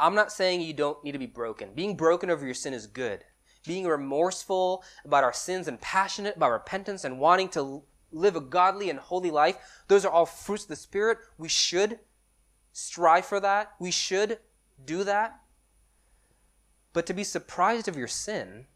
I'm 0.00 0.14
not 0.14 0.32
saying 0.32 0.60
you 0.60 0.72
don't 0.72 1.02
need 1.04 1.12
to 1.12 1.18
be 1.18 1.26
broken. 1.26 1.74
Being 1.74 1.96
broken 1.96 2.30
over 2.30 2.44
your 2.44 2.54
sin 2.54 2.72
is 2.72 2.86
good 2.86 3.24
being 3.64 3.86
remorseful 3.86 4.82
about 5.04 5.24
our 5.24 5.32
sins 5.32 5.68
and 5.68 5.80
passionate 5.80 6.36
about 6.36 6.50
repentance 6.50 7.04
and 7.04 7.18
wanting 7.18 7.48
to 7.50 7.82
live 8.10 8.36
a 8.36 8.40
godly 8.40 8.90
and 8.90 8.98
holy 8.98 9.30
life, 9.30 9.56
those 9.88 10.04
are 10.04 10.10
all 10.10 10.26
fruits 10.26 10.64
of 10.64 10.68
the 10.68 10.76
Spirit. 10.76 11.18
We 11.38 11.48
should 11.48 12.00
strive 12.72 13.26
for 13.26 13.40
that. 13.40 13.72
We 13.78 13.90
should 13.90 14.38
do 14.84 15.04
that. 15.04 15.38
But 16.92 17.06
to 17.06 17.14
be 17.14 17.24
surprised 17.24 17.88
of 17.88 17.96
your 17.96 18.08
sin 18.08 18.66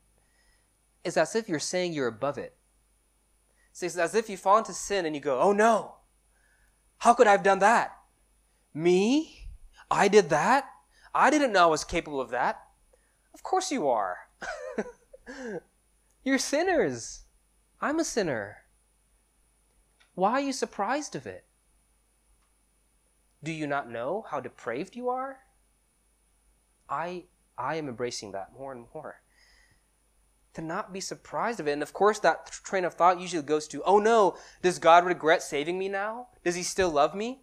is 1.05 1.17
as 1.17 1.35
if 1.35 1.49
you're 1.49 1.59
saying 1.59 1.93
you're 1.93 2.07
above 2.07 2.39
it. 2.39 2.57
It's 3.81 3.97
as 3.97 4.15
if 4.15 4.31
you 4.31 4.37
fall 4.39 4.59
into 4.59 4.73
sin 4.73 5.05
and 5.05 5.15
you 5.15 5.21
go, 5.21 5.39
oh 5.39 5.53
no, 5.53 5.97
how 6.99 7.13
could 7.13 7.27
I 7.27 7.33
have 7.33 7.43
done 7.43 7.59
that? 7.59 7.95
Me? 8.73 9.49
I 9.91 10.09
did 10.09 10.31
that? 10.31 10.65
I 11.15 11.31
didn't 11.31 11.53
know 11.53 11.65
I 11.65 11.71
was 11.71 11.85
capable 11.85 12.21
of 12.21 12.31
that. 12.31 12.63
Of 13.35 13.43
course 13.43 13.71
you 13.71 13.89
are. 13.89 14.17
You're 16.25 16.39
sinners. 16.39 17.25
I'm 17.81 17.99
a 17.99 18.05
sinner. 18.05 18.59
Why 20.15 20.33
are 20.33 20.41
you 20.41 20.53
surprised 20.53 21.15
of 21.15 21.27
it? 21.27 21.45
Do 23.43 23.53
you 23.53 23.67
not 23.67 23.91
know 23.91 24.25
how 24.31 24.41
depraved 24.41 24.97
you 24.97 25.09
are? 25.09 25.39
I 26.89 27.25
I 27.59 27.77
am 27.77 27.89
embracing 27.89 28.33
that 28.33 28.53
more 28.57 28.73
and 28.73 28.87
more. 28.95 29.21
To 30.55 30.63
not 30.63 30.93
be 30.93 31.01
surprised 31.01 31.61
of 31.61 31.69
it. 31.69 31.73
And 31.73 31.83
of 31.83 31.93
course, 31.93 32.19
that 32.21 32.47
train 32.47 32.85
of 32.85 32.95
thought 32.95 33.21
usually 33.21 33.43
goes 33.43 33.69
to, 33.69 33.83
oh 33.85 33.99
no, 33.99 34.37
does 34.63 34.79
God 34.79 35.05
regret 35.05 35.43
saving 35.43 35.79
me 35.79 35.89
now? 35.89 36.29
Does 36.45 36.55
he 36.55 36.63
still 36.63 36.91
love 36.91 37.15
me? 37.15 37.43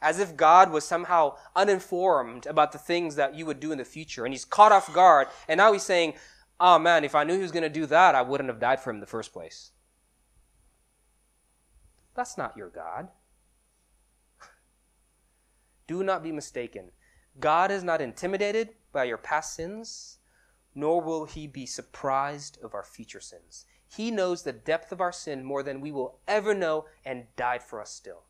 As 0.00 0.18
if 0.18 0.36
God 0.36 0.70
was 0.70 0.84
somehow 0.84 1.36
uninformed 1.54 2.46
about 2.46 2.72
the 2.72 2.78
things 2.78 3.16
that 3.16 3.34
you 3.34 3.46
would 3.46 3.60
do 3.60 3.72
in 3.72 3.78
the 3.78 3.84
future. 3.84 4.24
And 4.24 4.34
he's 4.34 4.44
caught 4.44 4.72
off 4.72 4.92
guard. 4.92 5.28
And 5.48 5.58
now 5.58 5.72
he's 5.72 5.82
saying, 5.82 6.14
oh 6.60 6.78
man, 6.78 7.04
if 7.04 7.14
I 7.14 7.24
knew 7.24 7.34
he 7.34 7.42
was 7.42 7.52
going 7.52 7.62
to 7.62 7.68
do 7.68 7.86
that, 7.86 8.14
I 8.14 8.22
wouldn't 8.22 8.48
have 8.48 8.60
died 8.60 8.80
for 8.80 8.90
him 8.90 8.96
in 8.96 9.00
the 9.00 9.06
first 9.06 9.32
place. 9.32 9.72
That's 12.14 12.38
not 12.38 12.56
your 12.56 12.68
God. 12.68 13.08
Do 15.86 16.02
not 16.02 16.22
be 16.22 16.32
mistaken. 16.32 16.90
God 17.40 17.70
is 17.70 17.82
not 17.82 18.00
intimidated 18.00 18.70
by 18.92 19.04
your 19.04 19.16
past 19.16 19.54
sins, 19.54 20.18
nor 20.74 21.00
will 21.00 21.24
he 21.24 21.46
be 21.46 21.66
surprised 21.66 22.58
of 22.62 22.74
our 22.74 22.84
future 22.84 23.20
sins. 23.20 23.64
He 23.88 24.10
knows 24.10 24.42
the 24.42 24.52
depth 24.52 24.92
of 24.92 25.00
our 25.00 25.12
sin 25.12 25.44
more 25.44 25.62
than 25.62 25.80
we 25.80 25.92
will 25.92 26.18
ever 26.28 26.54
know 26.54 26.86
and 27.04 27.26
died 27.36 27.62
for 27.62 27.80
us 27.80 27.90
still, 27.90 28.24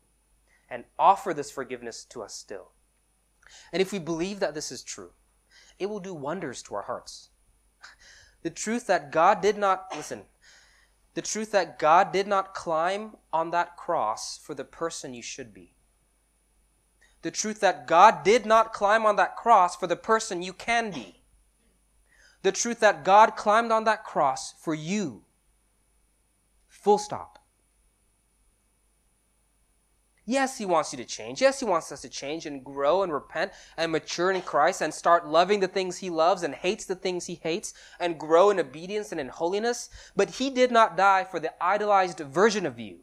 and 0.73 0.85
offer 0.97 1.35
this 1.35 1.51
forgiveness 1.51 2.03
to 2.03 2.23
us 2.23 2.33
still. 2.33 2.71
And 3.71 3.79
if 3.79 3.91
we 3.91 3.99
believe 3.99 4.39
that 4.39 4.55
this 4.55 4.71
is 4.71 4.81
true, 4.81 5.11
it 5.77 5.85
will 5.85 5.99
do 5.99 6.15
wonders 6.15 6.63
to 6.63 6.73
our 6.73 6.81
hearts. 6.81 7.29
The 8.41 8.49
truth 8.49 8.87
that 8.87 9.11
God 9.11 9.39
did 9.39 9.55
not, 9.55 9.85
listen, 9.95 10.23
the 11.13 11.21
truth 11.21 11.51
that 11.51 11.77
God 11.77 12.11
did 12.11 12.25
not 12.25 12.55
climb 12.55 13.17
on 13.31 13.51
that 13.51 13.77
cross 13.77 14.39
for 14.39 14.55
the 14.55 14.63
person 14.63 15.13
you 15.13 15.21
should 15.21 15.53
be. 15.53 15.75
The 17.21 17.29
truth 17.29 17.59
that 17.59 17.85
God 17.85 18.23
did 18.23 18.47
not 18.47 18.73
climb 18.73 19.05
on 19.05 19.15
that 19.17 19.35
cross 19.35 19.75
for 19.75 19.85
the 19.85 19.95
person 19.95 20.41
you 20.41 20.53
can 20.53 20.89
be. 20.89 21.21
The 22.41 22.51
truth 22.51 22.79
that 22.79 23.05
God 23.05 23.35
climbed 23.35 23.71
on 23.71 23.83
that 23.83 24.03
cross 24.03 24.55
for 24.59 24.73
you. 24.73 25.23
Full 26.67 26.97
stop. 26.97 27.32
Yes, 30.25 30.57
He 30.57 30.65
wants 30.65 30.93
you 30.93 30.97
to 30.97 31.05
change. 31.05 31.41
Yes, 31.41 31.59
He 31.59 31.65
wants 31.65 31.91
us 31.91 32.01
to 32.01 32.09
change 32.09 32.45
and 32.45 32.63
grow 32.63 33.03
and 33.03 33.11
repent 33.11 33.51
and 33.75 33.91
mature 33.91 34.31
in 34.31 34.41
Christ 34.41 34.81
and 34.81 34.93
start 34.93 35.27
loving 35.27 35.59
the 35.59 35.67
things 35.67 35.97
He 35.97 36.09
loves 36.09 36.43
and 36.43 36.55
hates 36.55 36.85
the 36.85 36.95
things 36.95 37.25
He 37.25 37.35
hates 37.35 37.73
and 37.99 38.19
grow 38.19 38.49
in 38.49 38.59
obedience 38.59 39.11
and 39.11 39.19
in 39.19 39.27
holiness. 39.27 39.89
But 40.15 40.31
He 40.31 40.49
did 40.49 40.71
not 40.71 40.95
die 40.95 41.25
for 41.25 41.39
the 41.39 41.53
idolized 41.61 42.19
version 42.19 42.65
of 42.65 42.79
you. 42.79 42.99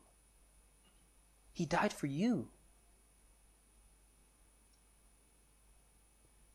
He 1.53 1.67
died 1.67 1.93
for 1.93 2.07
you. 2.07 2.49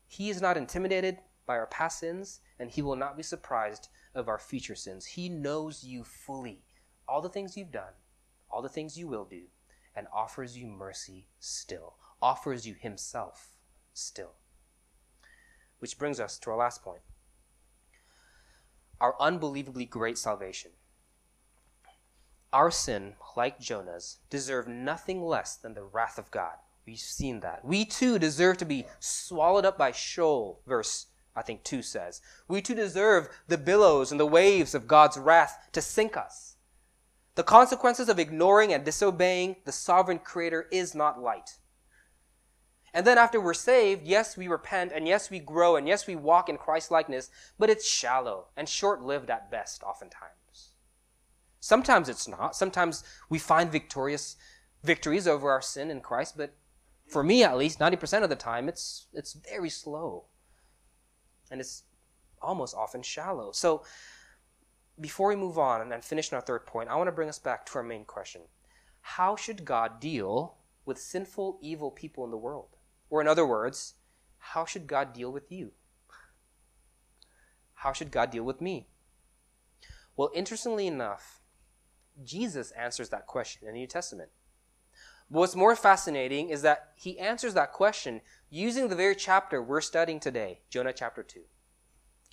He 0.08 0.30
is 0.30 0.40
not 0.40 0.56
intimidated 0.56 1.18
by 1.46 1.58
our 1.58 1.66
past 1.66 2.00
sins, 2.00 2.40
and 2.58 2.70
He 2.70 2.82
will 2.82 2.96
not 2.96 3.16
be 3.16 3.22
surprised 3.22 3.88
of 4.16 4.26
our 4.26 4.38
future 4.38 4.74
sins. 4.74 5.06
He 5.06 5.28
knows 5.28 5.84
you 5.84 6.02
fully, 6.02 6.64
all 7.06 7.20
the 7.20 7.28
things 7.28 7.56
you've 7.56 7.70
done, 7.70 7.92
all 8.50 8.62
the 8.62 8.68
things 8.68 8.98
you 8.98 9.06
will 9.06 9.26
do 9.26 9.42
and 9.96 10.06
offers 10.12 10.56
you 10.56 10.66
mercy 10.66 11.26
still, 11.40 11.94
offers 12.20 12.66
you 12.66 12.74
himself 12.78 13.54
still. 13.94 14.34
Which 15.78 15.98
brings 15.98 16.20
us 16.20 16.38
to 16.38 16.50
our 16.50 16.56
last 16.56 16.82
point 16.82 17.00
our 19.00 19.14
unbelievably 19.20 19.84
great 19.84 20.16
salvation. 20.16 20.70
Our 22.52 22.70
sin, 22.70 23.14
like 23.36 23.60
Jonah's, 23.60 24.18
deserve 24.30 24.66
nothing 24.66 25.22
less 25.22 25.56
than 25.56 25.74
the 25.74 25.84
wrath 25.84 26.16
of 26.18 26.30
God. 26.30 26.54
We've 26.86 26.98
seen 26.98 27.40
that. 27.40 27.64
We 27.64 27.84
too 27.84 28.18
deserve 28.18 28.56
to 28.58 28.64
be 28.64 28.86
swallowed 28.98 29.66
up 29.66 29.76
by 29.76 29.92
Sheol, 29.92 30.60
verse 30.66 31.08
I 31.34 31.42
think 31.42 31.64
2 31.64 31.82
says. 31.82 32.22
We 32.48 32.62
too 32.62 32.74
deserve 32.74 33.28
the 33.48 33.58
billows 33.58 34.10
and 34.10 34.18
the 34.18 34.24
waves 34.24 34.74
of 34.74 34.88
God's 34.88 35.18
wrath 35.18 35.68
to 35.72 35.82
sink 35.82 36.16
us. 36.16 36.45
The 37.36 37.42
consequences 37.42 38.08
of 38.08 38.18
ignoring 38.18 38.72
and 38.72 38.82
disobeying 38.82 39.56
the 39.66 39.72
sovereign 39.72 40.18
creator 40.18 40.66
is 40.72 40.94
not 40.94 41.20
light. 41.20 41.58
And 42.94 43.06
then 43.06 43.18
after 43.18 43.38
we're 43.38 43.52
saved, 43.52 44.06
yes, 44.06 44.38
we 44.38 44.48
repent, 44.48 44.90
and 44.94 45.06
yes, 45.06 45.30
we 45.30 45.38
grow, 45.38 45.76
and 45.76 45.86
yes, 45.86 46.06
we 46.06 46.16
walk 46.16 46.48
in 46.48 46.56
Christ 46.56 46.90
likeness, 46.90 47.28
but 47.58 47.68
it's 47.68 47.86
shallow 47.86 48.46
and 48.56 48.66
short 48.66 49.02
lived 49.02 49.28
at 49.28 49.50
best, 49.50 49.82
oftentimes. 49.82 50.70
Sometimes 51.60 52.08
it's 52.08 52.26
not. 52.26 52.56
Sometimes 52.56 53.04
we 53.28 53.38
find 53.38 53.70
victorious 53.70 54.36
victories 54.82 55.28
over 55.28 55.50
our 55.50 55.60
sin 55.60 55.90
in 55.90 56.00
Christ, 56.00 56.38
but 56.38 56.54
for 57.06 57.22
me 57.22 57.44
at 57.44 57.58
least, 57.58 57.78
90% 57.78 58.22
of 58.22 58.30
the 58.30 58.36
time, 58.36 58.66
it's, 58.66 59.08
it's 59.12 59.34
very 59.34 59.68
slow. 59.68 60.24
And 61.50 61.60
it's 61.60 61.82
almost 62.40 62.74
often 62.74 63.02
shallow. 63.02 63.52
So 63.52 63.82
before 65.00 65.28
we 65.28 65.36
move 65.36 65.58
on 65.58 65.92
and 65.92 66.04
finish 66.04 66.32
our 66.32 66.40
third 66.40 66.66
point, 66.66 66.88
I 66.88 66.96
want 66.96 67.08
to 67.08 67.12
bring 67.12 67.28
us 67.28 67.38
back 67.38 67.66
to 67.66 67.74
our 67.76 67.82
main 67.82 68.04
question. 68.04 68.42
How 69.00 69.36
should 69.36 69.64
God 69.64 70.00
deal 70.00 70.56
with 70.84 70.98
sinful, 70.98 71.58
evil 71.60 71.90
people 71.90 72.24
in 72.24 72.30
the 72.30 72.36
world? 72.36 72.76
Or, 73.10 73.20
in 73.20 73.28
other 73.28 73.46
words, 73.46 73.94
how 74.38 74.64
should 74.64 74.86
God 74.86 75.12
deal 75.12 75.30
with 75.30 75.52
you? 75.52 75.72
How 77.74 77.92
should 77.92 78.10
God 78.10 78.30
deal 78.30 78.42
with 78.42 78.60
me? 78.60 78.88
Well, 80.16 80.30
interestingly 80.34 80.86
enough, 80.86 81.42
Jesus 82.24 82.70
answers 82.72 83.10
that 83.10 83.26
question 83.26 83.68
in 83.68 83.74
the 83.74 83.80
New 83.80 83.86
Testament. 83.86 84.30
But 85.30 85.40
what's 85.40 85.56
more 85.56 85.76
fascinating 85.76 86.48
is 86.48 86.62
that 86.62 86.92
he 86.96 87.18
answers 87.18 87.54
that 87.54 87.72
question 87.72 88.22
using 88.48 88.88
the 88.88 88.96
very 88.96 89.14
chapter 89.14 89.62
we're 89.62 89.80
studying 89.80 90.20
today, 90.20 90.60
Jonah 90.70 90.92
chapter 90.92 91.22
2. 91.22 91.40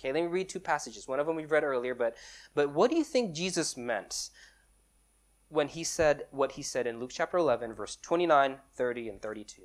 Okay, 0.04 0.12
let 0.12 0.20
me 0.20 0.28
read 0.28 0.50
two 0.50 0.60
passages. 0.60 1.08
One 1.08 1.18
of 1.18 1.26
them 1.26 1.34
we've 1.34 1.50
read 1.50 1.64
earlier, 1.64 1.94
but 1.94 2.14
but 2.54 2.68
what 2.74 2.90
do 2.90 2.96
you 2.96 3.04
think 3.04 3.34
Jesus 3.34 3.74
meant 3.74 4.28
when 5.48 5.66
he 5.66 5.82
said 5.82 6.26
what 6.30 6.52
he 6.52 6.62
said 6.62 6.86
in 6.86 7.00
Luke 7.00 7.12
chapter 7.14 7.38
11, 7.38 7.72
verse 7.72 7.96
29, 8.02 8.58
30, 8.74 9.08
and 9.08 9.22
32? 9.22 9.62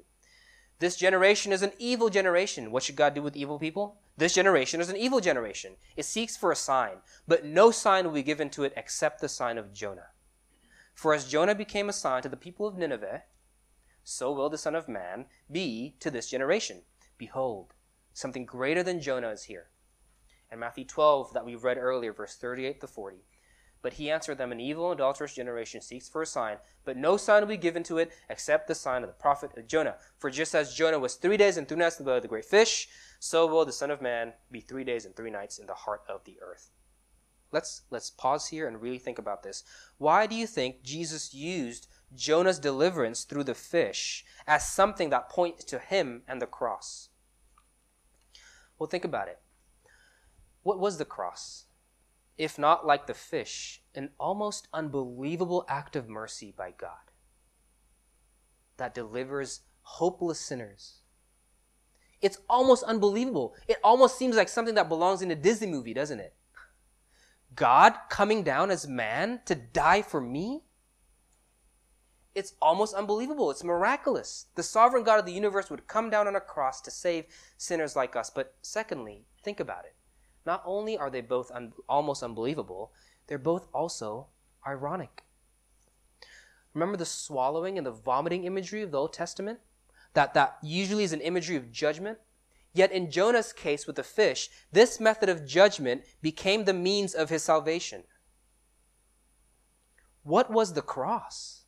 This 0.80 0.96
generation 0.96 1.52
is 1.52 1.62
an 1.62 1.74
evil 1.78 2.10
generation. 2.10 2.72
What 2.72 2.84
should 2.84 2.96
God 2.96 3.16
do 3.16 3.22
with 3.22 3.36
evil 3.36 3.60
people? 3.60 4.00
This 4.16 4.34
generation 4.34 4.80
is 4.80 4.88
an 4.88 4.96
evil 4.96 5.20
generation. 5.20 5.76
It 5.98 6.06
seeks 6.06 6.38
for 6.38 6.54
a 6.54 6.56
sign, 6.56 7.00
but 7.28 7.44
no 7.44 7.70
sign 7.70 8.06
will 8.06 8.14
be 8.14 8.24
given 8.24 8.50
to 8.52 8.64
it 8.64 8.72
except 8.78 9.20
the 9.20 9.28
sign 9.28 9.58
of 9.58 9.74
Jonah. 9.74 10.12
For 10.94 11.14
as 11.14 11.28
Jonah 11.28 11.54
became 11.56 11.90
a 11.90 11.94
sign 11.94 12.22
to 12.22 12.30
the 12.30 12.38
people 12.38 12.66
of 12.66 12.78
Nineveh, 12.78 13.24
so 14.06 14.32
will 14.32 14.50
the 14.50 14.58
Son 14.58 14.74
of 14.74 14.88
Man 14.88 15.26
be 15.52 15.98
to 16.00 16.10
this 16.10 16.30
generation. 16.30 16.84
Behold, 17.18 17.74
something 18.14 18.46
greater 18.46 18.84
than 18.84 19.02
Jonah 19.02 19.32
is 19.32 19.44
here 19.44 19.68
and 20.52 20.60
Matthew 20.60 20.86
12 20.86 21.34
that 21.34 21.46
we 21.46 21.56
read 21.56 21.78
earlier, 21.78 22.14
verse 22.14 22.36
38 22.36 22.82
to 22.82 22.88
40. 22.88 23.18
But 23.82 23.94
he 23.94 24.12
answered 24.12 24.38
them, 24.38 24.52
An 24.52 24.60
evil 24.60 24.92
and 24.92 25.00
adulterous 25.00 25.36
generation 25.36 25.82
seeks 25.82 26.10
for 26.10 26.22
a 26.22 26.26
sign, 26.26 26.58
but 26.84 26.98
no 26.98 27.16
sign 27.16 27.42
will 27.42 27.50
be 27.50 27.58
given 27.58 27.84
to 27.84 27.98
it 27.98 28.12
except 28.30 28.68
the 28.68 28.76
sign 28.76 29.04
of 29.04 29.10
the 29.10 29.14
prophet 29.14 29.68
Jonah. 29.68 29.96
For 30.18 30.30
just 30.30 30.54
as 30.54 30.74
Jonah 30.74 31.00
was 31.00 31.16
three 31.16 31.38
days 31.38 31.56
and 31.56 31.68
three 31.68 31.78
nights 31.78 31.98
in 31.98 32.06
the 32.06 32.10
belly 32.10 32.18
of 32.18 32.24
the 32.24 32.28
great 32.28 32.46
fish, 32.46 32.90
so 33.20 33.48
will 33.48 33.66
the 33.66 33.72
Son 33.72 33.92
of 33.92 34.02
Man 34.02 34.34
be 34.52 34.60
three 34.60 34.84
days 34.84 35.06
and 35.06 35.16
three 35.16 35.32
nights 35.32 35.60
in 35.60 35.68
the 35.68 35.74
heart 35.74 36.02
of 36.10 36.26
the 36.26 36.38
earth. 36.42 36.72
Let's, 37.52 37.84
let's 37.90 38.10
pause 38.10 38.48
here 38.48 38.68
and 38.68 38.82
really 38.82 39.00
think 39.00 39.18
about 39.18 39.44
this. 39.44 39.64
Why 39.98 40.28
do 40.28 40.36
you 40.36 40.46
think 40.46 40.84
Jesus 40.84 41.34
used 41.34 41.88
Jonah's 42.14 42.60
deliverance 42.60 43.24
through 43.24 43.46
the 43.46 43.56
fish 43.56 44.26
as 44.46 44.68
something 44.68 45.10
that 45.10 45.30
points 45.30 45.64
to 45.66 45.80
him 45.80 46.24
and 46.28 46.42
the 46.42 46.46
cross? 46.46 47.10
Well, 48.78 48.88
think 48.88 49.06
about 49.06 49.30
it. 49.30 49.40
What 50.64 50.80
was 50.80 50.98
the 50.98 51.06
cross? 51.06 51.66
If 52.38 52.58
not 52.58 52.86
like 52.86 53.08
the 53.08 53.14
fish, 53.14 53.82
an 53.94 54.12
almost 54.20 54.68
unbelievable 54.74 55.66
act 55.68 55.96
of 55.96 56.08
mercy 56.08 56.54
by 56.56 56.72
God 56.72 57.12
that 58.78 58.96
delivers 58.96 59.62
hopeless 59.82 60.40
sinners. 60.40 61.00
It's 62.22 62.40
almost 62.50 62.84
unbelievable. 62.84 63.56
It 63.68 63.78
almost 63.84 64.18
seems 64.18 64.36
like 64.36 64.50
something 64.50 64.76
that 64.76 64.90
belongs 64.90 65.22
in 65.22 65.32
a 65.32 65.36
Disney 65.36 65.68
movie, 65.68 65.94
doesn't 65.94 66.20
it? 66.20 66.34
God 67.56 67.94
coming 68.10 68.44
down 68.44 68.72
as 68.72 68.88
man 68.88 69.42
to 69.46 69.56
die 69.56 70.02
for 70.02 70.22
me? 70.22 70.64
It's 72.36 72.54
almost 72.62 72.94
unbelievable. 72.94 73.52
It's 73.52 73.64
miraculous. 73.64 74.46
The 74.56 74.64
sovereign 74.64 75.04
God 75.04 75.20
of 75.20 75.26
the 75.26 75.34
universe 75.34 75.70
would 75.70 75.88
come 75.88 76.10
down 76.10 76.28
on 76.28 76.36
a 76.36 76.42
cross 76.42 76.80
to 76.82 76.92
save 76.92 77.26
sinners 77.58 77.96
like 77.96 78.16
us. 78.16 78.30
But 78.30 78.56
secondly, 78.62 79.26
think 79.44 79.60
about 79.60 79.86
it. 79.86 79.96
Not 80.50 80.64
only 80.66 80.98
are 80.98 81.12
they 81.12 81.22
both 81.22 81.52
un- 81.52 81.74
almost 81.88 82.24
unbelievable, 82.24 82.92
they're 83.28 83.38
both 83.38 83.68
also 83.72 84.30
ironic. 84.66 85.24
Remember 86.74 86.98
the 86.98 87.06
swallowing 87.06 87.78
and 87.78 87.86
the 87.86 87.92
vomiting 87.92 88.46
imagery 88.46 88.82
of 88.82 88.90
the 88.90 88.98
Old 88.98 89.14
Testament? 89.14 89.60
That, 90.16 90.34
that 90.34 90.58
usually 90.64 91.04
is 91.04 91.14
an 91.14 91.22
imagery 91.22 91.56
of 91.56 91.72
judgment. 91.72 92.18
Yet 92.74 92.92
in 92.92 93.12
Jonah's 93.12 93.54
case 93.54 93.86
with 93.86 93.96
the 93.96 94.04
fish, 94.04 94.50
this 94.72 95.00
method 95.00 95.30
of 95.30 95.46
judgment 95.46 96.02
became 96.20 96.66
the 96.66 96.74
means 96.74 97.14
of 97.14 97.30
his 97.30 97.44
salvation. 97.44 98.06
What 100.24 100.50
was 100.50 100.74
the 100.74 100.82
cross? 100.82 101.66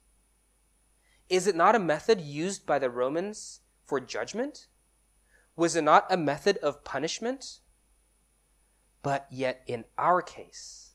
Is 1.30 1.46
it 1.46 1.56
not 1.56 1.76
a 1.76 1.80
method 1.94 2.20
used 2.20 2.66
by 2.66 2.80
the 2.80 2.90
Romans 2.90 3.60
for 3.86 4.00
judgment? 4.00 4.66
Was 5.56 5.76
it 5.76 5.84
not 5.84 6.12
a 6.12 6.18
method 6.18 6.58
of 6.64 6.84
punishment? 6.84 7.60
But 9.04 9.28
yet, 9.32 9.64
in 9.66 9.86
our 9.98 10.22
case, 10.22 10.92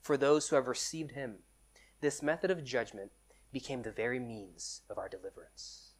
for 0.00 0.16
those 0.16 0.48
who 0.48 0.56
have 0.56 0.68
received 0.68 1.12
him, 1.12 1.38
this 2.00 2.22
method 2.22 2.50
of 2.50 2.64
judgment 2.64 3.10
became 3.52 3.82
the 3.82 3.90
very 3.90 4.18
means 4.18 4.82
of 4.88 4.98
our 4.98 5.08
deliverance. 5.08 5.90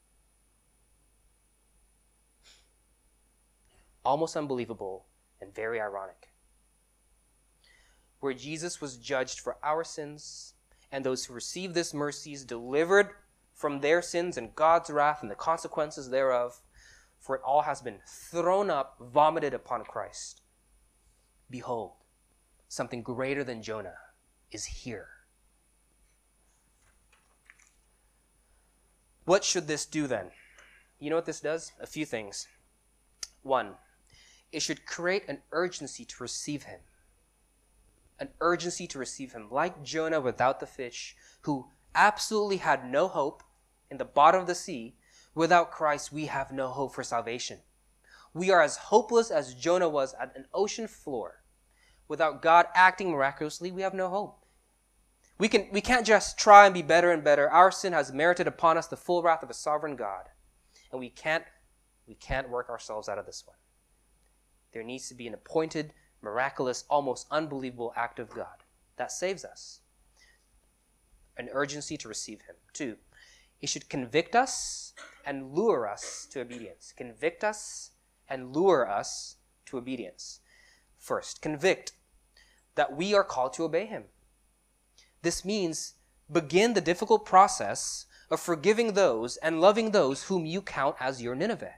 Almost 4.05 4.37
unbelievable 4.37 5.07
and 5.41 5.55
very 5.55 5.81
ironic. 5.81 6.29
Where 8.21 8.35
Jesus 8.35 8.81
was 8.81 8.97
judged 8.97 9.41
for 9.41 9.57
our 9.63 9.83
sins, 9.85 10.55
and 10.93 11.05
those 11.05 11.25
who 11.25 11.35
received 11.35 11.75
this 11.75 11.93
mercy 11.93 12.33
is 12.33 12.45
delivered 12.45 13.11
from 13.53 13.81
their 13.81 14.03
sins 14.03 14.37
and 14.37 14.55
God's 14.55 14.91
wrath 14.91 15.23
and 15.23 15.31
the 15.31 15.35
consequences 15.35 16.11
thereof, 16.11 16.61
for 17.19 17.37
it 17.37 17.43
all 17.45 17.63
has 17.63 17.81
been 17.81 17.99
thrown 18.07 18.71
up, 18.71 18.97
vomited 19.01 19.55
upon 19.55 19.85
Christ. 19.85 20.42
Behold, 21.53 21.93
something 22.67 23.03
greater 23.03 23.45
than 23.45 23.63
Jonah 23.63 23.99
is 24.51 24.65
here. 24.65 25.09
What 29.27 29.45
should 29.45 29.67
this 29.67 29.85
do 29.85 30.07
then? 30.07 30.31
You 30.99 31.11
know 31.11 31.17
what 31.17 31.27
this 31.27 31.41
does? 31.41 31.73
A 31.79 31.87
few 31.87 32.07
things. 32.07 32.49
One, 33.43 33.75
it 34.51 34.63
should 34.63 34.87
create 34.87 35.29
an 35.29 35.43
urgency 35.53 36.07
to 36.07 36.23
receive 36.23 36.63
him. 36.63 36.81
An 38.19 38.31
urgency 38.41 38.87
to 38.87 38.99
receive 38.99 39.33
him. 39.33 39.49
Like 39.51 39.83
Jonah 39.83 40.23
without 40.23 40.59
the 40.59 40.67
fish, 40.67 41.15
who 41.43 41.69
absolutely 41.95 42.57
had 42.57 42.91
no 42.91 43.09
hope 43.09 43.43
in 43.91 43.99
the 43.99 44.07
bottom 44.07 44.41
of 44.41 44.47
the 44.47 44.55
sea, 44.55 44.97
without 45.35 45.71
Christ, 45.71 46.13
we 46.13 46.27
have 46.27 46.51
no 46.51 46.69
hope 46.69 46.95
for 46.95 47.05
salvation. 47.05 47.59
We 48.33 48.51
are 48.51 48.63
as 48.63 48.77
hopeless 48.77 49.31
as 49.31 49.53
Jonah 49.53 49.91
was 49.91 50.15
at 50.15 50.35
an 50.35 50.47
ocean 50.55 50.89
floor. 50.89 51.42
Without 52.09 52.43
God 52.43 52.67
acting 52.75 53.11
miraculously, 53.11 53.71
we 53.71 53.83
have 53.83 53.95
no 53.95 54.09
hope. 54.09 54.45
We, 55.39 55.49
can, 55.49 55.67
we 55.73 55.81
can't 55.81 56.07
just 56.07 56.39
try 56.39 56.67
and 56.67 56.75
be 56.75 56.83
better 56.83 57.11
and 57.11 57.25
better. 57.25 57.51
Our 57.51 57.71
sin 57.71 57.93
has 57.93 58.13
merited 58.13 58.47
upon 58.47 58.79
us 58.79 58.87
the 58.87 58.97
full 58.97 59.23
wrath 59.23 59.43
of 59.43 59.51
a 59.51 59.55
sovereign 59.55 59.97
God. 59.97 60.29
And 60.91 61.01
we 61.01 61.09
can't, 61.09 61.45
we 62.07 62.15
can't 62.15 62.51
work 62.51 62.69
ourselves 62.69 63.09
out 63.09 63.19
of 63.19 63.27
this 63.27 63.43
one. 63.47 63.57
There 64.73 64.83
needs 64.83 65.09
to 65.09 65.15
be 65.15 65.27
an 65.27 65.35
appointed, 65.35 65.93
miraculous, 66.21 66.85
almost 66.89 67.27
unbelievable 67.31 67.93
act 67.97 68.19
of 68.19 68.31
God 68.31 68.63
that 68.97 69.11
saves 69.11 69.45
us. 69.45 69.81
An 71.37 71.49
urgency 71.53 71.97
to 71.97 72.09
receive 72.09 72.43
Him. 72.43 72.57
Two, 72.73 72.97
He 73.59 73.67
should 73.67 73.89
convict 73.89 74.37
us 74.37 74.93
and 75.25 75.53
lure 75.55 75.89
us 75.89 76.27
to 76.31 76.41
obedience. 76.41 76.93
Convict 76.97 77.43
us 77.43 77.91
and 78.29 78.55
lure 78.55 78.89
us 78.89 79.37
to 79.67 79.79
obedience. 79.79 80.41
First, 81.03 81.43
convict 81.43 81.95
that 82.77 82.97
we 82.97 83.13
are 83.13 83.25
called 83.25 83.55
to 83.55 83.65
obey 83.65 83.87
Him. 83.87 84.05
This 85.23 85.45
means 85.45 85.95
begin 86.31 86.75
the 86.75 86.81
difficult 86.81 87.27
process 87.27 88.07
of 88.31 88.39
forgiving 88.39 88.93
those 88.93 89.37
and 89.39 89.61
loving 89.61 89.91
those 89.91 90.25
whom 90.25 90.47
you 90.47 90.63
count 90.63 90.95
as 91.01 91.21
your 91.21 91.35
Nineveh. 91.35 91.75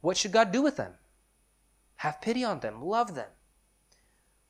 What 0.00 0.16
should 0.16 0.30
God 0.30 0.52
do 0.52 0.62
with 0.62 0.76
them? 0.76 0.94
Have 1.96 2.22
pity 2.22 2.44
on 2.44 2.60
them, 2.60 2.80
love 2.80 3.16
them. 3.16 3.30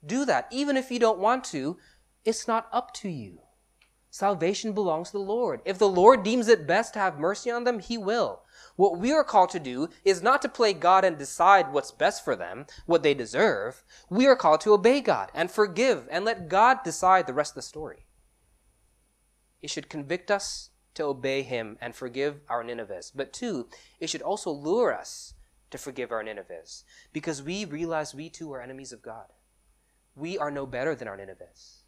Do 0.05 0.27
that. 0.27 0.47
Even 0.51 0.77
if 0.77 0.91
you 0.91 0.99
don't 0.99 1.19
want 1.19 1.45
to, 1.45 1.79
it's 2.27 2.47
not 2.47 2.69
up 2.73 2.93
to 2.97 3.09
you. 3.09 3.41
Salvation 4.11 4.75
belongs 4.75 5.11
to 5.11 5.17
the 5.17 5.25
Lord. 5.25 5.63
If 5.65 5.79
the 5.79 5.89
Lord 5.89 6.23
deems 6.23 6.47
it 6.49 6.67
best 6.67 6.93
to 6.93 6.99
have 6.99 7.19
mercy 7.19 7.51
on 7.51 7.65
them, 7.65 7.79
He 7.79 7.97
will. 7.97 8.43
What 8.77 8.99
we 8.99 9.13
are 9.13 9.23
called 9.23 9.51
to 9.51 9.61
do 9.61 9.89
is 10.05 10.23
not 10.23 10.43
to 10.43 10.49
play 10.49 10.73
God 10.73 11.05
and 11.05 11.17
decide 11.17 11.73
what's 11.73 11.93
best 11.93 12.25
for 12.25 12.35
them, 12.35 12.67
what 12.87 13.03
they 13.05 13.15
deserve. 13.15 13.85
We 14.11 14.27
are 14.27 14.35
called 14.35 14.61
to 14.63 14.73
obey 14.73 15.01
God 15.01 15.31
and 15.33 15.51
forgive 15.51 16.09
and 16.11 16.25
let 16.25 16.49
God 16.49 16.79
decide 16.83 17.27
the 17.27 17.35
rest 17.35 17.53
of 17.53 17.57
the 17.57 17.63
story. 17.63 18.07
It 19.63 19.71
should 19.71 19.89
convict 19.89 20.31
us 20.31 20.71
to 20.95 21.05
obey 21.05 21.43
Him 21.43 21.79
and 21.81 21.95
forgive 21.95 22.41
our 22.49 22.65
Ninevehes. 22.65 23.13
But 23.15 23.33
two, 23.33 23.69
it 24.01 24.11
should 24.11 24.23
also 24.23 24.51
lure 24.51 24.93
us 24.93 25.35
to 25.71 25.79
forgive 25.79 26.11
our 26.11 26.23
Ninevehes 26.23 26.85
because 27.13 27.43
we 27.43 27.65
realize 27.65 28.15
we 28.15 28.29
too 28.29 28.53
are 28.53 28.61
enemies 28.61 28.93
of 28.93 29.03
God. 29.03 29.27
We 30.17 30.37
are 30.37 30.51
no 30.51 30.67
better 30.67 30.95
than 30.95 31.09
our 31.09 31.17
Ninevehes. 31.17 31.83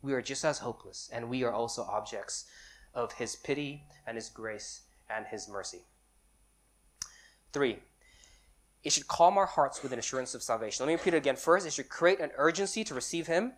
We 0.00 0.12
are 0.12 0.22
just 0.22 0.44
as 0.44 0.58
hopeless, 0.58 1.08
and 1.12 1.28
we 1.28 1.44
are 1.44 1.52
also 1.52 1.82
objects 1.82 2.44
of 2.92 3.12
His 3.12 3.36
pity 3.36 3.84
and 4.06 4.16
His 4.16 4.28
grace 4.28 4.82
and 5.08 5.26
His 5.26 5.48
mercy. 5.48 5.82
Three, 7.54 7.78
it 8.82 8.92
should 8.92 9.06
calm 9.06 9.38
our 9.38 9.46
hearts 9.46 9.80
with 9.80 9.92
an 9.92 9.98
assurance 10.00 10.34
of 10.34 10.42
salvation. 10.42 10.84
Let 10.84 10.88
me 10.88 10.96
repeat 10.96 11.14
it 11.14 11.18
again. 11.18 11.36
First, 11.36 11.66
it 11.68 11.72
should 11.72 11.88
create 11.88 12.18
an 12.18 12.32
urgency 12.36 12.82
to 12.82 12.94
receive 12.94 13.28
Him. 13.28 13.52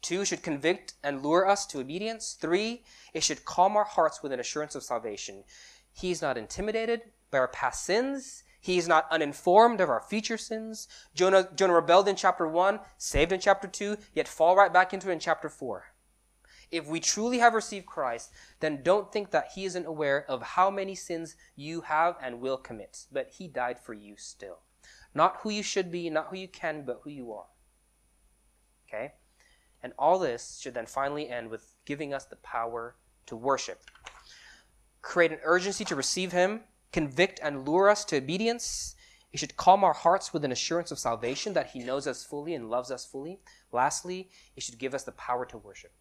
Two, 0.00 0.24
should 0.24 0.42
convict 0.42 0.94
and 1.04 1.22
lure 1.22 1.46
us 1.46 1.66
to 1.66 1.80
obedience. 1.80 2.36
Three, 2.40 2.82
it 3.12 3.22
should 3.22 3.44
calm 3.44 3.76
our 3.76 3.84
hearts 3.84 4.22
with 4.22 4.32
an 4.32 4.40
assurance 4.40 4.74
of 4.74 4.82
salvation. 4.82 5.44
He 5.92 6.10
is 6.10 6.22
not 6.22 6.38
intimidated 6.38 7.02
by 7.30 7.38
our 7.38 7.48
past 7.48 7.84
sins. 7.84 8.42
He 8.58 8.78
is 8.78 8.88
not 8.88 9.06
uninformed 9.10 9.82
of 9.82 9.90
our 9.90 10.00
future 10.00 10.38
sins. 10.38 10.88
Jonah, 11.14 11.50
Jonah 11.54 11.74
rebelled 11.74 12.08
in 12.08 12.16
chapter 12.16 12.48
1, 12.48 12.80
saved 12.96 13.32
in 13.32 13.40
chapter 13.40 13.68
2, 13.68 13.98
yet 14.14 14.26
fall 14.26 14.56
right 14.56 14.72
back 14.72 14.94
into 14.94 15.10
it 15.10 15.12
in 15.12 15.20
chapter 15.20 15.50
4. 15.50 15.91
If 16.72 16.88
we 16.88 16.98
truly 16.98 17.38
have 17.38 17.54
received 17.54 17.86
Christ, 17.86 18.32
then 18.60 18.82
don't 18.82 19.12
think 19.12 19.30
that 19.30 19.50
He 19.54 19.64
isn't 19.64 19.86
aware 19.86 20.24
of 20.28 20.42
how 20.42 20.70
many 20.70 20.94
sins 20.94 21.36
you 21.54 21.82
have 21.82 22.16
and 22.20 22.40
will 22.40 22.56
commit. 22.56 23.06
But 23.12 23.30
He 23.38 23.46
died 23.46 23.78
for 23.78 23.94
you 23.94 24.16
still. 24.16 24.58
Not 25.14 25.36
who 25.42 25.50
you 25.50 25.62
should 25.62 25.92
be, 25.92 26.08
not 26.10 26.28
who 26.28 26.36
you 26.36 26.48
can, 26.48 26.84
but 26.84 27.02
who 27.04 27.10
you 27.10 27.32
are. 27.32 27.46
Okay? 28.88 29.12
And 29.82 29.92
all 29.98 30.18
this 30.18 30.58
should 30.60 30.74
then 30.74 30.86
finally 30.86 31.28
end 31.28 31.50
with 31.50 31.74
giving 31.84 32.14
us 32.14 32.24
the 32.24 32.36
power 32.36 32.96
to 33.26 33.36
worship. 33.36 33.82
Create 35.02 35.32
an 35.32 35.40
urgency 35.44 35.84
to 35.84 35.94
receive 35.94 36.32
Him 36.32 36.62
convict 36.92 37.40
and 37.42 37.66
lure 37.66 37.88
us 37.88 38.04
to 38.04 38.18
obedience. 38.18 38.94
It 39.32 39.40
should 39.40 39.56
calm 39.56 39.82
our 39.82 39.94
hearts 39.94 40.32
with 40.32 40.44
an 40.44 40.52
assurance 40.52 40.90
of 40.90 40.98
salvation 40.98 41.54
that 41.54 41.70
He 41.70 41.80
knows 41.80 42.06
us 42.06 42.22
fully 42.22 42.54
and 42.54 42.70
loves 42.70 42.90
us 42.90 43.04
fully. 43.04 43.40
Lastly, 43.72 44.30
it 44.56 44.62
should 44.62 44.78
give 44.78 44.94
us 44.94 45.04
the 45.04 45.12
power 45.12 45.46
to 45.46 45.58
worship. 45.58 45.92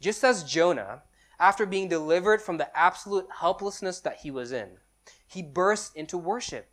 Just 0.00 0.24
as 0.24 0.44
Jonah, 0.44 1.02
after 1.38 1.66
being 1.66 1.88
delivered 1.88 2.42
from 2.42 2.58
the 2.58 2.76
absolute 2.76 3.26
helplessness 3.40 4.00
that 4.00 4.18
he 4.22 4.30
was 4.30 4.52
in, 4.52 4.78
he 5.26 5.42
burst 5.42 5.96
into 5.96 6.16
worship 6.18 6.70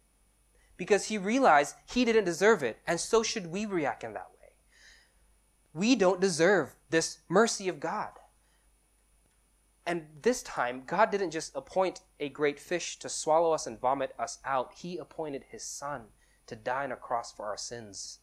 because 0.77 1.05
he 1.05 1.17
realized 1.17 1.75
he 1.85 2.05
didn't 2.05 2.25
deserve 2.25 2.63
it, 2.63 2.79
and 2.87 2.99
so 2.99 3.21
should 3.23 3.47
we 3.47 3.65
react 3.65 4.03
in 4.03 4.13
that 4.13 4.29
way. 4.31 4.49
We 5.73 5.95
don't 5.95 6.19
deserve 6.19 6.75
this 6.89 7.19
mercy 7.29 7.69
of 7.69 7.79
God. 7.79 8.09
And 9.85 10.07
this 10.21 10.43
time, 10.43 10.83
God 10.85 11.09
didn't 11.09 11.31
just 11.31 11.55
appoint 11.55 12.01
a 12.19 12.29
great 12.29 12.59
fish 12.59 12.99
to 12.99 13.09
swallow 13.09 13.51
us 13.51 13.65
and 13.65 13.79
vomit 13.79 14.13
us 14.19 14.39
out. 14.45 14.73
He 14.77 14.97
appointed 14.97 15.45
his 15.49 15.63
son 15.63 16.05
to 16.47 16.55
die 16.55 16.83
on 16.83 16.91
a 16.91 16.95
cross 16.95 17.31
for 17.31 17.45
our 17.45 17.57
sins. 17.57 18.19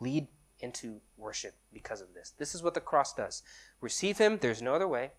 Lead 0.00 0.28
into 0.64 1.00
worship 1.16 1.54
because 1.72 2.00
of 2.00 2.14
this. 2.14 2.32
This 2.36 2.54
is 2.54 2.62
what 2.62 2.74
the 2.74 2.80
cross 2.80 3.14
does. 3.14 3.42
Receive 3.80 4.18
him, 4.18 4.38
there's 4.40 4.62
no 4.62 4.74
other 4.74 4.88
way. 4.88 5.12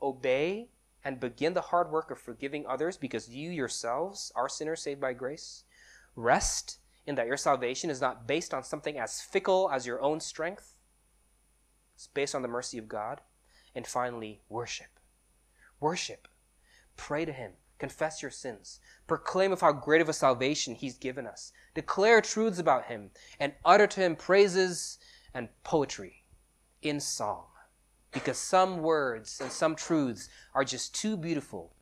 Obey 0.00 0.70
and 1.04 1.20
begin 1.20 1.52
the 1.52 1.60
hard 1.60 1.90
work 1.90 2.10
of 2.10 2.18
forgiving 2.18 2.64
others 2.66 2.96
because 2.96 3.28
you 3.28 3.50
yourselves 3.50 4.32
are 4.34 4.48
sinners 4.48 4.82
saved 4.82 5.00
by 5.00 5.12
grace. 5.12 5.64
Rest 6.16 6.78
in 7.06 7.14
that 7.16 7.26
your 7.26 7.36
salvation 7.36 7.90
is 7.90 8.00
not 8.00 8.26
based 8.26 8.54
on 8.54 8.64
something 8.64 8.98
as 8.98 9.20
fickle 9.20 9.70
as 9.72 9.86
your 9.86 10.00
own 10.00 10.20
strength. 10.20 10.74
It's 11.94 12.06
based 12.06 12.34
on 12.34 12.42
the 12.42 12.48
mercy 12.48 12.78
of 12.78 12.88
God 12.88 13.20
and 13.74 13.86
finally, 13.86 14.40
worship. 14.48 14.98
Worship. 15.80 16.28
Pray 16.96 17.24
to 17.24 17.32
Him. 17.32 17.52
Confess 17.82 18.22
your 18.22 18.30
sins. 18.30 18.78
Proclaim 19.08 19.50
of 19.50 19.60
how 19.60 19.72
great 19.72 20.00
of 20.00 20.08
a 20.08 20.12
salvation 20.12 20.76
He's 20.76 20.96
given 20.96 21.26
us. 21.26 21.50
Declare 21.74 22.20
truths 22.20 22.60
about 22.60 22.84
Him 22.84 23.10
and 23.40 23.54
utter 23.64 23.88
to 23.88 24.00
Him 24.00 24.14
praises 24.14 25.00
and 25.34 25.48
poetry 25.64 26.22
in 26.80 27.00
song. 27.00 27.46
Because 28.12 28.38
some 28.38 28.82
words 28.82 29.40
and 29.40 29.50
some 29.50 29.74
truths 29.74 30.28
are 30.54 30.62
just 30.64 30.94
too 30.94 31.16
beautiful 31.16 31.74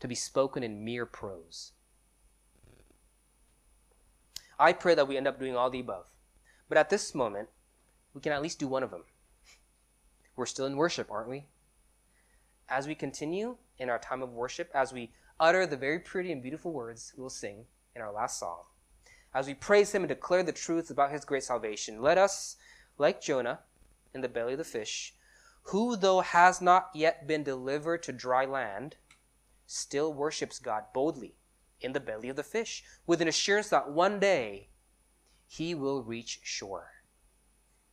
to 0.00 0.08
be 0.08 0.16
spoken 0.16 0.64
in 0.64 0.84
mere 0.84 1.06
prose. 1.06 1.70
I 4.58 4.72
pray 4.72 4.96
that 4.96 5.06
we 5.06 5.16
end 5.16 5.28
up 5.28 5.38
doing 5.38 5.54
all 5.54 5.70
the 5.70 5.78
above. 5.78 6.06
But 6.68 6.78
at 6.78 6.90
this 6.90 7.14
moment, 7.14 7.48
we 8.12 8.20
can 8.20 8.32
at 8.32 8.42
least 8.42 8.58
do 8.58 8.66
one 8.66 8.82
of 8.82 8.90
them. 8.90 9.04
We're 10.34 10.46
still 10.46 10.66
in 10.66 10.76
worship, 10.76 11.12
aren't 11.12 11.30
we? 11.30 11.44
As 12.68 12.88
we 12.88 12.96
continue 12.96 13.58
in 13.78 13.88
our 13.88 14.00
time 14.00 14.20
of 14.20 14.32
worship, 14.32 14.68
as 14.74 14.92
we 14.92 15.12
utter 15.40 15.66
the 15.66 15.76
very 15.76 15.98
pretty 15.98 16.32
and 16.32 16.42
beautiful 16.42 16.72
words 16.72 17.12
we'll 17.16 17.30
sing 17.30 17.66
in 17.94 18.02
our 18.02 18.12
last 18.12 18.38
song, 18.38 18.62
as 19.34 19.46
we 19.46 19.54
praise 19.54 19.92
Him 19.92 20.02
and 20.02 20.08
declare 20.08 20.42
the 20.42 20.52
truths 20.52 20.90
about 20.90 21.12
His 21.12 21.24
great 21.24 21.44
salvation, 21.44 22.00
let 22.00 22.18
us, 22.18 22.56
like 22.98 23.20
Jonah 23.20 23.60
in 24.14 24.20
the 24.20 24.28
belly 24.28 24.52
of 24.52 24.58
the 24.58 24.64
fish, 24.64 25.14
who 25.64 25.96
though 25.96 26.20
has 26.20 26.60
not 26.60 26.90
yet 26.94 27.26
been 27.26 27.42
delivered 27.42 28.02
to 28.04 28.12
dry 28.12 28.44
land, 28.44 28.96
still 29.66 30.12
worships 30.12 30.58
God 30.58 30.84
boldly 30.92 31.36
in 31.80 31.92
the 31.92 32.00
belly 32.00 32.28
of 32.28 32.36
the 32.36 32.42
fish, 32.42 32.84
with 33.06 33.20
an 33.20 33.28
assurance 33.28 33.68
that 33.70 33.90
one 33.90 34.20
day 34.20 34.68
he 35.46 35.74
will 35.74 36.02
reach 36.02 36.40
shore. 36.42 36.90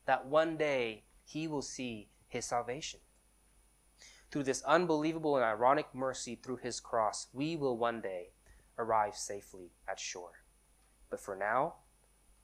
That 0.06 0.26
one 0.26 0.58
day 0.58 1.06
he 1.24 1.48
will 1.48 1.62
see 1.62 2.10
his 2.28 2.46
salvation. 2.46 3.00
Through 4.32 4.44
this 4.44 4.64
unbelievable 4.64 5.36
and 5.36 5.44
ironic 5.44 5.88
mercy 5.94 6.36
through 6.36 6.58
his 6.58 6.80
cross, 6.80 7.28
we 7.34 7.58
will 7.58 7.78
one 7.78 8.00
day 8.00 8.30
arrive 8.78 9.16
safely 9.16 9.72
at 9.88 10.00
shore. 10.00 10.44
But 11.10 11.20
for 11.20 11.36
now, 11.36 11.76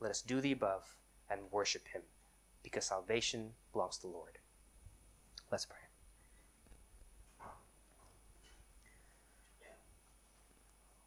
let 0.01 0.11
us 0.11 0.21
do 0.21 0.41
the 0.41 0.51
above 0.51 0.97
and 1.29 1.41
worship 1.49 1.87
him, 1.87 2.01
because 2.61 2.85
salvation 2.85 3.51
belongs 3.71 3.97
to 3.97 4.07
the 4.07 4.13
Lord. 4.13 4.37
Let's 5.49 5.65
pray. 5.65 5.77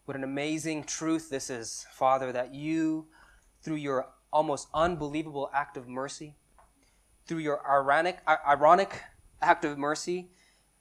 What 0.07 0.17
an 0.17 0.25
amazing 0.25 0.85
truth 0.85 1.31
this 1.31 1.51
is, 1.51 1.87
Father, 1.93 2.33
that 2.33 2.55
you, 2.55 3.07
through 3.63 3.77
your 3.77 4.09
almost 4.33 4.67
unbelievable 4.75 5.51
act 5.55 5.77
of 5.77 5.87
mercy, 5.87 6.35
through 7.27 7.39
your 7.39 7.61
ironic, 7.71 8.19
ironic 8.27 9.03
act 9.41 9.65
of 9.65 9.79
mercy, 9.79 10.31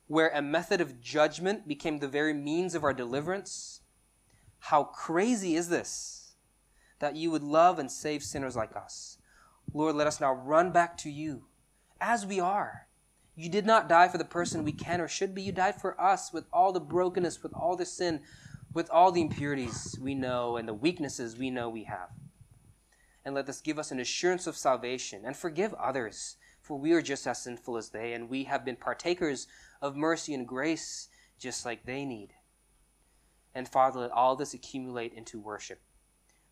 where 0.09 0.29
a 0.29 0.41
method 0.41 0.81
of 0.81 0.99
judgment 0.99 1.67
became 1.67 1.99
the 1.99 2.07
very 2.07 2.33
means 2.33 2.73
of 2.73 2.83
our 2.83 2.93
deliverance. 2.93 3.81
How 4.57 4.83
crazy 4.83 5.55
is 5.55 5.69
this? 5.69 6.33
That 6.97 7.15
you 7.15 7.29
would 7.29 7.43
love 7.43 7.77
and 7.77 7.91
save 7.91 8.23
sinners 8.23 8.55
like 8.55 8.75
us. 8.75 9.19
Lord, 9.71 9.95
let 9.95 10.07
us 10.07 10.19
now 10.19 10.33
run 10.33 10.71
back 10.71 10.97
to 10.97 11.11
you 11.11 11.43
as 12.01 12.25
we 12.25 12.39
are. 12.39 12.87
You 13.35 13.49
did 13.49 13.67
not 13.67 13.87
die 13.87 14.07
for 14.07 14.17
the 14.17 14.25
person 14.25 14.63
we 14.63 14.71
can 14.71 14.99
or 14.99 15.07
should 15.07 15.35
be. 15.35 15.43
You 15.43 15.51
died 15.51 15.79
for 15.79 16.01
us 16.01 16.33
with 16.33 16.45
all 16.51 16.73
the 16.73 16.79
brokenness, 16.79 17.43
with 17.43 17.53
all 17.53 17.75
the 17.75 17.85
sin, 17.85 18.21
with 18.73 18.89
all 18.89 19.11
the 19.11 19.21
impurities 19.21 19.95
we 20.01 20.15
know 20.15 20.57
and 20.57 20.67
the 20.67 20.73
weaknesses 20.73 21.37
we 21.37 21.51
know 21.51 21.69
we 21.69 21.83
have. 21.83 22.09
And 23.23 23.35
let 23.35 23.45
this 23.45 23.61
give 23.61 23.77
us 23.77 23.91
an 23.91 23.99
assurance 23.99 24.47
of 24.47 24.57
salvation 24.57 25.21
and 25.23 25.37
forgive 25.37 25.75
others, 25.75 26.37
for 26.63 26.79
we 26.79 26.93
are 26.93 27.01
just 27.03 27.27
as 27.27 27.43
sinful 27.43 27.77
as 27.77 27.89
they, 27.89 28.13
and 28.13 28.27
we 28.27 28.45
have 28.45 28.65
been 28.65 28.75
partakers 28.75 29.45
of 29.81 29.95
mercy 29.95 30.33
and 30.33 30.47
grace 30.47 31.09
just 31.39 31.65
like 31.65 31.85
they 31.85 32.05
need. 32.05 32.33
And 33.55 33.67
Father, 33.67 34.01
let 34.01 34.11
all 34.11 34.35
this 34.35 34.53
accumulate 34.53 35.13
into 35.13 35.39
worship, 35.39 35.81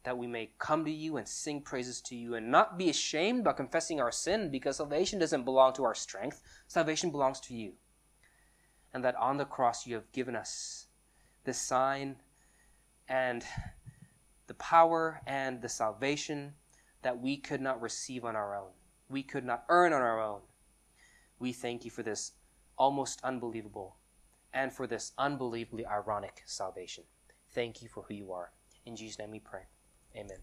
that 0.03 0.17
we 0.17 0.27
may 0.27 0.51
come 0.57 0.85
to 0.85 0.91
you 0.91 1.17
and 1.17 1.27
sing 1.27 1.61
praises 1.61 2.01
to 2.01 2.15
you 2.15 2.35
and 2.35 2.49
not 2.49 2.77
be 2.77 2.89
ashamed 2.89 3.43
by 3.43 3.53
confessing 3.53 3.99
our 3.99 4.11
sin, 4.11 4.49
because 4.49 4.77
salvation 4.77 5.19
doesn't 5.19 5.43
belong 5.43 5.73
to 5.73 5.83
our 5.83 5.95
strength, 5.95 6.41
salvation 6.67 7.11
belongs 7.11 7.39
to 7.41 7.53
you. 7.53 7.73
And 8.93 9.03
that 9.03 9.15
on 9.15 9.37
the 9.37 9.45
cross 9.45 9.85
you 9.85 9.95
have 9.95 10.11
given 10.11 10.35
us 10.35 10.87
the 11.43 11.53
sign 11.53 12.15
and 13.07 13.43
the 14.47 14.53
power 14.55 15.21
and 15.27 15.61
the 15.61 15.69
salvation 15.69 16.53
that 17.03 17.21
we 17.21 17.37
could 17.37 17.61
not 17.61 17.81
receive 17.81 18.25
on 18.25 18.35
our 18.35 18.55
own. 18.55 18.71
We 19.09 19.23
could 19.23 19.45
not 19.45 19.65
earn 19.69 19.93
on 19.93 20.01
our 20.01 20.21
own. 20.21 20.39
We 21.39 21.53
thank 21.53 21.85
you 21.85 21.91
for 21.91 22.01
this 22.01 22.31
almost 22.77 23.19
unbelievable 23.23 23.97
and 24.53 24.73
for 24.73 24.87
this 24.87 25.13
unbelievably 25.17 25.85
ironic 25.85 26.43
salvation. 26.45 27.03
Thank 27.51 27.81
you 27.81 27.89
for 27.89 28.03
who 28.03 28.13
you 28.13 28.31
are. 28.31 28.51
In 28.85 28.95
Jesus' 28.95 29.19
name 29.19 29.31
we 29.31 29.39
pray. 29.39 29.63
Amen. 30.15 30.35